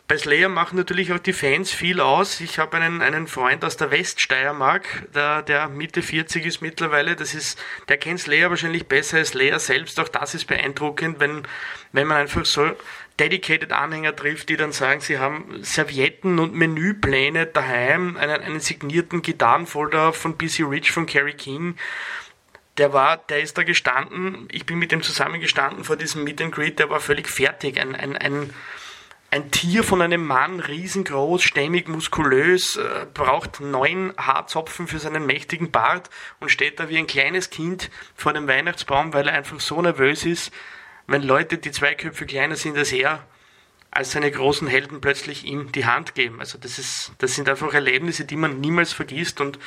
Bei 0.08 0.18
Slayer 0.18 0.48
machen 0.48 0.78
natürlich 0.78 1.12
auch 1.12 1.20
die 1.20 1.34
Fans 1.34 1.74
viel 1.74 2.00
aus. 2.00 2.40
Ich 2.40 2.60
habe 2.60 2.78
einen, 2.78 3.02
einen 3.02 3.28
Freund 3.28 3.66
aus 3.66 3.76
der 3.76 3.92
Weststeiermark, 3.92 5.12
der, 5.14 5.42
der 5.42 5.68
Mitte 5.68 6.02
40 6.02 6.46
ist 6.46 6.62
mittlerweile. 6.62 7.18
Das 7.18 7.34
ist, 7.34 7.62
der 7.90 7.98
kennt 7.98 8.22
Slayer 8.22 8.50
wahrscheinlich 8.50 8.88
besser 8.88 9.18
als 9.18 9.30
Slayer 9.30 9.60
selbst. 9.60 10.00
Auch 10.00 10.08
das 10.08 10.34
ist 10.34 10.46
beeindruckend, 10.46 11.20
wenn, 11.20 11.44
wenn 11.92 12.08
man 12.08 12.18
einfach 12.18 12.46
so 12.46 12.72
dedicated 13.20 13.74
Anhänger 13.74 14.16
trifft, 14.16 14.48
die 14.48 14.56
dann 14.56 14.72
sagen, 14.72 15.02
sie 15.02 15.20
haben 15.20 15.62
Servietten 15.62 16.40
und 16.40 16.54
Menüpläne 16.54 17.46
daheim, 17.46 18.16
einen, 18.16 18.42
einen 18.42 18.60
signierten 18.62 19.22
Gitarrenfolder 19.22 20.14
von 20.14 20.38
BC 20.38 20.64
Rich 20.70 20.92
von 20.92 21.06
Kerry 21.06 21.34
King 21.34 21.76
der 22.78 22.94
war, 22.94 23.18
der 23.18 23.42
ist 23.42 23.58
da 23.58 23.64
gestanden, 23.64 24.48
ich 24.52 24.66
bin 24.66 24.78
mit 24.78 24.92
dem 24.92 25.02
zusammengestanden 25.02 25.84
vor 25.84 25.96
diesem 25.96 26.24
Meet 26.24 26.42
and 26.42 26.54
Greet, 26.54 26.80
der 26.80 26.90
war 26.90 27.00
völlig 27.00 27.30
fertig. 27.30 27.80
Ein, 27.80 27.96
ein, 27.96 28.16
ein, 28.16 28.54
ein 29.32 29.52
Tier 29.52 29.84
von 29.84 30.02
einem 30.02 30.26
Mann, 30.26 30.60
riesengroß, 30.60 31.42
stämmig, 31.44 31.88
muskulös, 31.88 32.78
äh, 32.78 33.08
braucht 33.14 33.60
neun 33.60 34.14
Haarzopfen 34.18 34.88
für 34.88 35.00
seinen 35.00 35.26
mächtigen 35.26 35.72
Bart 35.72 36.10
und 36.40 36.50
steht 36.50 36.80
da 36.80 36.90
wie 36.90 36.98
ein 36.98 37.08
kleines 37.08 37.50
Kind 37.50 37.90
vor 38.16 38.34
dem 38.34 38.48
Weihnachtsbaum, 38.48 39.14
weil 39.14 39.28
er 39.28 39.34
einfach 39.34 39.60
so 39.60 39.82
nervös 39.82 40.26
ist, 40.26 40.52
wenn 41.08 41.24
Leute, 41.24 41.58
die 41.58 41.72
zwei 41.72 41.96
Köpfe 41.96 42.26
kleiner 42.26 42.56
sind 42.56 42.78
als 42.78 42.92
er, 42.92 43.26
als 43.90 44.12
seine 44.12 44.30
großen 44.30 44.68
Helden 44.68 45.02
plötzlich 45.02 45.46
ihm 45.46 45.72
die 45.72 45.86
Hand 45.86 46.14
geben. 46.14 46.40
Also 46.40 46.58
das 46.60 46.78
ist, 46.78 47.14
das 47.18 47.34
sind 47.34 47.50
einfach 47.50 47.74
Erlebnisse, 47.74 48.26
die 48.26 48.36
man 48.36 48.60
niemals 48.60 48.94
vergisst 48.94 49.42
und 49.42 49.58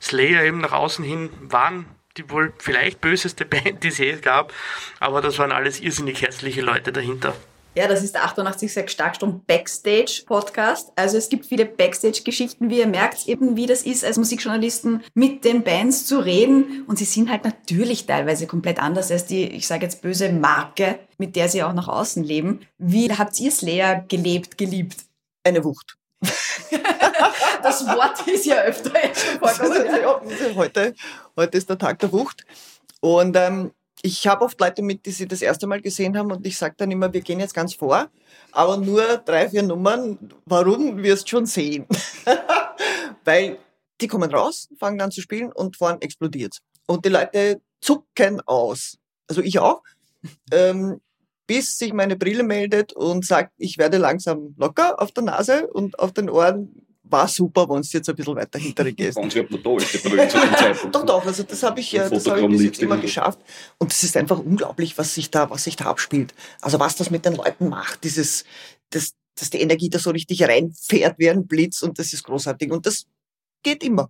Slayer 0.00 0.44
eben 0.44 0.60
nach 0.60 0.72
außen 0.72 1.04
hin 1.04 1.30
waren 1.40 1.86
die 2.20 2.30
wohl 2.30 2.52
vielleicht 2.58 3.00
böseste 3.00 3.44
Band, 3.46 3.82
die 3.82 3.88
es 3.88 3.98
je 3.98 4.16
gab, 4.16 4.52
aber 4.98 5.20
das 5.20 5.38
waren 5.38 5.52
alles 5.52 5.80
irrsinnig 5.80 6.22
herzliche 6.22 6.60
Leute 6.60 6.92
dahinter. 6.92 7.34
Ja, 7.76 7.86
das 7.86 8.02
ist 8.02 8.16
der 8.16 8.24
88,6 8.24 8.88
Starkstrom 8.88 9.42
Backstage 9.46 10.24
Podcast. 10.26 10.90
Also 10.96 11.16
es 11.16 11.28
gibt 11.28 11.46
viele 11.46 11.64
Backstage-Geschichten, 11.64 12.68
wie 12.68 12.80
ihr 12.80 12.88
merkt, 12.88 13.28
eben 13.28 13.56
wie 13.56 13.66
das 13.66 13.82
ist, 13.82 14.04
als 14.04 14.18
Musikjournalisten 14.18 15.04
mit 15.14 15.44
den 15.44 15.62
Bands 15.62 16.04
zu 16.04 16.18
reden. 16.18 16.84
Und 16.88 16.98
sie 16.98 17.04
sind 17.04 17.30
halt 17.30 17.44
natürlich 17.44 18.06
teilweise 18.06 18.48
komplett 18.48 18.82
anders 18.82 19.12
als 19.12 19.26
die, 19.26 19.44
ich 19.44 19.68
sage 19.68 19.84
jetzt 19.84 20.02
böse 20.02 20.32
Marke, 20.32 20.98
mit 21.16 21.36
der 21.36 21.48
sie 21.48 21.62
auch 21.62 21.72
nach 21.72 21.86
außen 21.86 22.24
leben. 22.24 22.60
Wie 22.78 23.08
habt 23.12 23.38
ihr 23.38 23.52
Slayer 23.52 24.04
gelebt, 24.08 24.58
geliebt? 24.58 25.04
Eine 25.44 25.62
Wucht. 25.62 25.99
Das 27.62 27.86
Wort 27.86 28.26
ist 28.26 28.46
ja 28.46 28.62
öfter 28.62 28.92
jetzt 29.04 29.26
schon 29.26 29.38
vorgekommen. 29.38 30.30
ja, 30.30 30.54
heute, 30.54 30.94
heute 31.36 31.58
ist 31.58 31.68
der 31.68 31.78
Tag 31.78 31.98
der 31.98 32.10
Wucht. 32.12 32.44
Und 33.00 33.36
ähm, 33.36 33.72
ich 34.02 34.26
habe 34.26 34.44
oft 34.44 34.58
Leute 34.60 34.82
mit, 34.82 35.04
die 35.04 35.10
sie 35.10 35.28
das 35.28 35.42
erste 35.42 35.66
Mal 35.66 35.80
gesehen 35.80 36.16
haben 36.16 36.32
und 36.32 36.46
ich 36.46 36.56
sage 36.56 36.74
dann 36.78 36.90
immer, 36.90 37.12
wir 37.12 37.20
gehen 37.20 37.40
jetzt 37.40 37.54
ganz 37.54 37.74
vor, 37.74 38.08
aber 38.52 38.76
nur 38.78 39.18
drei, 39.18 39.48
vier 39.48 39.62
Nummern. 39.62 40.18
Warum 40.46 41.02
wirst 41.02 41.28
schon 41.28 41.46
sehen? 41.46 41.86
Weil 43.24 43.58
die 44.00 44.08
kommen 44.08 44.30
raus, 44.32 44.68
fangen 44.78 45.00
an 45.00 45.10
zu 45.10 45.20
spielen 45.20 45.52
und 45.52 45.76
vorn 45.76 46.00
explodiert. 46.00 46.58
Und 46.86 47.04
die 47.04 47.10
Leute 47.10 47.60
zucken 47.80 48.40
aus. 48.46 48.98
Also 49.28 49.42
ich 49.42 49.58
auch. 49.58 49.82
Ähm, 50.50 51.00
bis 51.50 51.78
sich 51.78 51.92
meine 51.92 52.14
Brille 52.14 52.44
meldet 52.44 52.92
und 52.92 53.26
sagt, 53.26 53.54
ich 53.58 53.76
werde 53.76 53.96
langsam 53.98 54.54
locker 54.56 55.02
auf 55.02 55.10
der 55.10 55.24
Nase 55.24 55.66
und 55.66 55.98
auf 55.98 56.12
den 56.12 56.30
Ohren. 56.30 56.86
War 57.02 57.26
super, 57.26 57.68
wenn 57.68 57.82
du 57.82 57.88
jetzt 57.90 58.08
ein 58.08 58.14
bisschen 58.14 58.36
weiter 58.36 58.60
hinterher 58.60 58.92
gehst. 58.96 59.16
Ganz 59.16 59.34
man 59.34 59.60
da 59.60 59.76
ist, 59.78 59.92
die 59.92 60.08
Brille 60.08 60.28
zu 60.28 60.38
dem 60.38 60.54
Zeitpunkt. 60.54 60.94
Doch, 60.94 61.04
doch, 61.04 61.26
also 61.26 61.42
das 61.42 61.60
habe 61.64 61.80
ich, 61.80 61.90
ja, 61.90 62.04
Im 62.04 62.10
das 62.10 62.28
habe 62.28 62.40
ich 62.42 62.46
bis 62.46 62.62
jetzt 62.62 62.80
immer 62.80 62.98
geschafft. 62.98 63.40
Und 63.78 63.92
es 63.92 64.04
ist 64.04 64.16
einfach 64.16 64.38
unglaublich, 64.38 64.96
was 64.96 65.12
sich 65.12 65.32
da, 65.32 65.50
was 65.50 65.64
sich 65.64 65.74
da 65.74 65.86
abspielt. 65.86 66.34
Also 66.60 66.78
was 66.78 66.94
das 66.94 67.10
mit 67.10 67.24
den 67.24 67.34
Leuten 67.34 67.68
macht, 67.68 68.04
dieses, 68.04 68.44
das, 68.90 69.14
dass 69.34 69.50
die 69.50 69.60
Energie 69.60 69.90
da 69.90 69.98
so 69.98 70.10
richtig 70.10 70.44
reinfährt 70.44 71.18
wie 71.18 71.30
ein 71.30 71.48
Blitz 71.48 71.82
und 71.82 71.98
das 71.98 72.12
ist 72.12 72.22
großartig. 72.22 72.70
Und 72.70 72.86
das 72.86 73.06
geht 73.64 73.82
immer. 73.82 74.08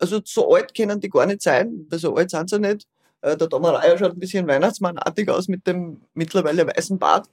Also 0.00 0.20
so 0.24 0.52
alt 0.52 0.74
können 0.74 0.98
die 0.98 1.10
gar 1.10 1.26
nicht 1.26 1.42
sein, 1.42 1.86
weil 1.88 2.00
so 2.00 2.16
alt 2.16 2.32
sind 2.32 2.50
sie 2.50 2.58
nicht. 2.58 2.88
Äh, 3.26 3.36
Der 3.36 3.48
Domereier 3.48 3.98
schaut 3.98 4.12
ein 4.12 4.18
bisschen 4.18 4.46
Weihnachtsmannartig 4.46 5.28
aus 5.28 5.48
mit 5.48 5.66
dem 5.66 6.00
mittlerweile 6.14 6.66
weißen 6.66 6.98
Bart. 6.98 7.28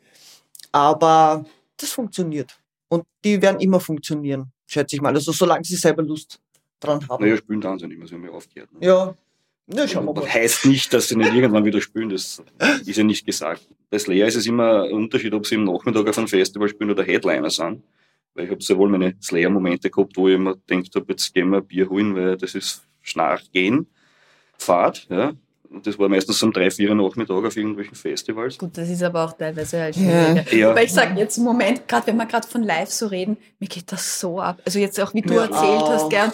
Aber 0.72 1.46
das 1.78 1.92
funktioniert. 1.92 2.58
Und 2.90 3.04
die 3.24 3.42
werden 3.42 3.60
immer 3.60 3.80
funktionieren, 3.80 4.52
schätze 4.68 4.96
ich 4.96 5.02
mal. 5.02 5.14
Also 5.14 5.32
solange 5.32 5.64
sie 5.64 5.76
selber 5.76 6.04
Lust 6.04 6.40
dran 6.80 7.08
haben. 7.08 7.24
Naja, 7.24 7.38
spielen 7.38 7.62
dann 7.62 7.80
sie 7.80 7.88
nicht 7.88 7.98
mehr, 7.98 8.08
sie 8.08 8.16
haben 8.16 8.26
ja 8.26 8.32
aufgehört. 8.32 8.72
Ne? 8.74 8.80
Ja, 8.86 9.16
na, 9.68 9.88
schauen 9.88 10.06
wir 10.06 10.14
Das 10.14 10.24
mal. 10.26 10.34
heißt 10.34 10.66
nicht, 10.66 10.94
dass 10.94 11.08
sie 11.08 11.16
nicht 11.16 11.34
irgendwann 11.34 11.64
wieder 11.66 11.80
spielen, 11.82 12.10
das 12.10 12.44
ist 12.86 12.98
ja 12.98 13.04
nicht 13.04 13.26
gesagt. 13.26 13.68
Bei 13.90 13.98
Slayer 13.98 14.28
ist 14.28 14.36
es 14.36 14.46
immer 14.46 14.84
ein 14.84 14.92
Unterschied, 14.94 15.34
ob 15.34 15.46
sie 15.48 15.56
im 15.56 15.64
Nachmittag 15.64 16.08
auf 16.08 16.18
einem 16.18 16.28
Festival 16.28 16.68
spielen 16.68 16.90
oder 16.92 17.04
Headliner 17.04 17.50
sind. 17.50 17.84
Weil 18.34 18.46
ich 18.46 18.52
habe 18.52 18.62
sehr 18.64 18.78
wohl 18.78 18.90
meine 18.90 19.16
Slayer-Momente 19.22 19.90
gehabt, 19.92 20.18
wo 20.18 20.28
ich 20.28 20.36
immer 20.36 20.56
gedacht 20.56 20.96
habe, 20.96 21.06
jetzt 21.10 21.34
gehen 21.34 21.50
wir 21.50 21.58
ein 21.58 21.66
Bier 21.68 21.88
holen, 21.90 22.16
weil 22.16 22.36
das 22.36 22.56
ist 22.56 22.84
Schnarchgehen, 23.02 23.88
Fahrt, 24.58 25.08
ja. 25.10 25.34
Und 25.74 25.88
das 25.88 25.98
war 25.98 26.08
meistens 26.08 26.42
um 26.44 26.54
drei, 26.54 26.70
vier 26.70 26.90
Uhr 26.90 26.96
Nachmittag 26.96 27.44
auf 27.44 27.58
irgendwelchen 27.58 27.96
Festivals. 27.96 28.58
Gut, 28.58 28.78
das 28.78 28.90
ist 28.90 29.02
aber 29.04 29.26
auch 29.26 29.34
teilweise 29.34 29.82
halt 29.82 29.96
Ja. 29.96 30.04
schwierig. 30.36 30.54
Ja. 30.54 30.70
Wobei 30.70 30.84
ich 30.84 30.94
sage, 30.94 31.20
jetzt 31.20 31.38
im 31.38 31.44
Moment, 31.46 31.88
gerade 31.88 32.08
wenn 32.08 32.18
wir 32.18 32.26
gerade 32.28 32.48
von 32.48 32.62
live 32.64 32.90
so 32.92 33.08
reden, 33.08 33.38
mir 33.60 33.68
geht 33.68 33.92
das 33.92 34.20
so 34.20 34.40
ab. 34.40 34.62
Also 34.66 34.78
jetzt 34.80 35.00
auch, 35.00 35.14
wie 35.14 35.22
du 35.22 35.34
Mir 35.34 35.42
erzählt 35.42 35.82
hast, 35.88 36.10
gern. 36.10 36.32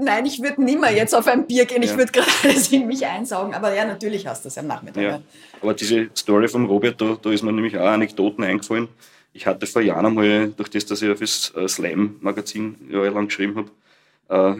Nein, 0.00 0.26
ich 0.26 0.40
würde 0.40 0.62
nimmer 0.62 0.92
jetzt 0.92 1.12
auf 1.14 1.26
ein 1.26 1.46
Bier 1.46 1.64
gehen, 1.64 1.82
ich 1.82 1.90
Ja. 1.90 1.96
würde 1.96 2.12
gerade 2.12 2.28
alles 2.44 2.70
in 2.70 2.86
mich 2.86 3.04
einsaugen. 3.06 3.54
Aber 3.54 3.74
ja, 3.74 3.84
natürlich 3.84 4.26
hast 4.26 4.44
du 4.44 4.48
das 4.48 4.58
am 4.58 4.66
Nachmittag. 4.66 5.02
Ja. 5.02 5.08
Ja. 5.10 5.20
Aber 5.60 5.74
diese 5.74 6.08
Story 6.16 6.46
vom 6.46 6.66
Robert, 6.66 7.00
da, 7.00 7.16
da 7.20 7.30
ist 7.32 7.42
mir 7.42 7.52
nämlich 7.52 7.76
auch 7.76 7.86
Anekdoten 7.86 8.44
eingefallen. 8.44 8.88
Ich 9.32 9.46
hatte 9.46 9.66
vor 9.66 9.82
Jahren 9.82 10.06
einmal, 10.06 10.48
durch 10.56 10.68
das, 10.68 10.86
dass 10.86 11.02
ich 11.02 11.10
auf 11.10 11.18
das 11.20 11.52
äh, 11.56 11.66
Slime-Magazin 11.66 12.76
jahrelang 12.90 13.26
geschrieben 13.26 13.56
habe, 13.56 13.70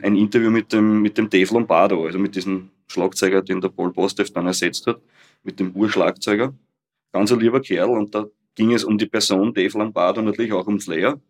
äh, 0.00 0.06
ein 0.06 0.16
Interview 0.16 0.50
mit 0.50 0.72
dem, 0.72 1.02
mit 1.02 1.16
dem 1.18 1.28
Dave 1.30 1.52
Lombardo, 1.54 2.04
also 2.04 2.18
mit 2.18 2.34
diesem 2.34 2.70
Schlagzeuger, 2.88 3.42
den 3.42 3.60
der 3.60 3.68
Paul 3.68 3.92
Bostev 3.92 4.32
dann 4.32 4.46
ersetzt 4.46 4.86
hat, 4.86 5.00
mit 5.42 5.60
dem 5.60 5.72
Urschlagzeuger. 5.72 6.54
Ganz 7.12 7.32
ein 7.32 7.40
lieber 7.40 7.60
Kerl 7.60 7.90
und 7.90 8.14
da 8.14 8.26
ging 8.54 8.72
es 8.72 8.84
um 8.84 8.98
die 8.98 9.06
Person 9.06 9.54
Dave 9.54 9.78
Lombardo, 9.78 10.20
natürlich 10.20 10.52
auch 10.52 10.66
um 10.66 10.80
Slayer. 10.80 11.20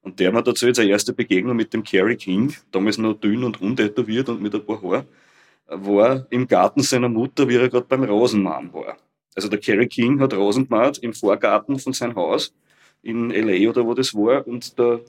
Und 0.00 0.20
der 0.20 0.32
hat 0.32 0.46
dazu 0.46 0.66
jetzt 0.66 0.78
eine 0.78 0.90
erste 0.90 1.12
Begegnung 1.12 1.56
mit 1.56 1.74
dem 1.74 1.82
Kerry 1.82 2.16
King, 2.16 2.54
damals 2.70 2.98
noch 2.98 3.14
dünn 3.14 3.44
und 3.44 3.60
untätowiert 3.60 4.28
und 4.28 4.40
mit 4.40 4.54
ein 4.54 4.64
paar 4.64 4.80
Haar, 4.82 5.04
war 5.66 6.26
im 6.30 6.46
Garten 6.46 6.82
seiner 6.82 7.08
Mutter, 7.08 7.48
wie 7.48 7.56
er 7.56 7.68
gerade 7.68 7.86
beim 7.86 8.04
Rosenmann 8.04 8.72
war. 8.72 8.96
Also 9.34 9.48
der 9.48 9.58
Kerry 9.58 9.86
King 9.86 10.20
hat 10.20 10.34
Rosen 10.34 10.68
gemacht 10.68 10.98
im 10.98 11.12
Vorgarten 11.12 11.78
von 11.78 11.92
seinem 11.92 12.16
Haus 12.16 12.54
in 13.02 13.30
L.A. 13.30 13.70
oder 13.70 13.86
wo 13.86 13.94
das 13.94 14.14
war 14.14 14.46
und 14.46 14.78
der, 14.78 15.00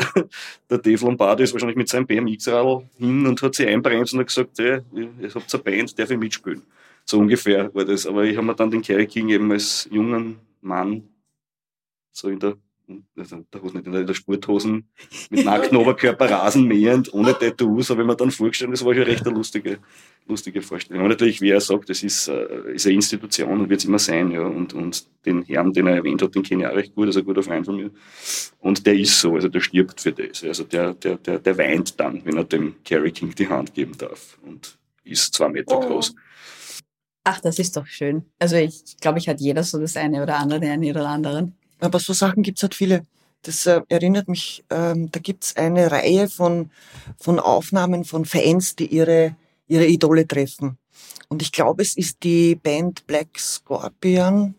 der 0.70 0.78
Dave 0.78 1.04
Lombardo 1.04 1.42
ist 1.42 1.52
wahrscheinlich 1.52 1.76
mit 1.76 1.88
seinem 1.88 2.06
BMX-Radl 2.06 2.88
hin 2.98 3.26
und 3.26 3.42
hat 3.42 3.54
sich 3.54 3.66
einbremst 3.66 4.12
und 4.14 4.20
hat 4.20 4.26
gesagt, 4.26 4.58
hey, 4.58 4.80
ihr 4.94 5.34
habt 5.34 5.54
eine 5.54 5.62
Band, 5.62 5.98
darf 5.98 6.10
ich 6.10 6.18
mitspielen? 6.18 6.62
So 7.04 7.18
ungefähr 7.18 7.74
war 7.74 7.84
das. 7.84 8.06
Aber 8.06 8.24
ich 8.24 8.36
habe 8.36 8.46
mir 8.46 8.54
dann 8.54 8.70
den 8.70 8.82
Kerry 8.82 9.06
King 9.06 9.28
eben 9.30 9.50
als 9.50 9.88
jungen 9.90 10.38
Mann 10.60 11.08
so 12.12 12.28
in 12.28 12.38
der, 12.38 12.56
also 13.16 13.44
der, 13.52 13.62
Hose 13.62 13.76
nicht, 13.76 13.86
in 13.86 14.06
der, 14.06 14.14
Sporthosen 14.14 14.88
mit 15.30 15.44
nacktem 15.44 15.78
Oberkörper 15.78 16.30
rasenmähend, 16.30 17.12
ohne 17.12 17.38
Tattoos, 17.38 17.90
habe 17.90 18.02
ich 18.02 18.06
mir 18.06 18.16
dann 18.16 18.30
vorgestellt, 18.30 18.72
das 18.72 18.84
war 18.84 18.94
schon 18.94 19.04
recht 19.04 19.26
eine 19.26 19.34
lustige, 19.34 19.78
lustige 20.26 20.62
Vorstellung. 20.62 21.00
Aber 21.00 21.10
natürlich, 21.10 21.40
wie 21.40 21.50
er 21.50 21.60
sagt, 21.60 21.88
das 21.88 22.02
ist, 22.02 22.28
äh, 22.28 22.72
ist 22.74 22.86
eine 22.86 22.94
Institution 22.94 23.60
und 23.60 23.70
wird 23.70 23.80
es 23.80 23.86
immer 23.86 23.98
sein, 23.98 24.30
ja. 24.30 24.42
Und, 24.42 24.74
und 24.74 25.06
den 25.24 25.42
Herrn, 25.44 25.72
den 25.72 25.86
er 25.86 25.96
erwähnt 25.96 26.22
hat, 26.22 26.34
den 26.34 26.42
kenne 26.42 26.64
ich 26.64 26.68
auch 26.68 26.76
recht 26.76 26.94
gut, 26.94 27.08
ist 27.08 27.16
ein 27.16 27.24
guter 27.24 27.42
Freund 27.42 27.66
von 27.66 27.76
mir. 27.76 27.90
Und 28.60 28.86
der 28.86 28.94
ist 28.94 29.20
so, 29.20 29.34
also 29.34 29.48
der 29.48 29.60
stirbt 29.60 30.00
für 30.00 30.12
das. 30.12 30.42
Also 30.44 30.64
der, 30.64 30.94
der, 30.94 31.16
der, 31.16 31.38
der 31.38 31.58
weint 31.58 31.98
dann, 32.00 32.24
wenn 32.24 32.36
er 32.36 32.44
dem 32.44 32.74
Kerry 32.84 33.12
King 33.12 33.34
die 33.34 33.48
Hand 33.48 33.74
geben 33.74 33.92
darf 33.98 34.38
und 34.42 34.78
ist 35.04 35.34
zwei 35.34 35.48
Meter 35.48 35.76
Oh. 35.76 35.80
groß. 35.80 36.14
Ach, 37.24 37.40
das 37.40 37.58
ist 37.58 37.76
doch 37.76 37.86
schön. 37.86 38.24
Also 38.38 38.56
ich 38.56 38.96
glaube, 39.00 39.18
ich 39.18 39.28
hat 39.28 39.40
jeder 39.40 39.62
so 39.62 39.78
das 39.78 39.96
eine 39.96 40.22
oder 40.22 40.38
andere, 40.38 40.60
den 40.60 40.70
einen 40.70 40.90
oder 40.90 41.08
anderen. 41.08 41.54
Aber 41.80 41.98
so 41.98 42.12
Sachen 42.12 42.42
gibt's 42.42 42.62
halt 42.62 42.74
viele. 42.74 43.06
Das 43.42 43.66
äh, 43.66 43.80
erinnert 43.88 44.28
mich, 44.28 44.64
ähm, 44.70 45.10
da 45.10 45.20
gibt's 45.20 45.56
eine 45.56 45.90
Reihe 45.90 46.28
von, 46.28 46.70
von 47.18 47.38
Aufnahmen 47.38 48.04
von 48.04 48.24
Fans, 48.26 48.76
die 48.76 48.86
ihre, 48.86 49.34
ihre 49.66 49.86
Idole 49.86 50.26
treffen. 50.28 50.76
Und 51.28 51.42
ich 51.42 51.52
glaube, 51.52 51.82
es 51.82 51.96
ist 51.96 52.22
die 52.22 52.54
Band 52.54 53.06
Black 53.06 53.38
Scorpion 53.38 54.54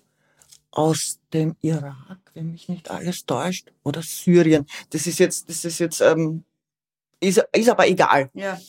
aus 0.72 1.20
dem 1.34 1.56
Irak, 1.62 2.20
wenn 2.34 2.52
mich 2.52 2.70
nicht 2.70 2.90
alles 2.90 3.26
täuscht, 3.26 3.72
oder 3.84 4.02
Syrien. 4.02 4.66
Das 4.90 5.06
ist 5.06 5.20
jetzt, 5.20 5.50
das 5.50 5.66
ist 5.66 5.80
jetzt, 5.80 6.02
ähm, 6.02 6.44
ist, 7.20 7.44
ist 7.52 7.70
aber 7.70 7.88
egal. 7.88 8.30
Ja. 8.34 8.60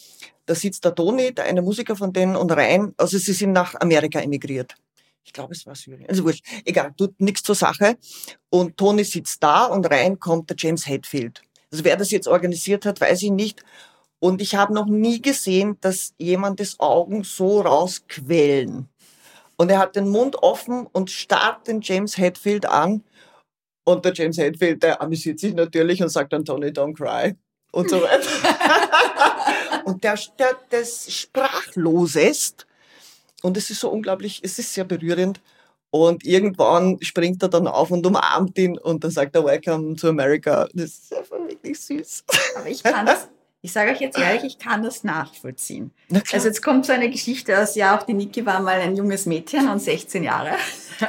Da 0.45 0.55
sitzt 0.55 0.85
der 0.85 0.95
Toni, 0.95 1.33
der 1.33 1.45
eine 1.45 1.63
Musiker 1.63 1.95
von 1.97 2.13
denen, 2.13 2.35
und 2.35 2.51
rein, 2.51 2.93
also 2.97 3.17
sie 3.17 3.33
sind 3.33 3.53
nach 3.53 3.77
Amerika 3.81 4.21
emigriert. 4.21 4.75
Ich 5.25 5.33
glaube, 5.33 5.55
es 5.55 5.67
war 5.67 5.75
Syrien. 5.75 6.09
Also 6.09 6.25
wurscht. 6.25 6.45
Egal, 6.65 6.93
tut 6.97 7.21
nichts 7.21 7.43
zur 7.43 7.55
Sache. 7.55 7.97
Und 8.51 8.77
Toni 8.77 9.05
sitzt 9.05 9.43
da 9.43 9.67
und 9.67 9.87
rein 9.87 10.19
kommt 10.19 10.51
der 10.51 10.57
James 10.59 10.87
Hetfield. 10.87 11.43
Also 11.71 11.85
wer 11.85 11.97
das 11.97 12.11
jetzt 12.11 12.29
organisiert 12.29 12.85
hat, 12.85 13.01
weiß 13.01 13.23
ich 13.23 13.31
nicht. 13.31 13.65
Und 14.19 14.41
ich 14.41 14.55
habe 14.55 14.75
noch 14.75 14.87
nie 14.87 15.21
gesehen, 15.21 15.79
dass 15.81 16.15
jemandes 16.19 16.79
Augen 16.79 17.25
so 17.25 17.61
rausquellen. 17.61 18.89
Und 19.57 19.71
er 19.71 19.79
hat 19.79 19.97
den 19.97 20.09
Mund 20.09 20.37
offen 20.43 20.87
und 20.87 21.11
starrt 21.11 21.67
den 21.67 21.81
James 21.81 22.19
Hetfield 22.19 22.67
an. 22.67 23.05
Und 23.85 24.05
der 24.05 24.13
James 24.13 24.39
Hetfield, 24.39 24.83
der 24.83 25.01
amüsiert 25.01 25.41
sich 25.41 25.55
natürlich 25.55 26.03
und 26.03 26.09
sagt 26.09 26.33
dann, 26.33 26.45
Tony, 26.45 26.69
don't 26.69 26.95
cry. 26.95 27.35
Und 27.73 27.91
so 27.91 28.03
weiter. 28.03 28.29
und 29.85 30.05
der, 30.05 30.19
der 30.39 30.57
das 30.71 31.13
sprachlosest. 31.13 32.67
Und 33.43 33.57
es 33.57 33.71
ist 33.71 33.81
so 33.81 33.91
unglaublich, 33.91 34.41
es 34.43 34.59
ist 34.59 34.73
sehr 34.73 34.85
berührend. 34.85 35.41
Und 35.91 36.25
irgendwann 36.25 36.97
springt 37.03 37.43
er 37.43 37.51
dann 37.51 37.67
auf 37.67 37.91
und 37.91 38.07
umarmt 38.07 38.57
ihn 38.57 38.79
und 38.79 39.05
dann 39.05 39.11
sagt 39.11 39.37
er 39.37 39.45
Welcome 39.45 39.95
to 39.97 40.09
America. 40.09 40.67
Das 40.73 40.85
ist 40.85 41.15
einfach 41.15 41.37
wirklich 41.47 41.79
süß. 41.79 42.25
Aber 42.57 42.67
ich 42.67 42.83
kann's, 42.83 43.29
ich 43.61 43.73
sage 43.73 43.91
euch 43.91 44.01
jetzt 44.01 44.19
ehrlich, 44.19 44.43
ich 44.43 44.59
kann 44.59 44.83
das 44.83 45.05
nachvollziehen. 45.05 45.93
Na. 46.09 46.23
Also 46.33 46.49
jetzt 46.49 46.63
kommt 46.63 46.87
so 46.87 46.93
eine 46.93 47.11
Geschichte 47.11 47.61
aus, 47.61 47.75
ja, 47.75 47.97
auch 47.97 48.05
die 48.05 48.15
Niki 48.15 48.45
war 48.47 48.61
mal 48.61 48.81
ein 48.81 48.97
junges 48.97 49.27
Mädchen 49.27 49.69
und 49.69 49.81
16 49.81 50.25
Jahre. 50.25 50.53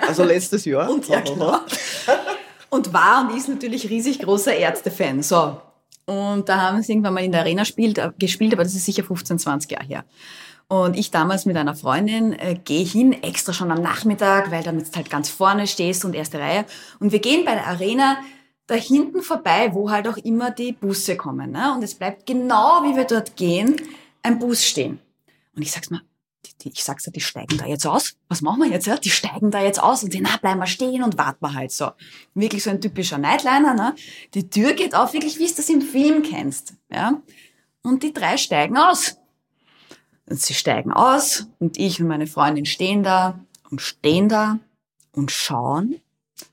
Also 0.01 0.23
letztes 0.23 0.65
Jahr. 0.65 0.89
Und 0.89 1.07
ja, 1.07 1.21
genau. 1.21 1.59
Und 2.69 2.91
war 2.91 3.21
und 3.21 3.37
ist 3.37 3.47
natürlich 3.47 3.89
riesig 3.89 4.19
großer 4.19 4.55
Ärzte-Fan. 4.55 5.23
So. 5.23 5.61
Und 6.05 6.49
da 6.49 6.59
haben 6.59 6.81
sie 6.81 6.91
irgendwann 6.91 7.13
mal 7.13 7.23
in 7.23 7.31
der 7.31 7.41
Arena 7.41 7.63
spielt, 7.63 7.97
äh, 7.97 8.11
gespielt, 8.19 8.53
aber 8.53 8.63
das 8.63 8.75
ist 8.75 8.85
sicher 8.85 9.03
15, 9.03 9.39
20 9.39 9.71
Jahre 9.71 9.85
her. 9.85 10.05
Und 10.73 10.97
ich 10.97 11.11
damals 11.11 11.45
mit 11.45 11.55
einer 11.55 11.75
Freundin 11.75 12.33
äh, 12.33 12.55
gehe 12.55 12.83
hin, 12.83 13.13
extra 13.21 13.53
schon 13.53 13.69
am 13.69 13.83
Nachmittag, 13.83 14.49
weil 14.49 14.63
damit 14.63 14.87
du 14.87 14.95
halt 14.95 15.07
ganz 15.07 15.29
vorne 15.29 15.67
stehst 15.67 16.03
und 16.03 16.15
erste 16.15 16.39
Reihe. 16.39 16.65
Und 16.99 17.11
wir 17.11 17.19
gehen 17.19 17.45
bei 17.45 17.53
der 17.53 17.67
Arena 17.67 18.17
da 18.65 18.73
hinten 18.73 19.21
vorbei, 19.21 19.69
wo 19.73 19.91
halt 19.91 20.07
auch 20.07 20.17
immer 20.17 20.49
die 20.49 20.71
Busse 20.71 21.15
kommen. 21.15 21.51
Ne? 21.51 21.75
Und 21.75 21.83
es 21.83 21.93
bleibt 21.93 22.25
genau, 22.25 22.81
wie 22.83 22.95
wir 22.95 23.03
dort 23.03 23.35
gehen, 23.35 23.75
ein 24.23 24.39
Bus 24.39 24.65
stehen. 24.65 24.99
Und 25.55 25.61
ich 25.61 25.71
sag's 25.71 25.91
mal, 25.91 26.01
die, 26.43 26.57
die, 26.63 26.71
ich 26.73 26.83
sag's 26.83 27.05
ja, 27.05 27.11
die 27.11 27.21
steigen 27.21 27.59
da 27.59 27.67
jetzt 27.67 27.85
aus. 27.85 28.15
Was 28.27 28.41
machen 28.41 28.63
wir 28.63 28.69
jetzt? 28.71 28.87
Ja? 28.87 28.97
Die 28.97 29.11
steigen 29.11 29.51
da 29.51 29.61
jetzt 29.61 29.79
aus 29.79 30.01
und 30.01 30.11
die, 30.11 30.21
na, 30.21 30.37
bleiben 30.37 30.59
wir 30.59 30.65
stehen 30.65 31.03
und 31.03 31.19
warten 31.19 31.45
wir 31.45 31.53
halt 31.53 31.71
so. 31.71 31.91
Wirklich 32.33 32.63
so 32.63 32.71
ein 32.71 32.81
typischer 32.81 33.19
Nightliner, 33.19 33.75
ne? 33.75 33.93
Die 34.33 34.49
Tür 34.49 34.73
geht 34.73 34.95
auf, 34.95 35.13
wirklich 35.13 35.37
wie 35.37 35.45
du 35.45 35.53
das 35.53 35.69
im 35.69 35.83
Film 35.83 36.23
kennst, 36.23 36.73
ja? 36.89 37.21
Und 37.83 38.01
die 38.01 38.11
drei 38.11 38.37
steigen 38.37 38.75
aus. 38.75 39.17
Und 40.29 40.39
sie 40.39 40.53
steigen 40.53 40.91
aus 40.91 41.47
und 41.59 41.77
ich 41.77 42.01
und 42.01 42.07
meine 42.07 42.27
Freundin 42.27 42.65
stehen 42.65 43.03
da 43.03 43.39
und 43.69 43.81
stehen 43.81 44.29
da 44.29 44.59
und 45.11 45.31
schauen 45.31 45.99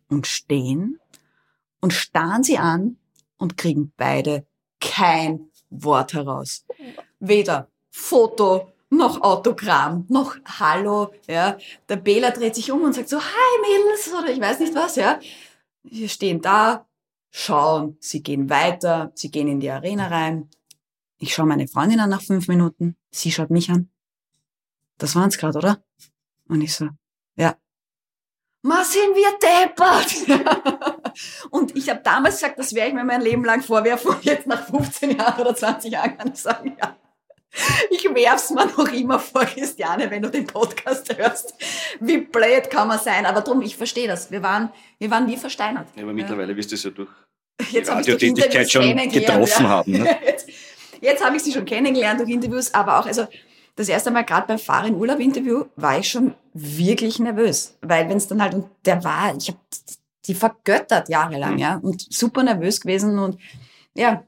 und 0.09 0.27
stehen 0.27 0.99
und 1.81 1.93
starren 1.93 2.43
sie 2.43 2.59
an 2.59 2.97
und 3.39 3.57
kriegen 3.57 3.93
beide 3.97 4.45
kein 4.81 5.51
Wort 5.71 6.15
heraus. 6.15 6.65
Weder 7.21 7.69
Foto 7.91 8.73
noch 8.91 9.23
Autogramm, 9.23 10.05
noch 10.09 10.37
Hallo, 10.59 11.13
ja. 11.29 11.57
Der 11.89 11.97
Bela 11.97 12.31
dreht 12.31 12.57
sich 12.57 12.73
um 12.73 12.83
und 12.83 12.93
sagt 12.93 13.09
so, 13.09 13.21
hi 13.21 13.61
Mädels, 13.63 14.13
oder 14.13 14.33
ich 14.33 14.41
weiß 14.41 14.61
nicht 14.61 14.75
was, 14.75 14.97
ja. 14.97 15.21
Wir 15.85 16.09
stehen 16.09 16.43
da, 16.43 16.87
schauen, 17.31 17.97
sie 18.01 18.23
gehen 18.23 18.51
weiter, 18.51 19.13
sie 19.15 19.31
gehen 19.31 19.49
in 19.49 19.61
die 19.61 19.71
Arena 19.71 20.09
rein. 20.09 20.49
Ich 21.23 21.35
schaue 21.35 21.47
meine 21.47 21.69
Freundin 21.69 22.01
an 22.01 22.09
nach 22.09 22.23
fünf 22.23 22.49
Minuten, 22.49 22.97
sie 23.11 23.31
schaut 23.31 23.51
mich 23.51 23.71
an. 23.71 23.91
Das 24.97 25.15
waren's 25.15 25.37
grad, 25.37 25.55
oder? 25.55 25.85
Und 26.49 26.63
ich 26.63 26.75
so, 26.75 26.89
ja. 27.37 27.57
Ma 28.63 28.83
sind 28.83 29.15
wir 29.15 29.39
deppert! 29.39 31.15
und 31.51 31.77
ich 31.77 31.91
habe 31.91 32.01
damals 32.03 32.37
gesagt, 32.37 32.59
das 32.59 32.75
werde 32.75 32.89
ich 32.89 32.95
mir 32.95 33.05
mein 33.05 33.21
Leben 33.21 33.45
lang 33.45 33.63
vorwerfen. 33.63 34.13
Und 34.13 34.25
jetzt 34.25 34.47
nach 34.47 34.67
15 34.67 35.19
Jahren 35.19 35.41
oder 35.43 35.55
20 35.55 35.93
Jahren 35.93 36.17
kann 36.17 36.33
ich 36.33 36.41
sagen, 36.41 36.75
ja. 36.81 36.97
Ich 37.91 38.05
werf's 38.05 38.51
mir 38.51 38.65
noch 38.65 38.91
immer 38.91 39.19
vor, 39.19 39.45
Christiane, 39.45 40.11
wenn 40.11 40.23
du 40.23 40.31
den 40.31 40.47
Podcast 40.47 41.15
hörst. 41.19 41.55
Wie 42.01 42.19
blöd 42.19 42.71
kann 42.71 42.89
man 42.89 42.99
sein? 42.99 43.27
Aber 43.27 43.43
drum, 43.43 43.61
ich 43.61 43.77
verstehe 43.77 44.09
das. 44.09 44.31
Wir 44.31 44.43
waren, 44.43 44.71
wir 44.99 45.11
waren 45.11 45.27
wie 45.27 45.37
versteinert. 45.37 45.89
Ja, 45.97 46.05
aber 46.05 46.15
mittlerweile 46.15 46.57
wirst 46.57 46.71
du 46.71 46.77
es 46.77 46.85
ja 46.85 46.91
durch 46.91 47.11
die 47.61 47.75
Jetzt 47.75 47.89
durch 47.89 47.99
Radiotätigkeit 47.99 48.71
schon 48.71 48.97
getroffen 49.11 49.65
ja. 49.65 49.69
haben. 49.69 49.93
Ne? 49.93 50.19
Jetzt, 50.25 50.49
jetzt 51.01 51.25
habe 51.25 51.37
ich 51.37 51.43
sie 51.43 51.53
schon 51.53 51.65
kennengelernt 51.65 52.21
durch 52.21 52.31
Interviews, 52.31 52.73
aber 52.75 52.99
auch, 53.01 53.07
also 53.07 53.27
das 53.77 53.89
erste 53.89 54.11
Mal 54.11 54.25
gerade 54.25 54.47
beim 54.47 54.59
Fahr 54.59 54.85
in 54.87 54.95
Urlaub 54.97 55.21
Interview 55.21 55.65
war 55.77 55.99
ich 55.99 56.09
schon 56.11 56.35
wirklich 56.53 57.19
nervös, 57.19 57.77
weil 57.83 58.09
wenn 58.09 58.17
es 58.19 58.27
dann 58.29 58.43
halt 58.43 58.55
und 58.55 58.67
der 58.85 59.03
war, 59.05 59.35
ich 59.37 59.49
habe 59.49 59.59
die 60.27 60.35
vergöttert 60.35 61.09
jahrelang, 61.09 61.55
Mhm. 61.55 61.59
ja, 61.59 61.77
und 61.83 62.07
super 62.13 62.43
nervös 62.43 62.81
gewesen 62.81 63.19
und 63.19 63.39
ja, 63.95 64.23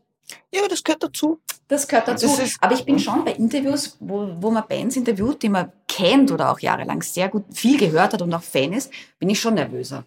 Ja, 0.55 0.63
das 0.69 0.83
gehört 0.83 1.03
dazu. 1.03 1.41
das 1.69 1.87
gehört 1.87 2.09
dazu. 2.09 2.27
Das 2.39 2.57
aber 2.61 2.75
ich 2.75 2.85
bin 2.87 2.99
schon 2.99 3.25
bei 3.25 3.33
Interviews, 3.33 3.97
wo, 4.01 4.29
wo 4.41 4.51
man 4.51 4.65
Bands 4.67 4.97
interviewt, 4.97 5.43
die 5.43 5.49
man 5.51 5.71
kennt 5.89 6.31
oder 6.31 6.51
auch 6.51 6.59
jahrelang 6.61 7.03
sehr 7.03 7.29
gut 7.29 7.45
viel 7.53 7.77
gehört 7.79 8.15
hat 8.15 8.23
und 8.23 8.33
auch 8.33 8.43
Fan 8.43 8.73
ist, 8.73 8.91
bin 9.19 9.29
ich 9.29 9.39
schon 9.41 9.55
nervöser. 9.55 10.05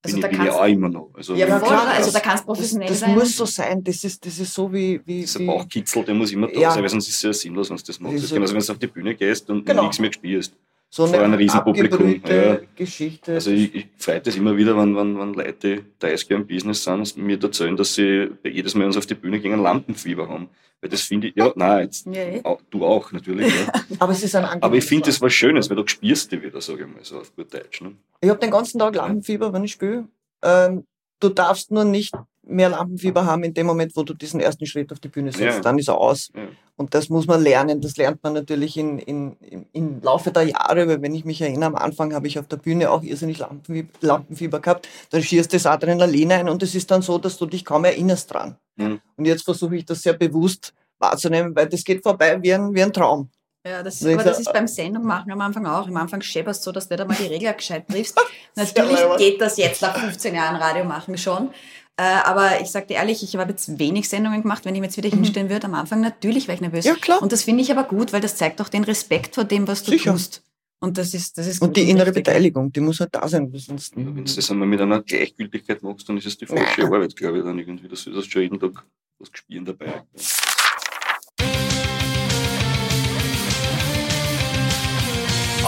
Also 0.00 0.14
bin 0.16 0.22
da 0.22 0.28
ich, 0.28 0.32
bin 0.32 0.40
ich 0.42 0.46
kannst 0.52 0.60
auch 0.60 0.66
immer 0.68 0.88
noch. 0.88 1.10
Also, 1.14 1.34
ja, 1.34 1.46
voll, 1.58 1.68
klar, 1.68 1.88
also 1.88 2.04
das- 2.04 2.12
da 2.12 2.20
kannst 2.20 2.38
Das, 2.42 2.46
professionell 2.46 2.88
das 2.88 3.00
sein. 3.00 3.14
muss 3.14 3.36
so 3.36 3.44
sein. 3.46 3.82
Das 3.82 4.04
ist, 4.04 4.24
das 4.24 4.38
ist 4.38 4.54
so 4.54 4.72
wie. 4.72 5.00
wie, 5.04 5.20
dieser 5.20 5.40
Bauchkitzel, 5.40 6.04
der 6.04 6.14
muss 6.14 6.30
immer 6.30 6.46
da 6.46 6.60
Ja. 6.60 6.70
sein, 6.70 6.82
weil 6.82 6.88
sonst 6.90 7.08
ist 7.08 7.16
es 7.16 7.22
ja 7.22 7.32
sinnlos, 7.32 7.68
wenn 7.70 7.76
du 7.76 7.82
das 7.82 7.98
machst. 7.98 8.14
Das 8.14 8.20
Das 8.22 8.24
ist 8.24 8.30
ist 8.30 8.34
genauso, 8.34 8.54
wenn 8.54 8.62
du 8.64 8.72
auf 8.72 8.78
die 8.78 8.86
Bühne 8.86 9.14
gehst 9.16 9.50
und 9.50 9.66
Genau. 9.66 9.82
nichts 9.82 9.98
mehr 9.98 10.12
spielst. 10.12 10.54
So 10.90 11.04
eine 11.04 11.38
riesen 11.38 11.62
Publikum, 11.62 11.98
abgebrühte 11.98 12.60
ja. 12.62 12.68
Geschichte. 12.74 13.34
Also 13.34 13.50
ich, 13.50 13.74
ich 13.74 13.88
freue 13.98 14.20
das 14.20 14.36
immer 14.36 14.56
wieder, 14.56 14.76
wenn, 14.76 14.96
wenn, 14.96 15.18
wenn 15.18 15.34
Leute, 15.34 15.76
die 15.76 15.84
30 15.98 16.30
Jahre 16.30 16.42
im 16.42 16.48
Business 16.48 16.84
sind, 16.84 17.16
mir 17.18 17.40
erzählen, 17.40 17.76
dass 17.76 17.94
sie 17.94 18.30
jedes 18.42 18.74
Mal 18.74 18.86
uns 18.86 18.96
auf 18.96 19.06
die 19.06 19.14
Bühne 19.14 19.38
gegen 19.38 19.54
ein 19.54 19.62
Lampenfieber 19.62 20.28
haben. 20.28 20.48
Weil 20.80 20.90
das 20.90 21.02
finde 21.02 21.28
ich, 21.28 21.36
ja, 21.36 21.52
nein, 21.56 21.84
jetzt, 21.84 22.06
Ja, 22.06 22.56
du 22.70 22.84
auch 22.84 23.12
natürlich. 23.12 23.52
Ja. 23.54 23.72
aber 23.98 24.12
es 24.12 24.22
ist 24.22 24.34
ein 24.34 24.62
Aber 24.62 24.76
ich 24.76 24.84
finde 24.84 25.06
das 25.06 25.20
was 25.20 25.32
Schönes, 25.32 25.68
weil 25.68 25.76
du 25.76 25.86
spürst 25.86 26.32
dich 26.32 26.42
wieder, 26.42 26.60
sage 26.60 26.84
ich 26.84 26.94
mal, 26.94 27.04
so 27.04 27.18
auf 27.18 27.34
gut 27.36 27.52
Deutsch. 27.52 27.82
Ne? 27.82 27.92
Ich 28.20 28.30
habe 28.30 28.40
den 28.40 28.50
ganzen 28.50 28.78
Tag 28.78 28.94
Lampenfieber, 28.94 29.52
wenn 29.52 29.64
ich 29.64 29.72
spiele. 29.72 30.08
Ähm, 30.42 30.86
du 31.20 31.28
darfst 31.28 31.70
nur 31.70 31.84
nicht 31.84 32.14
mehr 32.48 32.68
Lampenfieber 32.70 33.24
haben 33.24 33.44
in 33.44 33.54
dem 33.54 33.66
Moment, 33.66 33.94
wo 33.96 34.02
du 34.02 34.14
diesen 34.14 34.40
ersten 34.40 34.66
Schritt 34.66 34.90
auf 34.92 35.00
die 35.00 35.08
Bühne 35.08 35.30
setzt. 35.32 35.56
Ja. 35.56 35.60
Dann 35.60 35.78
ist 35.78 35.88
er 35.88 35.98
aus. 35.98 36.30
Ja. 36.34 36.42
Und 36.76 36.94
das 36.94 37.08
muss 37.08 37.26
man 37.26 37.42
lernen. 37.42 37.80
Das 37.80 37.96
lernt 37.96 38.22
man 38.22 38.32
natürlich 38.32 38.76
in, 38.76 38.98
in, 38.98 39.36
im- 39.72 40.00
Laufe 40.02 40.30
der 40.30 40.44
Jahre, 40.44 40.88
weil 40.88 41.02
wenn 41.02 41.14
ich 41.14 41.24
mich 41.24 41.40
erinnere, 41.40 41.66
am 41.66 41.74
Anfang 41.74 42.14
habe 42.14 42.26
ich 42.26 42.38
auf 42.38 42.46
der 42.46 42.56
Bühne 42.56 42.90
auch 42.90 43.02
irrsinnig 43.02 43.38
Lampenfieber, 43.38 43.88
Lampenfieber 44.00 44.60
gehabt. 44.60 44.88
Dann 45.10 45.22
schierst 45.22 45.52
das 45.52 45.66
Adrenalin 45.66 46.32
ein 46.32 46.48
und 46.48 46.62
es 46.62 46.74
ist 46.74 46.90
dann 46.90 47.02
so, 47.02 47.18
dass 47.18 47.36
du 47.36 47.46
dich 47.46 47.64
kaum 47.64 47.84
erinnerst 47.84 48.32
dran. 48.32 48.56
Mhm. 48.76 49.00
Und 49.16 49.24
jetzt 49.24 49.42
versuche 49.44 49.76
ich 49.76 49.84
das 49.84 50.02
sehr 50.02 50.14
bewusst 50.14 50.72
wahrzunehmen, 50.98 51.54
weil 51.54 51.68
das 51.68 51.84
geht 51.84 52.02
vorbei 52.02 52.38
wie 52.42 52.54
ein, 52.54 52.74
wie 52.74 52.82
ein 52.82 52.92
Traum. 52.92 53.28
Ja, 53.66 53.82
das, 53.82 54.02
Wenn 54.02 54.14
aber 54.14 54.22
ich 54.22 54.28
das 54.28 54.40
ist 54.40 54.52
beim 54.52 54.68
Sendung 54.68 55.04
machen 55.04 55.30
am 55.32 55.40
Anfang 55.40 55.66
auch. 55.66 55.86
Am 55.88 55.96
Anfang 55.96 56.22
schepperst 56.22 56.62
du 56.62 56.64
so, 56.66 56.72
dass 56.72 56.88
du 56.88 56.94
nicht 56.94 57.00
einmal 57.02 57.16
die 57.16 57.26
Regler 57.26 57.52
gescheit 57.52 57.86
triffst. 57.88 58.18
Natürlich 58.56 58.98
geht 59.18 59.40
das 59.40 59.56
jetzt 59.58 59.82
nach 59.82 59.98
15 59.98 60.34
Jahren 60.34 60.56
Radio 60.56 60.84
machen 60.84 61.18
schon. 61.18 61.50
Äh, 61.98 62.02
aber 62.02 62.60
ich 62.60 62.70
sag 62.70 62.86
dir 62.86 62.94
ehrlich, 62.94 63.24
ich 63.24 63.34
habe 63.36 63.50
jetzt 63.50 63.76
wenig 63.78 64.08
Sendungen 64.08 64.40
gemacht, 64.42 64.64
wenn 64.64 64.72
ich 64.72 64.80
mir 64.80 64.86
jetzt 64.86 64.96
wieder 64.96 65.08
hinstellen 65.08 65.50
würde. 65.50 65.66
Am 65.66 65.74
Anfang 65.74 66.00
natürlich 66.00 66.46
war 66.46 66.54
ich 66.54 66.60
nervös. 66.60 66.84
Mhm. 66.84 66.90
Ja, 66.92 66.94
klar. 66.96 67.20
Und 67.20 67.32
das 67.32 67.42
finde 67.42 67.62
ich 67.62 67.72
aber 67.72 67.82
gut, 67.82 68.12
weil 68.12 68.20
das 68.20 68.36
zeigt 68.36 68.60
auch 68.60 68.68
den 68.68 68.84
Respekt 68.84 69.34
vor 69.34 69.42
dem, 69.44 69.66
was 69.66 69.82
du 69.82 69.90
Sicher. 69.90 70.12
tust. 70.12 70.42
Und 70.78 70.96
das 70.96 71.12
ist, 71.12 71.36
das 71.36 71.48
ist 71.48 71.60
Und 71.60 71.76
die 71.76 71.90
innere 71.90 72.06
richtig. 72.06 72.24
Beteiligung, 72.24 72.72
die 72.72 72.78
muss 72.78 73.00
halt 73.00 73.12
da 73.12 73.26
sein. 73.26 73.50
Sonst, 73.52 73.96
Ja, 73.96 74.06
Wenn 74.06 74.24
du 74.24 74.32
das 74.32 74.48
einmal 74.48 74.68
mit 74.68 74.80
einer 74.80 75.02
Gleichgültigkeit 75.02 75.82
machst, 75.82 76.08
dann 76.08 76.18
ist 76.18 76.26
es 76.26 76.38
die 76.38 76.46
falsche 76.46 76.84
Arbeit, 76.84 77.16
glaube 77.16 77.38
ich, 77.38 77.44
dann 77.44 77.58
irgendwie. 77.58 77.88
Das 77.88 78.06
ist 78.06 78.30
schon 78.30 78.42
jeden 78.42 78.60
Tag 78.60 78.84
was 79.18 79.32
gespielen 79.32 79.64
dabei. 79.64 80.04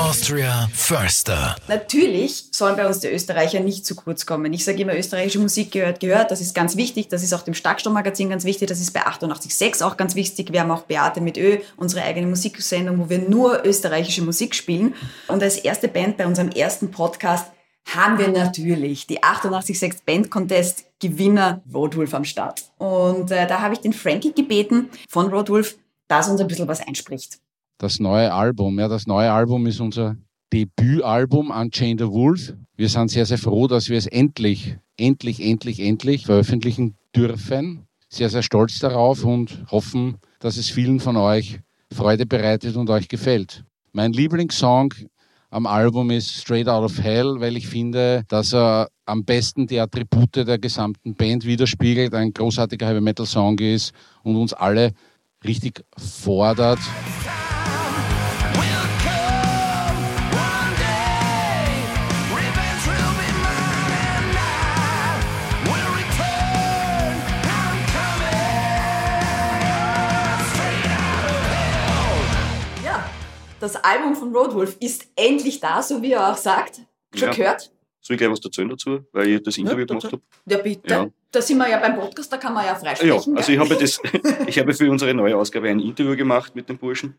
Austria 0.01 0.71
Förster. 0.73 1.57
Natürlich 1.69 2.47
sollen 2.53 2.75
bei 2.75 2.87
uns 2.87 3.01
die 3.01 3.09
Österreicher 3.09 3.61
nicht 3.61 3.85
zu 3.85 3.95
kurz 3.95 4.25
kommen. 4.25 4.51
Ich 4.55 4.65
sage 4.65 4.81
immer, 4.81 4.97
österreichische 4.97 5.41
Musik 5.41 5.73
gehört, 5.73 6.01
gehört. 6.01 6.31
Das 6.31 6.41
ist 6.41 6.55
ganz 6.55 6.75
wichtig. 6.77 7.09
Das 7.09 7.23
ist 7.23 7.35
auch 7.35 7.43
dem 7.43 7.53
Starkstrom-Magazin 7.53 8.31
ganz 8.31 8.45
wichtig. 8.45 8.69
Das 8.69 8.81
ist 8.81 8.93
bei 8.95 9.07
88.6 9.07 9.85
auch 9.85 9.99
ganz 9.99 10.15
wichtig. 10.15 10.53
Wir 10.53 10.63
haben 10.63 10.71
auch 10.71 10.85
Beate 10.85 11.21
mit 11.21 11.37
Ö, 11.37 11.59
unsere 11.77 12.03
eigene 12.03 12.27
Musiksendung, 12.27 12.99
wo 12.99 13.11
wir 13.11 13.19
nur 13.19 13.63
österreichische 13.67 14.23
Musik 14.23 14.55
spielen. 14.55 14.95
Und 15.29 15.43
als 15.43 15.59
erste 15.59 15.87
Band 15.87 16.17
bei 16.17 16.27
unserem 16.27 16.49
ersten 16.49 16.91
Podcast 16.91 17.49
haben 17.87 18.19
wir 18.19 18.29
natürlich 18.29 19.07
die 19.07 19.23
88.6 19.23 19.99
Band 20.07 20.31
Contest 20.31 20.87
Gewinner 20.99 21.63
Roadwolf 21.75 22.15
am 22.15 22.25
Start. 22.25 22.65
Und 22.79 23.31
äh, 23.31 23.47
da 23.47 23.61
habe 23.61 23.75
ich 23.75 23.81
den 23.81 23.93
Frankie 23.93 24.33
gebeten 24.33 24.89
von 25.11 25.29
Roadwolf, 25.29 25.77
dass 26.09 26.31
uns 26.31 26.41
ein 26.41 26.49
bisschen 26.49 26.69
was 26.69 26.81
einspricht. 26.81 27.39
Das 27.81 27.99
neue 27.99 28.33
Album. 28.33 28.79
Ja, 28.79 28.89
das 28.89 29.07
neue 29.07 29.33
Album 29.33 29.67
ist 29.67 29.81
unser 29.81 30.17
Debütalbum 30.53 31.51
Unchained 31.51 32.01
the 32.01 32.07
Wolf. 32.07 32.55
Wir 32.77 32.89
sind 32.89 33.11
sehr, 33.11 33.25
sehr 33.25 33.39
froh, 33.39 33.67
dass 33.67 33.89
wir 33.89 33.97
es 33.97 34.07
endlich, 34.07 34.77
endlich, 34.99 35.41
endlich, 35.41 35.81
endlich 35.81 36.27
veröffentlichen 36.27 36.97
dürfen. 37.17 37.87
Sehr, 38.11 38.29
sehr 38.29 38.43
stolz 38.43 38.81
darauf 38.81 39.25
und 39.25 39.65
hoffen, 39.71 40.19
dass 40.41 40.59
es 40.59 40.69
vielen 40.69 41.01
von 41.01 41.17
euch 41.17 41.61
Freude 41.93 42.27
bereitet 42.27 42.77
und 42.77 42.91
euch 42.91 43.09
gefällt. 43.09 43.65
Mein 43.93 44.13
Lieblingssong 44.13 44.93
am 45.49 45.67
Album 45.67 46.11
ist 46.11 46.33
Straight 46.33 46.69
Out 46.69 46.85
of 46.85 46.99
Hell, 47.03 47.37
weil 47.39 47.57
ich 47.57 47.67
finde, 47.67 48.25
dass 48.29 48.53
er 48.53 48.89
am 49.07 49.25
besten 49.25 49.67
die 49.67 49.81
Attribute 49.81 50.37
der 50.37 50.59
gesamten 50.59 51.15
Band 51.15 51.45
widerspiegelt, 51.47 52.15
ein 52.15 52.33
großartiger 52.33 52.89
Heavy 52.89 53.01
Metal 53.01 53.27
Song 53.27 53.59
ist 53.59 53.93
und 54.23 54.37
uns 54.37 54.53
alle 54.53 54.93
richtig 55.45 55.83
fordert. 55.97 56.79
Das 73.61 73.77
Album 73.77 74.15
von 74.17 74.35
Roadwolf 74.35 74.77
ist 74.81 75.07
endlich 75.17 75.61
da, 75.61 75.83
so 75.83 76.03
wie 76.03 76.13
er 76.13 76.33
auch 76.33 76.37
sagt. 76.37 76.81
Schon 77.15 77.29
Ja. 77.29 77.35
gehört? 77.35 77.71
Soll 78.01 78.15
ich 78.15 78.19
gleich 78.19 78.31
was 78.31 78.43
erzählen 78.45 78.69
dazu, 78.71 79.01
weil 79.13 79.29
ich 79.29 79.43
das 79.43 79.59
Interview 79.59 79.81
Ja, 79.81 79.85
gemacht 79.87 80.05
habe? 80.07 80.23
Ja, 80.47 80.59
bitte. 80.59 80.89
Ja. 80.91 81.07
Da 81.33 81.43
sind 81.43 81.59
wir 81.59 81.69
ja 81.69 81.79
beim 81.79 81.97
Podcast, 81.97 82.33
da 82.33 82.39
kann 82.39 82.55
man 82.55 82.65
ja 82.65 82.73
Ja, 82.73 82.79
freisprechen. 82.79 83.37
also 83.37 83.53
ich 83.53 83.59
habe 83.59 83.77
das, 83.77 84.01
ich 84.47 84.59
habe 84.59 84.73
für 84.75 84.91
unsere 84.91 85.13
neue 85.15 85.37
Ausgabe 85.37 85.69
ein 85.69 85.81
Interview 85.81 86.17
gemacht 86.17 86.57
mit 86.57 86.69
dem 86.69 86.79
Burschen, 86.79 87.15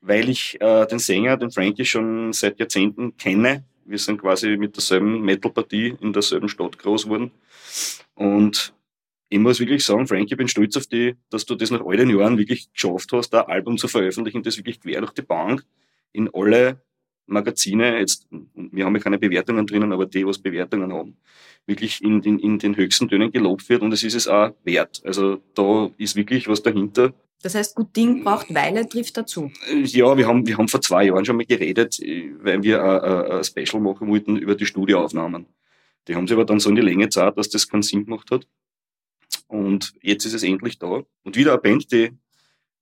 weil 0.00 0.28
ich 0.28 0.60
äh, 0.60 0.86
den 0.86 0.98
Sänger, 0.98 1.36
den 1.36 1.50
Frankie, 1.50 1.84
schon 1.84 2.32
seit 2.32 2.58
Jahrzehnten 2.58 3.16
kenne. 3.16 3.64
Wir 3.84 3.98
sind 3.98 4.20
quasi 4.20 4.56
mit 4.56 4.76
derselben 4.76 5.22
Metal-Partie 5.22 5.96
in 6.00 6.12
derselben 6.12 6.48
Stadt 6.48 6.78
groß 6.78 7.04
geworden. 7.04 7.30
Und 8.14 8.74
ich 9.28 9.38
muss 9.38 9.60
wirklich 9.60 9.84
sagen, 9.84 10.06
Frankie, 10.06 10.34
ich 10.34 10.38
bin 10.38 10.48
stolz 10.48 10.76
auf 10.76 10.86
dich, 10.86 11.14
dass 11.30 11.44
du 11.44 11.54
das 11.54 11.70
nach 11.70 11.84
all 11.84 11.96
den 11.96 12.10
Jahren 12.10 12.38
wirklich 12.38 12.72
geschafft 12.72 13.12
hast, 13.12 13.34
ein 13.34 13.44
Album 13.46 13.76
zu 13.76 13.88
veröffentlichen, 13.88 14.42
das 14.42 14.56
wirklich 14.56 14.80
quer 14.80 15.00
durch 15.00 15.12
die 15.12 15.22
Bank 15.22 15.64
in 16.12 16.30
alle 16.32 16.80
Magazine, 17.26 17.98
jetzt, 17.98 18.26
wir 18.54 18.86
haben 18.86 18.96
ja 18.96 19.02
keine 19.02 19.18
Bewertungen 19.18 19.66
drinnen, 19.66 19.92
aber 19.92 20.06
die, 20.06 20.26
was 20.26 20.38
Bewertungen 20.38 20.92
haben, 20.92 21.18
wirklich 21.66 22.02
in, 22.02 22.22
den 22.22 22.38
in 22.38 22.58
den 22.58 22.76
höchsten 22.76 23.08
Tönen 23.08 23.30
gelobt 23.30 23.68
wird 23.68 23.82
und 23.82 23.92
es 23.92 24.02
ist 24.02 24.14
es 24.14 24.26
auch 24.26 24.54
wert. 24.64 25.02
Also 25.04 25.42
da 25.54 25.90
ist 25.98 26.16
wirklich 26.16 26.48
was 26.48 26.62
dahinter. 26.62 27.12
Das 27.42 27.54
heißt, 27.54 27.76
gut 27.76 27.94
Ding 27.94 28.24
braucht 28.24 28.52
Weile, 28.52 28.88
trifft 28.88 29.16
dazu. 29.16 29.52
Ja, 29.84 30.16
wir 30.16 30.26
haben, 30.26 30.46
wir 30.46 30.56
haben 30.56 30.68
vor 30.68 30.80
zwei 30.80 31.04
Jahren 31.04 31.24
schon 31.24 31.36
mal 31.36 31.46
geredet, 31.46 32.00
weil 32.40 32.62
wir 32.62 32.82
ein, 32.82 33.44
Special 33.44 33.80
machen 33.80 34.08
wollten 34.08 34.36
über 34.36 34.54
die 34.54 34.66
Studioaufnahmen. 34.66 35.46
Die 36.08 36.16
haben 36.16 36.26
sie 36.26 36.34
aber 36.34 36.46
dann 36.46 36.58
so 36.58 36.70
in 36.70 36.76
die 36.76 36.82
Länge 36.82 37.04
gezahlt, 37.04 37.36
dass 37.36 37.50
das 37.50 37.68
keinen 37.68 37.82
Sinn 37.82 38.06
gemacht 38.06 38.30
hat. 38.30 38.46
Und 39.48 39.94
jetzt 40.02 40.24
ist 40.26 40.34
es 40.34 40.42
endlich 40.42 40.78
da. 40.78 41.02
Und 41.24 41.36
wieder 41.36 41.52
eine 41.52 41.60
Band, 41.60 41.90
die, 41.90 42.10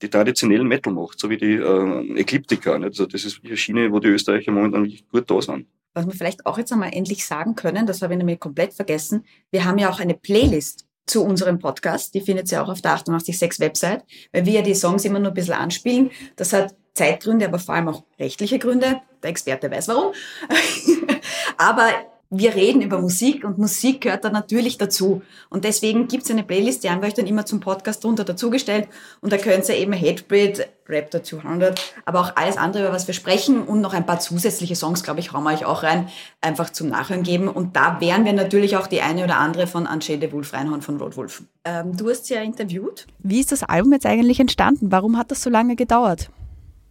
die 0.03 0.11
traditionellen 0.11 0.67
Metal 0.67 0.93
macht, 0.93 1.19
so 1.19 1.31
wie 1.31 1.39
die 1.39 1.55
äh, 1.55 2.21
Ecliptica. 2.21 2.73
Also 2.75 3.07
das 3.07 3.25
ist 3.25 3.41
eine 3.45 3.57
Schiene, 3.57 3.91
wo 3.91 4.01
die 4.01 4.09
Österreicher 4.09 4.53
momentan 4.53 4.83
wirklich 4.83 5.09
gut 5.09 5.31
da 5.31 5.41
sind. 5.41 5.67
Was 5.95 6.07
wir 6.07 6.13
vielleicht 6.13 6.45
auch 6.45 6.59
jetzt 6.59 6.73
einmal 6.73 6.93
endlich 6.93 7.25
sagen 7.25 7.55
können, 7.55 7.87
das 7.87 8.03
habe 8.03 8.13
ich 8.13 8.19
nämlich 8.19 8.39
komplett 8.39 8.75
vergessen, 8.75 9.25
wir 9.51 9.65
haben 9.65 9.79
ja 9.79 9.91
auch 9.91 10.01
eine 10.01 10.13
Playlist 10.13 10.85
zu 11.07 11.25
unserem 11.25 11.59
Podcast, 11.59 12.15
die 12.15 12.21
findet 12.21 12.51
ihr 12.53 12.63
auch 12.63 12.69
auf 12.69 12.83
der 12.83 12.93
886 12.93 13.61
Website, 13.61 14.05
weil 14.33 14.45
wir 14.45 14.55
ja 14.55 14.63
die 14.63 14.75
Songs 14.75 15.05
immer 15.05 15.21
nur 15.21 15.29
ein 15.29 15.35
bisschen 15.35 15.55
anspielen. 15.55 16.11
Das 16.35 16.53
hat 16.53 16.75
Zeitgründe, 16.95 17.47
aber 17.47 17.59
vor 17.59 17.77
allem 17.77 17.89
auch 17.89 18.05
rechtliche 18.19 18.59
Gründe. 18.59 19.01
Der 19.23 19.31
Experte 19.31 19.71
weiß 19.71 19.89
warum. 19.89 20.13
aber 21.57 21.91
wir 22.31 22.55
reden 22.55 22.83
über 22.83 23.01
Musik 23.01 23.45
und 23.45 23.59
Musik 23.59 24.01
gehört 24.01 24.25
da 24.25 24.31
natürlich 24.31 24.79
dazu. 24.79 25.23
Und 25.49 25.65
deswegen 25.65 26.09
gibt's 26.09 26.31
eine 26.31 26.43
Playlist, 26.43 26.83
die 26.83 26.91
haben 26.91 27.01
wir 27.01 27.09
euch 27.09 27.15
dann 27.15 27.27
immer 27.27 27.47
zum 27.47 27.61
Podcast 27.61 28.03
drunter 28.03 28.25
dazugestellt. 28.25 28.89
Und 29.21 29.33
da 29.33 29.39
könnt 29.39 29.69
ihr 29.69 29.77
eben 29.77 29.93
Hatebreed, 29.93 30.69
Raptor 30.89 31.23
200, 31.23 31.95
aber 32.05 32.21
auch 32.21 32.37
alles 32.37 32.57
andere, 32.57 32.85
über 32.85 32.93
was 32.93 33.07
wir 33.07 33.15
sprechen 33.15 33.63
und 33.63 33.81
noch 33.81 33.95
ein 33.95 34.07
paar 34.07 34.19
zusätzliche 34.19 34.77
Songs, 34.77 35.03
glaube 35.03 35.21
ich, 35.21 35.33
hauen 35.33 35.45
wir 35.45 35.53
euch 35.53 35.65
auch 35.65 35.83
rein, 35.83 36.09
einfach 36.41 36.71
zum 36.71 36.89
Nachhören 36.89 37.23
geben. 37.23 37.49
Und 37.49 37.77
da 37.77 38.01
werden 38.01 38.25
wir 38.25 38.33
natürlich 38.33 38.77
auch 38.77 38.87
die 38.87 39.03
eine 39.03 39.25
oder 39.25 39.39
andere 39.39 39.67
von 39.67 39.87
Unchained 39.87 40.23
the 40.23 40.33
Wolf 40.33 40.53
reinhauen 40.53 40.83
von 40.83 40.97
Roadwolf. 40.97 41.43
Ähm, 41.65 41.97
du 41.97 42.11
hast 42.11 42.27
sie 42.27 42.35
ja 42.35 42.43
interviewt. 42.43 43.07
Wie 43.19 43.41
ist 43.41 43.53
das 43.53 43.63
Album 43.63 43.93
jetzt 43.93 44.07
eigentlich 44.07 44.41
entstanden? 44.41 44.91
Warum 44.91 45.17
hat 45.17 45.31
das 45.31 45.43
so 45.43 45.51
lange 45.51 45.77
gedauert? 45.77 46.31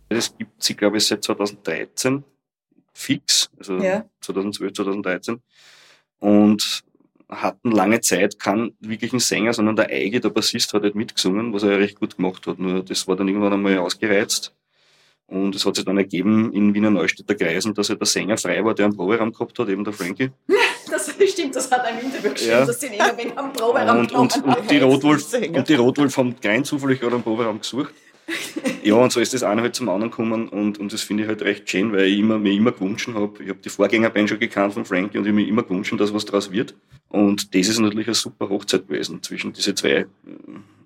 Das 0.09 0.37
gibt 0.37 0.63
sie, 0.63 0.75
glaube 0.75 0.97
ich, 0.97 1.07
seit 1.07 1.23
2013 1.23 2.23
fix, 2.95 3.51
also 3.59 3.77
Ja. 3.77 4.05
2012, 4.21 4.73
2013. 4.73 5.41
Und 6.19 6.83
hatten 7.29 7.71
lange 7.71 8.01
Zeit 8.01 8.39
keinen 8.39 8.75
wirklichen 8.79 9.19
Sänger, 9.19 9.53
sondern 9.53 9.75
der 9.75 9.89
Eige, 9.89 10.19
der 10.19 10.29
Bassist, 10.29 10.73
hat 10.73 10.83
halt 10.83 10.95
mitgesungen, 10.95 11.53
was 11.53 11.63
er 11.63 11.71
ja 11.71 11.77
recht 11.77 11.99
gut 11.99 12.17
gemacht 12.17 12.47
hat. 12.47 12.57
Nur 12.59 12.83
das 12.83 13.07
war 13.07 13.15
dann 13.15 13.27
irgendwann 13.27 13.53
einmal 13.53 13.77
ausgereizt. 13.79 14.53
Und 15.27 15.55
es 15.55 15.65
hat 15.65 15.75
sich 15.75 15.85
dann 15.85 15.97
ergeben 15.97 16.53
in 16.53 16.75
Wiener 16.75 16.91
Neustädter 16.91 17.33
Kreisen, 17.33 17.73
dass 17.73 17.89
er 17.89 17.95
der 17.95 18.05
Sänger 18.05 18.37
frei 18.37 18.63
war, 18.63 18.75
der 18.75 18.85
einen 18.85 18.95
Proberaum 18.95 19.31
gehabt 19.33 19.57
hat, 19.57 19.67
eben 19.69 19.83
der 19.83 19.93
Frankie. 19.93 20.31
Das 20.87 21.11
stimmt, 21.31 21.55
das 21.55 21.69
hat 21.71 21.81
ein 21.83 21.97
Interview 21.99 22.31
geschrieben, 22.31 22.51
Ja. 22.51 22.65
dass 22.65 22.83
ihn 22.83 22.93
immer 22.93 23.17
wegen 23.17 23.35
am 23.37 23.51
Proberaum 23.51 23.99
Und, 24.01 24.11
und, 24.11 24.43
und, 24.45 24.69
die. 24.71 24.77
Rotwolf, 24.77 25.33
und 25.33 25.67
die 25.67 25.73
Rotwolf 25.73 26.15
haben 26.17 26.35
rein 26.43 26.63
zufällig 26.63 26.99
gerade 26.99 27.15
einen 27.15 27.23
Proberaum 27.23 27.59
gesucht. 27.59 27.91
Ja, 28.83 28.95
und 28.95 29.11
so 29.11 29.19
ist 29.19 29.33
das 29.33 29.43
eine 29.43 29.61
halt 29.61 29.75
zum 29.75 29.89
anderen 29.89 30.11
gekommen 30.11 30.47
und, 30.49 30.77
und 30.77 30.93
das 30.93 31.01
finde 31.01 31.23
ich 31.23 31.29
halt 31.29 31.41
recht 31.41 31.69
schön, 31.69 31.91
weil 31.91 32.05
ich 32.05 32.19
immer, 32.19 32.37
mir 32.37 32.53
immer 32.53 32.71
gewünscht 32.71 33.09
habe, 33.13 33.43
ich 33.43 33.49
habe 33.49 33.59
die 33.59 33.69
Vorgängerband 33.69 34.29
schon 34.29 34.39
gekannt 34.39 34.73
von 34.73 34.85
Frankie 34.85 35.17
und 35.17 35.25
ich 35.25 35.29
habe 35.29 35.41
mir 35.41 35.47
immer 35.47 35.63
gewünscht, 35.63 35.93
dass 35.99 36.13
was 36.13 36.25
draus 36.25 36.51
wird. 36.51 36.75
Und 37.09 37.53
das 37.55 37.67
ist 37.67 37.79
natürlich 37.79 38.07
eine 38.07 38.15
super 38.15 38.49
Hochzeit 38.49 38.87
gewesen 38.87 39.21
zwischen 39.23 39.53
diese 39.53 39.73
zwei, 39.73 39.89
äh, 39.89 40.05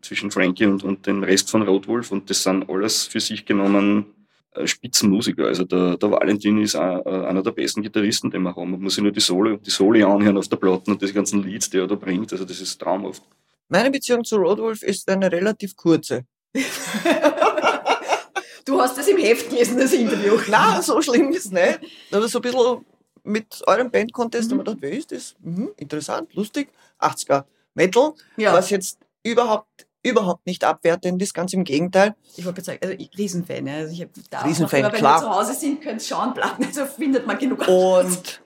zwischen 0.01 0.31
Frankie 0.31 0.65
und, 0.65 0.83
und 0.83 1.05
dem 1.07 1.23
Rest 1.23 1.49
von 1.51 1.61
Rotwolf 1.61 2.11
und 2.11 2.29
das 2.29 2.43
sind 2.43 2.69
alles 2.69 3.05
für 3.05 3.19
sich 3.19 3.45
genommen 3.45 4.05
äh, 4.53 4.67
Spitzenmusiker. 4.67 5.47
Also 5.47 5.63
der, 5.63 5.97
der 5.97 6.11
Valentin 6.11 6.61
ist 6.61 6.75
äh, 6.75 6.79
einer 6.79 7.43
der 7.43 7.51
besten 7.51 7.81
Gitarristen, 7.81 8.31
den 8.31 8.43
wir 8.43 8.55
haben. 8.55 8.71
Man 8.71 8.81
muss 8.81 8.95
sich 8.95 9.03
nur 9.03 9.11
die 9.11 9.19
Solo, 9.19 9.57
die 9.57 9.69
Soli 9.69 10.03
anhören 10.03 10.37
auf 10.37 10.47
der 10.47 10.57
Platte 10.57 10.91
und 10.91 11.01
die 11.01 11.13
ganzen 11.13 11.43
Leads, 11.43 11.69
die 11.69 11.77
er 11.77 11.87
da 11.87 11.95
bringt. 11.95 12.31
Also 12.31 12.45
das 12.45 12.59
ist 12.59 12.79
traumhaft. 12.79 13.23
Meine 13.67 13.91
Beziehung 13.91 14.23
zu 14.23 14.37
Roadwolf 14.37 14.81
ist 14.81 15.09
eine 15.09 15.31
relativ 15.31 15.75
kurze. 15.75 16.25
Du 18.65 18.79
hast 18.79 18.97
das 18.97 19.07
im 19.07 19.17
Heft 19.17 19.49
gelesen, 19.49 19.77
das 19.79 19.93
Interview. 19.93 20.37
Na, 20.47 20.81
so 20.81 21.01
schlimm 21.01 21.31
ist 21.31 21.45
es 21.45 21.51
nicht. 21.51 21.79
Aber 22.11 22.27
so 22.27 22.39
ein 22.39 22.41
bisschen 22.43 22.85
mit 23.23 23.61
eurem 23.67 23.89
Band-Contest 23.89 24.47
Mhm. 24.49 24.51
haben 24.51 24.57
wir 24.59 24.63
gedacht, 24.65 24.77
wer 24.81 24.91
ist 24.91 25.11
das? 25.11 25.35
Mhm, 25.41 25.69
interessant, 25.77 26.33
lustig. 26.35 26.69
80er 26.99 27.45
Metal, 27.73 28.13
Ja. 28.37 28.53
was 28.53 28.69
jetzt 28.69 28.99
überhaupt, 29.23 29.87
überhaupt 30.03 30.45
nicht 30.45 30.63
abwertend 30.63 31.21
ist, 31.21 31.33
ganz 31.33 31.53
im 31.53 31.63
Gegenteil. 31.63 32.15
Ich 32.37 32.45
wollte 32.45 32.61
sagen, 32.61 32.79
also 32.81 32.95
ich, 32.97 33.09
Riesenfan. 33.17 33.67
Ja. 33.67 33.73
Also 33.75 33.93
ich 33.93 34.07
da 34.29 34.41
Riesenfan, 34.41 34.85
auch 34.85 34.91
wenn 34.91 34.99
klar. 34.99 35.21
wir 35.21 35.25
zu 35.27 35.29
Hause 35.35 35.53
sind, 35.53 35.81
könnt 35.81 36.01
schauen, 36.03 36.33
Platten, 36.33 36.65
also 36.65 36.85
findet 36.85 37.25
man 37.27 37.37
genug. 37.37 37.67
Und 37.67 38.41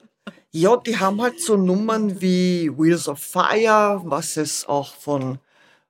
ja, 0.52 0.76
die 0.76 0.98
haben 0.98 1.20
halt 1.20 1.40
so 1.40 1.56
Nummern 1.56 2.20
wie 2.20 2.70
Wheels 2.76 3.08
of 3.08 3.18
Fire, 3.18 4.00
was 4.04 4.36
es 4.36 4.66
auch 4.66 4.94
von, 4.94 5.38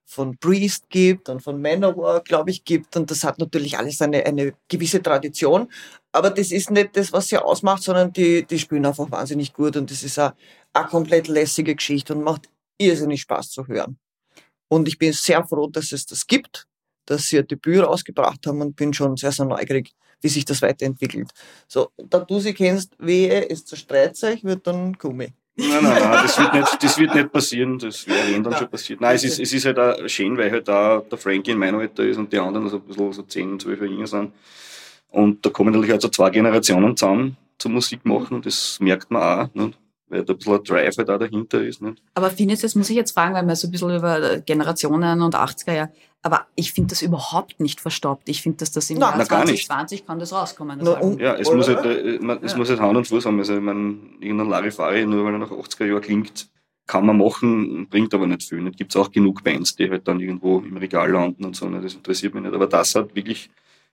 von 0.05 0.37
Priest 0.37 0.89
gibt 0.89 1.29
und 1.29 1.41
von 1.41 1.59
Manowar, 1.59 2.21
glaube 2.21 2.51
ich, 2.51 2.63
gibt. 2.63 2.95
Und 2.95 3.09
das 3.09 3.23
hat 3.23 3.39
natürlich 3.39 3.77
alles 3.77 4.01
eine, 4.01 4.25
eine 4.25 4.53
gewisse 4.67 5.01
Tradition. 5.01 5.67
Aber 6.11 6.29
das 6.29 6.51
ist 6.51 6.71
nicht 6.71 6.95
das, 6.95 7.11
was 7.11 7.27
sie 7.27 7.37
ausmacht, 7.37 7.83
sondern 7.83 8.13
die, 8.13 8.45
die 8.45 8.59
spielen 8.59 8.85
einfach 8.85 9.09
wahnsinnig 9.11 9.51
gut. 9.51 9.75
Und 9.75 9.89
das 9.89 10.03
ist 10.03 10.19
eine, 10.19 10.33
komplett 10.89 11.27
lässige 11.27 11.75
Geschichte 11.75 12.13
und 12.13 12.23
macht 12.23 12.49
irrsinnig 12.77 13.21
Spaß 13.21 13.49
zu 13.49 13.67
hören. 13.67 13.97
Und 14.67 14.87
ich 14.87 14.97
bin 14.97 15.11
sehr 15.13 15.45
froh, 15.45 15.67
dass 15.67 15.91
es 15.91 16.05
das 16.05 16.27
gibt, 16.27 16.67
dass 17.05 17.27
sie 17.27 17.39
ein 17.39 17.47
Debüt 17.47 17.83
rausgebracht 17.83 18.45
haben 18.45 18.61
und 18.61 18.75
bin 18.75 18.93
schon 18.93 19.15
sehr, 19.17 19.31
sehr 19.31 19.45
neugierig, 19.45 19.91
wie 20.21 20.29
sich 20.29 20.45
das 20.45 20.61
weiterentwickelt. 20.61 21.31
So, 21.67 21.91
da 21.97 22.19
du 22.19 22.39
sie 22.39 22.53
kennst, 22.53 22.95
wehe, 22.99 23.49
es 23.49 23.65
zerstreut 23.65 24.15
sich, 24.15 24.43
wird 24.43 24.67
dann 24.67 24.93
Gummi. 24.93 25.33
Nein, 25.57 25.69
nein, 25.69 25.83
nein, 25.83 26.11
das 26.23 26.37
wird 26.37 26.53
nicht, 26.53 26.83
das 26.83 26.97
wird 26.97 27.15
nicht 27.15 27.31
passieren. 27.31 27.79
Das 27.79 28.05
wäre 28.07 28.33
wenn 28.33 28.43
dann 28.43 28.55
schon 28.55 28.67
passiert. 28.67 28.99
Nein, 28.99 29.15
es 29.15 29.23
ist, 29.23 29.39
es 29.39 29.53
ist 29.53 29.65
halt 29.65 29.79
auch 29.79 30.07
schön, 30.07 30.37
weil 30.37 30.51
halt 30.51 30.67
da 30.67 30.99
der 30.99 31.17
Frankie 31.17 31.51
in 31.51 31.57
meinem 31.57 31.79
Alter 31.79 32.03
ist 32.03 32.17
und 32.17 32.31
die 32.31 32.39
anderen 32.39 32.67
so 32.67 32.77
ein 32.77 32.81
bisschen 32.81 33.13
so 33.13 33.21
10, 33.21 33.59
12 33.61 33.79
Jahre 33.79 33.91
jünger 33.91 34.07
sind. 34.07 34.33
Und 35.11 35.45
da 35.45 35.49
kommen 35.49 35.71
natürlich 35.71 35.93
also 35.93 36.09
zwei 36.09 36.29
Generationen 36.29 36.97
zusammen 36.97 37.37
zum 37.57 37.73
Musik 37.73 38.05
machen 38.05 38.35
und 38.35 38.45
das 38.45 38.79
merkt 38.81 39.09
man 39.11 39.21
auch, 39.21 39.53
nicht? 39.53 39.77
Weil 40.07 40.23
da 40.23 40.33
ein 40.33 40.37
bisschen 40.37 40.53
ein 40.55 40.63
Drive 40.63 40.97
halt 40.97 41.09
auch 41.09 41.19
dahinter 41.19 41.61
ist. 41.63 41.81
Nicht? 41.81 42.01
Aber 42.13 42.29
findest 42.29 42.63
du, 42.63 42.67
das 42.67 42.75
muss 42.75 42.89
ich 42.89 42.95
jetzt 42.95 43.11
fragen, 43.11 43.33
weil 43.33 43.45
wir 43.45 43.55
so 43.55 43.67
ein 43.67 43.71
bisschen 43.71 43.95
über 43.95 44.39
Generationen 44.39 45.21
und 45.21 45.35
80er 45.35 45.73
ja, 45.73 45.89
aber 46.21 46.47
ich 46.55 46.71
finde 46.73 46.89
das 46.89 47.01
überhaupt 47.03 47.59
nicht 47.59 47.79
verstoppt. 47.81 48.29
Ich 48.29 48.41
finde, 48.41 48.57
dass 48.57 48.71
das 48.71 48.89
im 48.89 48.97
Na, 48.97 49.09
Jahr 49.09 49.17
na, 49.19 49.23
gar 49.25 49.45
nicht. 49.45 49.65
2020 49.67 50.05
kann 50.07 50.17
das 50.19 50.33
rauskommen. 50.33 50.79
Das 50.79 50.97
Na, 51.01 51.11
Ja, 51.23 51.35
es 51.35 51.47
Oder? 51.47 51.57
muss 51.57 51.67
halt, 51.67 51.85
äh, 51.85 52.19
man, 52.19 52.39
es 52.43 52.53
Ja. 52.53 52.57
muss 52.57 52.69
halt 52.69 52.79
Hand 52.79 52.97
und 52.97 53.07
Fuß 53.07 53.25
haben. 53.25 53.37
Also, 53.39 53.55
ich 53.55 53.61
meine, 53.61 53.95
irgendein 54.19 54.49
Larifari, 54.49 55.05
nur 55.05 55.23
weil 55.25 55.33
er 55.33 55.39
nach 55.39 55.51
80er 55.51 55.85
Jahren 55.85 56.01
klingt, 56.01 56.47
kann 56.87 57.05
man 57.05 57.17
machen, 57.17 57.87
bringt 57.89 58.13
aber 58.13 58.25
nicht 58.27 58.43
viel. 58.43 58.65
Es 58.67 58.75
gibt 58.75 58.95
auch 58.95 59.11
genug 59.11 59.43
Bands, 59.43 59.75
die 59.75 59.89
halt 59.89 60.07
dann 60.07 60.19
irgendwo 60.19 60.59
im 60.59 60.77
Regal 60.77 61.11
landen 61.11 61.45
und 61.45 61.55
so. 61.55 61.67
ne, 61.69 61.81
Das 61.81 61.93
interessiert 61.95 62.33
mich 62.33 62.43
nicht. 62.43 62.53
Aber 62.55 62.67
das 62.67 62.93
hat 62.95 63.15
wirklich, 63.15 63.49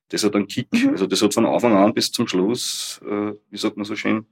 das 0.08 0.24
hat 0.24 0.34
einen 0.34 0.46
Kick. 0.46 0.68
Mhm. 0.72 0.90
Also, 0.90 1.06
das 1.06 1.20
hat 1.22 1.34
von 1.34 1.44
Anfang 1.46 1.74
an 1.76 1.92
bis 1.94 2.10
zum 2.12 2.26
Schluss, 2.28 3.00
äh, 3.06 3.32
wie 3.50 3.56
sagt 3.58 3.76
man 3.76 3.84
so 3.84 3.94
schön, 3.96 4.24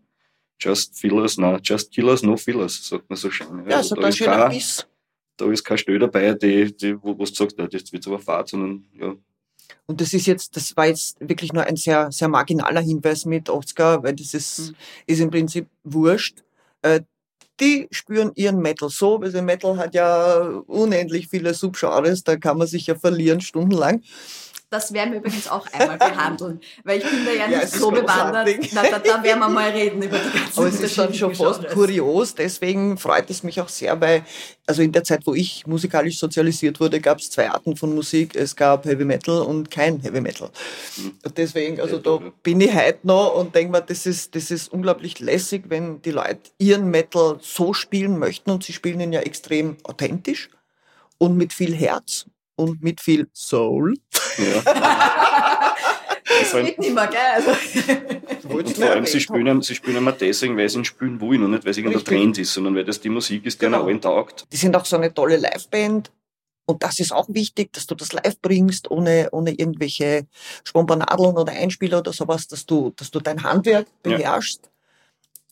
just 0.61 0.97
fillers, 0.99 1.39
na, 1.39 1.59
just 1.63 1.91
killers, 1.93 2.23
no 2.23 2.37
fillers, 2.37 2.89
sagt 2.89 3.09
man 3.09 3.17
so 3.17 3.31
schön. 3.31 3.65
Ja, 3.69 3.79
Also, 3.79 3.95
da, 3.95 4.03
ein 4.03 4.09
ist 4.11 4.17
schöner 4.19 4.37
kein, 4.37 4.51
Biss. 4.51 4.87
da 5.37 5.51
ist 5.51 5.65
kein 5.65 5.79
Stö 5.79 5.99
dabei, 5.99 6.35
die, 6.35 6.77
die, 6.77 6.97
wo, 7.03 7.19
wo 7.19 7.25
du 7.25 7.27
sagst, 7.27 7.59
das 7.59 7.93
wird 7.93 8.07
aber 8.07 8.19
Fahrt, 8.19 8.49
sondern, 8.51 8.85
ja, 8.99 9.15
Und 9.87 10.01
das 10.01 10.13
ist 10.13 10.27
jetzt, 10.27 10.57
das 10.57 10.77
war 10.77 10.87
jetzt 10.87 11.17
wirklich 11.21 11.53
nur 11.53 11.65
ein 11.65 11.77
sehr, 11.77 12.11
sehr 12.13 12.29
marginaler 12.29 12.81
Hinweis 12.81 13.25
mit 13.25 13.49
80er, 13.49 14.03
weil 14.03 14.15
das 14.15 14.35
ist, 14.35 14.59
Mhm. 14.71 14.75
ist 15.07 15.21
im 15.21 15.31
Prinzip 15.31 15.67
wurscht. 15.85 16.43
Äh, 16.83 17.01
die 17.61 17.89
spüren 17.91 18.33
ihren 18.37 18.61
Metal 18.61 18.89
so, 18.89 19.21
weil 19.21 19.33
der 19.33 19.43
Metal 19.43 19.77
hat 19.77 19.95
ja 19.95 20.39
unendlich 20.67 21.29
viele 21.29 21.53
Subgenres, 21.55 22.25
da 22.25 22.37
kann 22.37 22.57
man 22.59 22.67
sich 22.67 22.87
ja 22.87 22.95
verlieren 22.95 23.41
stundenlang. 23.41 24.03
Das 24.71 24.93
werden 24.93 25.13
wir 25.13 25.19
übrigens 25.19 25.49
auch 25.49 25.67
einmal 25.73 25.99
behandeln, 25.99 26.61
weil 26.85 26.99
ich 26.99 27.05
bin 27.05 27.25
da 27.25 27.33
ja 27.33 27.39
Ja, 27.39 27.49
nicht 27.49 27.65
ist 27.65 27.75
so 27.75 27.91
bewandert. 27.91 28.49
Na, 28.73 28.83
da, 28.85 29.01
da 29.01 29.21
werden 29.21 29.41
wir 29.41 29.49
mal 29.49 29.71
reden 29.71 30.01
über 30.01 30.17
die 30.17 30.39
ganzen 30.39 30.59
Aber 30.59 30.69
es 30.69 30.81
ist 30.81 30.97
dann 30.97 31.13
schon 31.13 31.35
fast 31.35 31.67
kurios, 31.71 32.37
deswegen 32.37 32.97
freut 32.97 33.29
es 33.31 33.43
mich 33.43 33.61
auch 33.61 33.69
sehr, 33.69 34.01
weil, 34.01 34.25
also 34.69 34.83
in 34.83 34.93
der 34.93 35.03
Zeit, 35.03 35.27
wo 35.27 35.35
ich 35.35 35.67
musikalisch 35.67 36.19
sozialisiert 36.19 36.79
wurde, 36.79 37.01
gab 37.01 37.19
es 37.19 37.31
zwei 37.31 37.51
Arten 37.51 37.77
von 37.77 37.93
Musik. 37.93 38.37
Es 38.37 38.55
gab 38.55 38.85
Heavy 38.85 39.05
Metal 39.05 39.43
und 39.43 39.73
kein 39.73 39.99
Heavy 40.01 40.21
Metal. 40.21 40.51
Deswegen, 41.37 41.81
also 41.81 41.99
da 41.99 42.21
bin 42.45 42.61
ich 42.61 42.73
heute 42.73 43.01
noch 43.03 43.35
und 43.35 43.53
denke 43.57 43.73
mir, 43.73 43.81
das 43.81 44.07
ist, 44.07 44.37
das 44.37 44.53
ist 44.53 44.73
unglaublich 44.73 45.19
lässig, 45.19 45.65
wenn 45.67 46.01
die 46.03 46.13
Leute 46.13 46.39
ihren 46.59 46.91
Metal 46.91 47.39
so 47.41 47.75
spielen 47.75 48.21
möchten 48.21 48.53
und 48.53 48.63
sie 48.63 48.73
spielen 48.73 49.01
ihn 49.01 49.13
ja 49.13 49.21
extrem 49.21 49.79
authentisch 49.83 50.49
und 51.19 51.37
mit 51.37 51.53
viel 51.53 51.75
Herz 51.75 52.27
und 52.61 52.83
mit 52.83 53.01
viel 53.01 53.29
Soul. 53.35 53.95
Ja. 54.39 55.75
Das 56.41 56.53
geht 56.55 56.79
nicht 56.79 56.95
mehr, 56.95 57.09
gell? 57.09 57.21
Also, 57.35 57.51
Und 58.49 58.69
vor 58.77 58.89
allem, 58.91 59.05
sie 59.05 59.21
spielen, 59.21 59.63
sie 59.63 59.75
spielen 59.75 59.97
immer 59.97 60.13
deswegen, 60.13 60.57
weil 60.57 60.69
sie 60.69 60.79
ihn 60.79 60.85
spielen 60.85 61.21
wollen 61.21 61.43
und 61.43 61.51
nicht, 61.51 61.65
weil 61.65 61.73
es 61.73 61.77
irgendein. 61.79 62.05
Trend 62.05 62.39
ist, 62.39 62.55
sondern 62.55 62.75
weil 62.77 62.85
das 62.85 63.01
die 63.01 63.09
Musik 63.09 63.45
ist, 63.47 63.61
die 63.61 63.67
Genau. 63.67 63.85
allen 63.85 64.01
taugt. 64.01 64.47
Die 64.53 64.57
sind 64.57 64.75
auch 64.77 64.85
so 64.85 64.97
eine 64.97 65.13
tolle 65.13 65.37
Liveband. 65.37 66.13
Und 66.67 66.83
das 66.85 67.01
ist 67.01 67.13
auch 67.13 67.29
wichtig, 67.31 67.73
dass 67.73 67.87
du 67.87 67.97
das 67.97 68.13
live 68.13 68.41
bringst, 68.41 68.91
ohne, 68.93 69.29
ohne 69.33 69.51
irgendwelche 69.51 70.29
Spompanadeln 70.63 71.37
oder 71.37 71.53
Einspieler 71.53 71.99
oder 71.99 72.13
sowas, 72.13 72.47
dass 72.47 72.65
du, 72.65 72.93
dass 72.97 73.11
du 73.11 73.19
dein 73.19 73.43
Handwerk 73.43 73.89
Ja. 74.07 74.17
beherrschst 74.17 74.71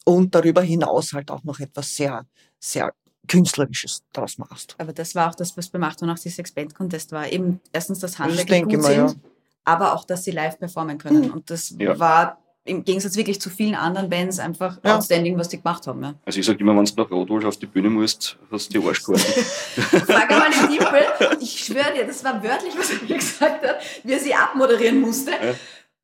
und 0.05 0.33
darüber 0.35 0.63
hinaus 0.63 1.13
halt 1.13 1.31
auch 1.33 1.43
noch 1.43 1.59
etwas 1.59 1.95
sehr, 1.97 2.25
sehr 2.61 2.95
Künstlerisches 3.29 4.03
draus 4.13 4.39
machst. 4.39 4.75
aber 4.79 4.93
das 4.93 5.15
war 5.15 5.31
auch 5.31 5.35
das, 5.35 5.57
was 5.57 5.69
beim 5.69 5.85
88 5.85 6.55
Band 6.55 6.75
Contest 6.75 7.13
war. 7.13 7.31
Eben 7.31 7.61
erstens, 7.73 8.01
dass 8.01 8.19
Handwerk 8.19 8.47
denke 8.49 8.75
gut 8.77 8.83
mal, 8.83 8.97
ja. 8.97 9.09
sind, 9.09 9.21
aber 9.65 9.95
auch, 9.95 10.05
dass 10.05 10.25
sie 10.25 10.31
live 10.33 10.59
performen 10.59 10.99
können. 10.99 11.31
Und 11.31 11.51
das 11.51 11.75
Ja. 11.79 11.99
war 11.99 12.39
im 12.65 12.85
Gegensatz 12.85 13.17
wirklich 13.17 13.41
zu 13.41 13.49
vielen 13.49 13.75
anderen 13.75 14.11
Bands 14.11 14.39
einfach 14.39 14.79
Ja. 14.85 14.97
outstanding, 14.97 15.39
was 15.39 15.49
die 15.49 15.57
gemacht 15.57 15.87
haben. 15.87 16.03
Ja. 16.03 16.15
Also 16.27 16.39
ich 16.41 16.45
sage 16.47 16.59
immer, 16.61 16.77
wenn 16.77 16.85
du 16.85 16.93
nach 16.97 17.11
Rotwolf 17.11 17.45
auf 17.47 17.57
die 17.57 17.65
Bühne 17.67 17.89
musst, 17.89 18.37
hast 18.51 18.75
du 18.75 18.81
die 18.81 18.87
Arschkarten. 18.87 19.23
Frag 20.07 20.29
mal 20.31 20.51
den 20.51 20.69
Dimpel. 20.79 21.39
Ich 21.41 21.65
schwöre 21.65 21.95
dir, 21.95 22.07
das 22.07 22.23
war 22.25 22.43
wörtlich, 22.43 22.77
was 22.77 22.91
er 22.91 22.99
mir 23.09 23.17
gesagt 23.17 23.67
hat, 23.67 23.77
wie 24.05 24.13
er 24.13 24.19
sie 24.21 24.35
abmoderieren 24.35 25.01
musste. 25.01 25.31
Ja. 25.31 25.55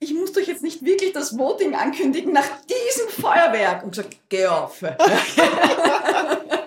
Ich 0.00 0.12
muss 0.14 0.34
euch 0.36 0.48
jetzt 0.48 0.62
nicht 0.62 0.82
wirklich 0.84 1.12
das 1.12 1.36
Voting 1.38 1.74
ankündigen 1.74 2.32
nach 2.32 2.44
diesem 2.66 3.08
Feuerwerk. 3.22 3.84
Und 3.84 3.90
gesagt, 3.94 4.16
geh 4.28 4.46
auf. 4.46 4.82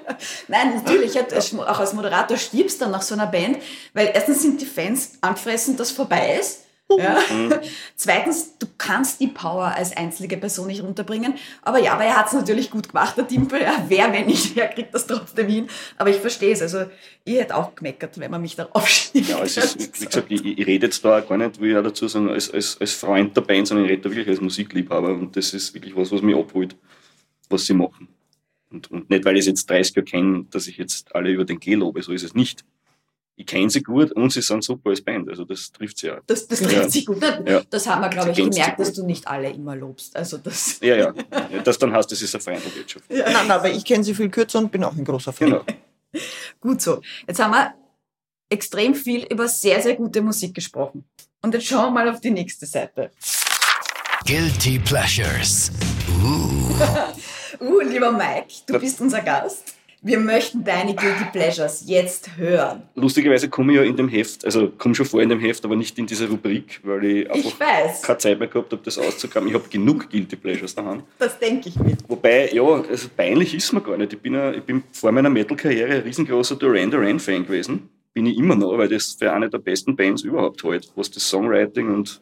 Nein, 0.47 0.75
natürlich, 0.75 1.19
auch 1.19 1.79
als 1.79 1.93
Moderator 1.93 2.37
stirbst 2.37 2.81
dann 2.81 2.91
nach 2.91 3.01
so 3.01 3.15
einer 3.15 3.27
Band, 3.27 3.57
weil 3.93 4.11
erstens 4.13 4.41
sind 4.41 4.61
die 4.61 4.65
Fans 4.65 5.17
angefressen, 5.21 5.77
dass 5.77 5.91
vorbei 5.91 6.37
ist. 6.39 6.61
Ja. 6.89 7.19
Zweitens, 7.95 8.57
du 8.57 8.67
kannst 8.77 9.19
die 9.19 9.27
Power 9.27 9.73
als 9.75 9.95
einzelne 9.97 10.37
Person 10.37 10.67
nicht 10.67 10.81
runterbringen. 10.81 11.33
Aber 11.61 11.79
ja, 11.79 11.93
aber 11.93 12.05
er 12.05 12.15
hat 12.15 12.27
es 12.27 12.33
natürlich 12.33 12.71
gut 12.71 12.89
gemacht, 12.89 13.17
der 13.17 13.25
Dimpel. 13.25 13.61
Ja, 13.61 13.83
wer, 13.89 14.11
wenn 14.13 14.27
nicht, 14.27 14.55
wer 14.55 14.69
kriegt 14.69 14.93
das 14.93 15.05
trotzdem 15.05 15.49
hin? 15.49 15.67
Aber 15.97 16.09
ich 16.09 16.15
verstehe 16.17 16.53
es. 16.53 16.61
Also, 16.61 16.85
ich 17.25 17.35
hätte 17.35 17.55
auch 17.55 17.75
gemeckert, 17.75 18.17
wenn 18.19 18.31
man 18.31 18.41
mich 18.41 18.55
darauf 18.55 18.87
schiebt. 18.87 19.27
Ja, 19.27 19.43
es 19.43 19.57
ist, 19.57 19.79
wie 20.01 20.05
gesagt, 20.05 20.31
ich, 20.31 20.45
ich 20.45 20.65
rede 20.65 20.85
jetzt 20.85 21.03
da 21.03 21.19
auch 21.19 21.27
gar 21.27 21.37
nicht, 21.37 21.59
will 21.59 21.75
ich 21.75 21.83
dazu 21.83 22.07
sagen, 22.07 22.29
als, 22.29 22.49
als, 22.53 22.79
als 22.79 22.93
Freund 22.93 23.35
der 23.35 23.41
Band, 23.41 23.67
sondern 23.67 23.85
ich 23.85 23.91
rede 23.91 24.03
da 24.03 24.09
wirklich 24.09 24.29
als 24.29 24.39
Musikliebhaber 24.39 25.09
und 25.09 25.35
das 25.35 25.53
ist 25.53 25.73
wirklich 25.73 25.93
was, 25.93 26.09
was 26.11 26.21
mich 26.21 26.37
abholt, 26.37 26.73
was 27.49 27.65
sie 27.65 27.73
machen. 27.73 28.07
Und, 28.69 28.91
und 28.91 29.09
nicht, 29.09 29.23
weil 29.25 29.35
ich 29.35 29.41
es 29.41 29.45
jetzt 29.47 29.69
30 29.69 29.95
Jahre 29.95 30.05
kenne, 30.05 30.45
dass 30.51 30.67
ich 30.67 30.77
jetzt 30.77 31.15
alle 31.15 31.29
über 31.31 31.45
den 31.45 31.59
Klee 31.59 31.75
lobe, 31.75 32.01
so 32.03 32.11
ist 32.11 32.23
es 32.23 32.33
nicht. 32.33 32.65
Ich 33.39 33.45
kenne 33.45 33.69
sie 33.69 33.83
gut 33.83 34.11
und 34.13 34.31
sie 34.33 34.41
sind 34.41 34.63
super 34.63 34.89
als 34.89 35.01
Band, 35.01 35.29
also 35.29 35.45
das 35.45 35.71
trifft 35.71 35.99
sie 35.99 36.09
auch. 36.11 36.19
Das, 36.25 36.47
das 36.47 36.59
Ja. 36.59 36.67
trifft 36.67 36.91
sich 36.91 37.05
gut. 37.05 37.21
Das, 37.21 37.39
Ja. 37.45 37.61
das 37.69 37.87
haben 37.87 38.01
wir, 38.01 38.09
glaube 38.09 38.31
ich, 38.31 38.35
Sie 38.35 38.49
gemerkt, 38.49 38.79
dass 38.79 38.89
gut. 38.89 38.97
du 38.97 39.05
nicht 39.05 39.27
alle 39.27 39.51
immer 39.51 39.75
lobst. 39.75 40.15
Also 40.15 40.37
das. 40.37 40.79
Ja, 40.81 40.95
ja, 40.95 41.13
ja 41.51 41.61
das 41.63 41.77
dann 41.77 41.93
heißt, 41.93 42.11
das 42.11 42.21
ist 42.21 42.33
eine 42.33 42.41
Freundewirtschaft. 42.43 43.05
Nein, 43.09 43.23
nein, 43.31 43.51
aber 43.51 43.69
ich 43.71 43.85
kenne 43.85 44.03
sie 44.03 44.15
viel 44.15 44.29
kürzer 44.29 44.57
und 44.59 44.71
bin 44.71 44.83
auch 44.83 44.93
ein 44.97 45.05
großer 45.05 45.31
Fan. 45.31 45.49
Genau. 45.51 45.63
Gut 46.59 46.81
so. 46.81 47.01
Jetzt 47.27 47.39
haben 47.39 47.51
wir 47.51 47.75
extrem 48.49 48.95
viel 48.95 49.25
über 49.31 49.47
sehr, 49.47 49.81
sehr 49.81 49.95
gute 49.95 50.21
Musik 50.21 50.55
gesprochen. 50.55 51.05
Und 51.43 51.53
jetzt 51.53 51.67
schauen 51.67 51.93
wir 51.93 52.03
mal 52.05 52.09
auf 52.09 52.19
die 52.19 52.31
nächste 52.31 52.65
Seite. 52.65 53.11
Guilty 54.25 54.79
Pleasures. 54.79 55.71
Uh, 56.23 56.73
lieber 57.89 58.11
Mike, 58.11 58.47
du 58.67 58.79
bist 58.79 59.01
unser 59.01 59.21
Gast. 59.21 59.75
Wir 60.03 60.19
möchten 60.19 60.63
deine 60.63 60.93
Guilty 60.93 61.25
Pleasures 61.31 61.83
jetzt 61.87 62.37
hören. 62.37 62.83
Lustigerweise 62.93 63.49
komme 63.49 63.73
ich 63.73 63.77
ja 63.79 63.83
in 63.83 63.95
dem 63.97 64.07
Heft, 64.07 64.45
also 64.45 64.69
komme 64.77 64.93
schon 64.93 65.07
vor 65.07 65.23
in 65.23 65.29
dem 65.29 65.39
Heft, 65.39 65.65
aber 65.65 65.75
nicht 65.75 65.97
in 65.97 66.05
dieser 66.05 66.27
Rubrik, 66.27 66.79
weil 66.83 67.03
ich 67.03 67.31
einfach 67.31 67.49
Ich 67.49 67.59
weiß, 67.59 68.03
keine 68.03 68.17
Zeit 68.19 68.39
mehr 68.39 68.47
gehabt 68.47 68.71
habe, 68.71 68.81
das 68.85 68.97
auszugraben. 68.99 69.49
Ich 69.49 69.55
habe 69.55 69.67
genug 69.67 70.07
Guilty 70.09 70.35
Pleasures 70.35 70.75
daheim. 70.75 71.01
das 71.17 71.39
denke 71.39 71.69
ich 71.69 71.75
mir. 71.79 71.97
Wobei, 72.07 72.49
ja, 72.53 72.63
also 72.63 73.09
peinlich 73.17 73.55
ist 73.55 73.73
mir 73.73 73.81
gar 73.81 73.97
nicht. 73.97 74.13
Ich 74.13 74.19
bin, 74.19 74.35
ich 74.53 74.63
bin 74.63 74.83
vor 74.91 75.11
meiner 75.11 75.31
Metal-Karriere 75.31 75.95
ein 75.95 76.01
riesengroßer 76.01 76.55
Duran 76.57 76.91
Duran-Fan 76.91 77.47
gewesen. 77.47 77.89
Bin 78.13 78.27
ich 78.27 78.37
immer 78.37 78.55
noch, 78.55 78.77
weil 78.77 78.87
das 78.89 79.15
für 79.17 79.33
eine 79.33 79.49
der 79.49 79.57
besten 79.59 79.95
Bands 79.95 80.21
überhaupt 80.21 80.63
halt, 80.63 80.91
was 80.95 81.09
das 81.09 81.27
Songwriting 81.27 81.93
und 81.93 82.21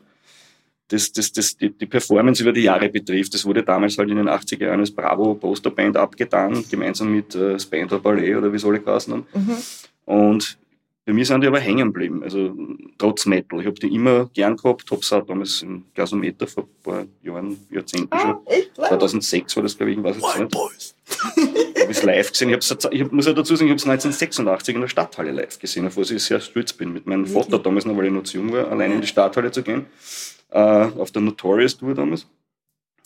das, 0.88 1.12
das, 1.12 1.32
das, 1.32 1.58
die, 1.58 1.72
die 1.72 1.86
Performance 1.86 2.44
über 2.44 2.54
die 2.54 2.62
Jahre 2.62 2.90
betrifft. 2.90 3.34
Das 3.34 3.46
wurde 3.46 3.64
damals 3.64 3.98
halt 3.98 4.10
in 4.10 4.18
den 4.18 4.30
80er 4.30 4.66
Jahren 4.66 4.80
als 4.80 4.92
Bravo-Posterband 4.92 5.98
abgetan, 5.98 6.64
gemeinsam 6.70 7.12
mit 7.12 7.34
äh, 7.36 7.60
Spandau 7.60 8.00
Ballet 8.00 8.36
oder 8.36 8.54
wie 8.54 8.60
soll 8.60 8.78
ich 8.78 8.86
heißen 8.86 9.14
haben. 9.14 9.26
Mhm. 9.34 9.58
Und 10.06 10.58
bei 11.06 11.14
mir 11.14 11.24
sind 11.24 11.42
die 11.42 11.48
aber 11.48 11.60
hängen 11.60 11.90
geblieben, 11.90 12.24
also 12.24 12.56
trotz 12.98 13.28
Metal. 13.28 13.60
Ich 13.60 13.68
habe 13.68 13.80
die 13.80 13.94
immer 13.94 14.28
gern 14.34 14.58
gehabt, 14.58 14.90
habe 14.90 15.02
es 15.02 15.14
auch 15.14 15.24
damals 15.24 15.62
im 15.62 15.86
Gasometer 15.94 16.48
vor 16.48 16.64
ein 16.64 16.84
paar 16.84 17.06
Jahren, 17.22 17.58
Jahrzehnten 17.70 18.18
schon. 18.18 18.38
echt? 18.48 18.76
2006 18.76 19.56
war 19.56 19.64
das, 19.64 19.78
glaube 19.78 19.92
ich, 19.92 19.98
ich 20.00 20.04
weiß 20.04 20.16
jetzt 20.16 20.40
nicht. 20.40 20.96
habe 21.82 21.92
ich 21.92 22.04
live 22.04 22.32
gesehen. 22.32 22.50
Ich, 22.50 22.72
ich 22.92 23.12
muss 23.12 23.28
ja 23.28 23.34
dazu 23.34 23.56
sagen, 23.56 23.68
ich 23.68 23.72
habe 23.72 23.94
es 23.94 24.06
1986 24.08 24.74
in 24.74 24.82
der 24.82 24.88
Stadthalle 24.88 25.32
live 25.32 25.60
gesehen, 25.60 25.86
auf 25.86 25.96
was 25.96 26.10
ich 26.10 26.24
sehr 26.24 26.40
stolz 26.40 26.74
bin. 26.74 26.92
Mit 26.92 27.06
meinem 27.06 27.28
Vater 27.28 27.60
damals 27.60 27.86
noch, 27.86 27.96
weil 27.96 28.08
ich 28.08 28.12
noch 28.12 28.24
zu 28.24 28.38
jung 28.38 28.52
war, 28.52 28.72
allein 28.72 28.92
in 28.92 29.02
die 29.02 29.08
Stadthalle 29.08 29.52
zu 29.52 29.62
gehen. 29.62 29.86
Äh, 30.50 30.60
auf 30.60 31.12
der 31.12 31.22
Notorious 31.22 31.78
Tour 31.78 31.94
damals. 31.94 32.28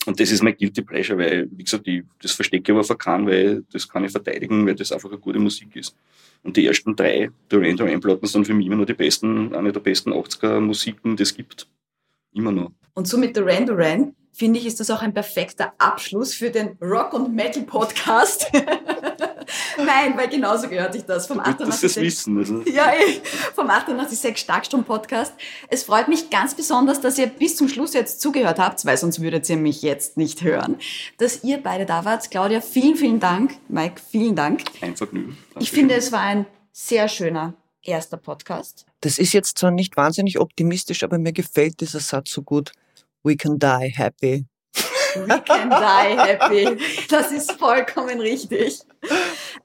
Und 0.06 0.18
das 0.18 0.30
ist 0.30 0.42
mein 0.42 0.56
Guilty 0.56 0.82
Pleasure, 0.82 1.18
weil, 1.18 1.48
wie 1.50 1.64
gesagt, 1.64 1.86
ich, 1.86 2.02
das 2.22 2.32
verstecke 2.32 2.72
aber 2.72 2.96
keinem, 2.96 3.26
weil 3.26 3.64
das 3.70 3.86
kann 3.86 4.04
ich 4.04 4.12
verteidigen, 4.12 4.66
weil 4.66 4.74
das 4.74 4.92
einfach 4.92 5.10
eine 5.10 5.18
gute 5.18 5.38
Musik 5.38 5.76
ist. 5.76 5.94
Und 6.42 6.56
die 6.56 6.66
ersten 6.66 6.96
drei 6.96 7.30
Duran 7.48 7.76
Duran 7.76 8.00
Platten 8.00 8.26
sind 8.26 8.46
für 8.46 8.54
mich 8.54 8.66
immer 8.66 8.76
noch 8.76 8.86
die 8.86 8.94
besten, 8.94 9.54
eine 9.54 9.72
der 9.72 9.80
besten 9.80 10.12
80er 10.12 10.60
Musiken, 10.60 11.16
die 11.16 11.22
es 11.22 11.34
gibt. 11.34 11.68
Immer 12.32 12.52
noch. 12.52 12.72
Und 12.94 13.08
so 13.08 13.18
mit 13.18 13.36
Duran 13.36 13.66
Duran, 13.66 14.14
finde 14.32 14.58
ich, 14.58 14.66
ist 14.66 14.80
das 14.80 14.90
auch 14.90 15.02
ein 15.02 15.12
perfekter 15.12 15.74
Abschluss 15.76 16.32
für 16.32 16.50
den 16.50 16.78
Rock- 16.80 17.12
und 17.12 17.34
Metal-Podcast. 17.34 18.50
Nein, 19.86 20.16
weil 20.16 20.28
genauso 20.28 20.68
gehört 20.68 20.92
sich 20.92 21.04
das 21.04 21.26
vom 21.26 21.38
sie 21.38 21.50
es 21.50 21.60
88. 21.60 21.96
wissen. 22.02 22.38
Also, 22.38 22.60
Ja, 22.62 22.92
eh, 22.92 23.20
vom 23.54 23.68
886 23.68 24.38
Starkstrom 24.38 24.84
Podcast. 24.84 25.32
Es 25.68 25.84
freut 25.84 26.08
mich 26.08 26.30
ganz 26.30 26.54
besonders, 26.54 27.00
dass 27.00 27.18
ihr 27.18 27.26
bis 27.26 27.56
zum 27.56 27.68
Schluss 27.68 27.94
jetzt 27.94 28.20
zugehört 28.20 28.58
habt, 28.58 28.84
weil 28.84 28.96
sonst 28.96 29.20
würdet 29.20 29.48
ihr 29.48 29.56
mich 29.56 29.82
jetzt 29.82 30.16
nicht 30.16 30.42
hören. 30.42 30.76
Dass 31.18 31.44
ihr 31.44 31.62
beide 31.62 31.86
da 31.86 32.04
wart. 32.04 32.30
Claudia, 32.30 32.60
vielen, 32.60 32.96
vielen 32.96 33.20
Dank. 33.20 33.56
Mike, 33.68 34.00
vielen 34.10 34.36
Dank. 34.36 34.62
ein 34.80 34.96
Vergnügen. 34.96 35.36
Ich 35.58 35.70
finde, 35.70 35.94
es 35.94 36.12
war 36.12 36.20
ein 36.20 36.46
sehr 36.72 37.08
schöner 37.08 37.54
erster 37.82 38.16
Podcast. 38.16 38.86
Das 39.00 39.18
ist 39.18 39.32
jetzt 39.32 39.58
zwar 39.58 39.70
nicht 39.70 39.96
wahnsinnig 39.96 40.38
optimistisch, 40.38 41.02
aber 41.02 41.18
mir 41.18 41.32
gefällt 41.32 41.80
dieser 41.80 42.00
Satz 42.00 42.30
so 42.30 42.42
gut. 42.42 42.72
We 43.22 43.36
can 43.36 43.58
die 43.58 43.92
happy. 43.94 44.46
We 45.14 45.42
can 45.42 45.70
die 45.70 46.18
happy. 46.18 46.78
Das 47.08 47.32
ist 47.32 47.52
vollkommen 47.52 48.20
richtig. 48.20 48.80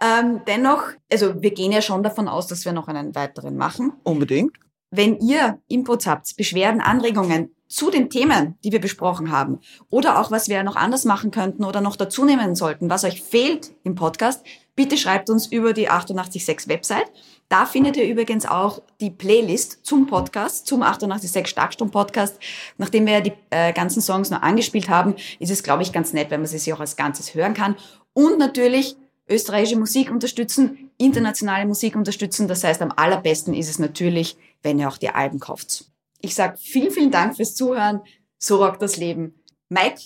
Ähm, 0.01 0.41
dennoch, 0.47 0.83
also 1.11 1.41
wir 1.41 1.51
gehen 1.51 1.71
ja 1.71 1.81
schon 1.81 2.03
davon 2.03 2.27
aus, 2.27 2.47
dass 2.47 2.65
wir 2.65 2.73
noch 2.73 2.87
einen 2.87 3.15
weiteren 3.15 3.57
machen. 3.57 3.93
Unbedingt. 4.03 4.57
Wenn 4.91 5.19
ihr 5.19 5.59
Inputs 5.67 6.07
habt, 6.07 6.35
Beschwerden, 6.37 6.81
Anregungen 6.81 7.55
zu 7.67 7.89
den 7.89 8.09
Themen, 8.09 8.57
die 8.63 8.71
wir 8.71 8.79
besprochen 8.79 9.31
haben, 9.31 9.59
oder 9.89 10.19
auch 10.19 10.31
was 10.31 10.47
wir 10.49 10.63
noch 10.63 10.75
anders 10.75 11.03
machen 11.03 11.31
könnten 11.31 11.63
oder 11.63 11.81
noch 11.81 11.95
dazu 11.95 12.23
nehmen 12.23 12.55
sollten, 12.55 12.89
was 12.89 13.03
euch 13.03 13.21
fehlt 13.21 13.73
im 13.83 13.95
Podcast, 13.95 14.45
bitte 14.75 14.97
schreibt 14.97 15.29
uns 15.29 15.47
über 15.47 15.73
die 15.73 15.89
886 15.89 16.67
Website. 16.67 17.11
Da 17.49 17.65
findet 17.65 17.97
ihr 17.97 18.05
übrigens 18.07 18.45
auch 18.45 18.81
die 19.01 19.11
Playlist 19.11 19.85
zum 19.85 20.07
Podcast, 20.07 20.67
zum 20.67 20.81
886 20.81 21.47
Starkstrom 21.47 21.91
Podcast. 21.91 22.39
Nachdem 22.77 23.05
wir 23.05 23.13
ja 23.13 23.21
die 23.21 23.33
äh, 23.49 23.73
ganzen 23.73 24.01
Songs 24.01 24.29
noch 24.29 24.41
angespielt 24.41 24.89
haben, 24.89 25.15
ist 25.39 25.51
es, 25.51 25.63
glaube 25.63 25.83
ich, 25.83 25.91
ganz 25.91 26.13
nett, 26.13 26.31
wenn 26.31 26.41
man 26.41 26.47
sie 26.47 26.57
sich 26.57 26.73
auch 26.73 26.79
als 26.79 26.95
Ganzes 26.95 27.35
hören 27.35 27.53
kann. 27.53 27.75
Und 28.13 28.39
natürlich 28.39 28.95
österreichische 29.27 29.77
Musik 29.77 30.11
unterstützen, 30.11 30.91
internationale 30.97 31.65
Musik 31.65 31.95
unterstützen. 31.95 32.47
Das 32.47 32.63
heißt, 32.63 32.81
am 32.81 32.93
allerbesten 32.95 33.53
ist 33.53 33.69
es 33.69 33.79
natürlich, 33.79 34.37
wenn 34.61 34.79
ihr 34.79 34.87
auch 34.87 34.97
die 34.97 35.09
Alben 35.09 35.39
kauft. 35.39 35.85
Ich 36.21 36.35
sage 36.35 36.57
vielen, 36.57 36.91
vielen 36.91 37.11
Dank 37.11 37.35
fürs 37.35 37.55
Zuhören. 37.55 38.01
So 38.37 38.63
rockt 38.63 38.81
das 38.81 38.97
Leben. 38.97 39.35
Mike, 39.69 39.99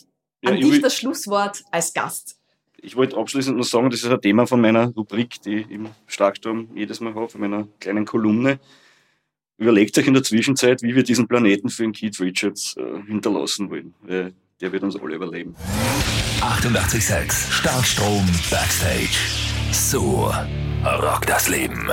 Ja, 0.43 0.51
an 0.51 0.57
ich 0.57 0.69
dich 0.69 0.81
das 0.81 0.95
Schlusswort 0.95 1.63
als 1.71 1.93
Gast. 1.93 2.37
Ich 2.81 2.95
wollte 2.95 3.17
abschließend 3.17 3.57
noch 3.57 3.65
sagen, 3.65 3.89
das 3.89 4.01
ist 4.01 4.09
ein 4.09 4.21
Thema 4.21 4.47
von 4.47 4.61
meiner 4.61 4.87
Rubrik, 4.87 5.41
die 5.41 5.57
ich 5.57 5.69
im 5.69 5.89
Starksturm 6.07 6.69
jedes 6.75 7.01
Mal 7.01 7.13
habe, 7.13 7.27
von 7.27 7.41
meiner 7.41 7.67
kleinen 7.79 8.05
Kolumne. 8.05 8.59
Überlegt 9.57 9.97
euch 9.97 10.07
in 10.07 10.13
der 10.13 10.23
Zwischenzeit, 10.23 10.81
wie 10.81 10.95
wir 10.95 11.03
diesen 11.03 11.27
Planeten 11.27 11.69
für 11.69 11.83
den 11.83 11.91
Keith 11.91 12.17
Richards 12.21 12.77
äh, 12.77 13.01
hinterlassen 13.05 13.69
wollen. 13.69 13.93
Weil 14.01 14.33
der 14.61 14.71
wird 14.71 14.83
uns 14.83 14.95
alle 15.01 15.15
überleben. 15.15 15.55
886 16.41 17.53
Starkstrom 17.53 18.25
Backstage. 18.49 19.17
So 19.71 20.33
rockt 20.83 21.29
das 21.29 21.47
Leben. 21.47 21.89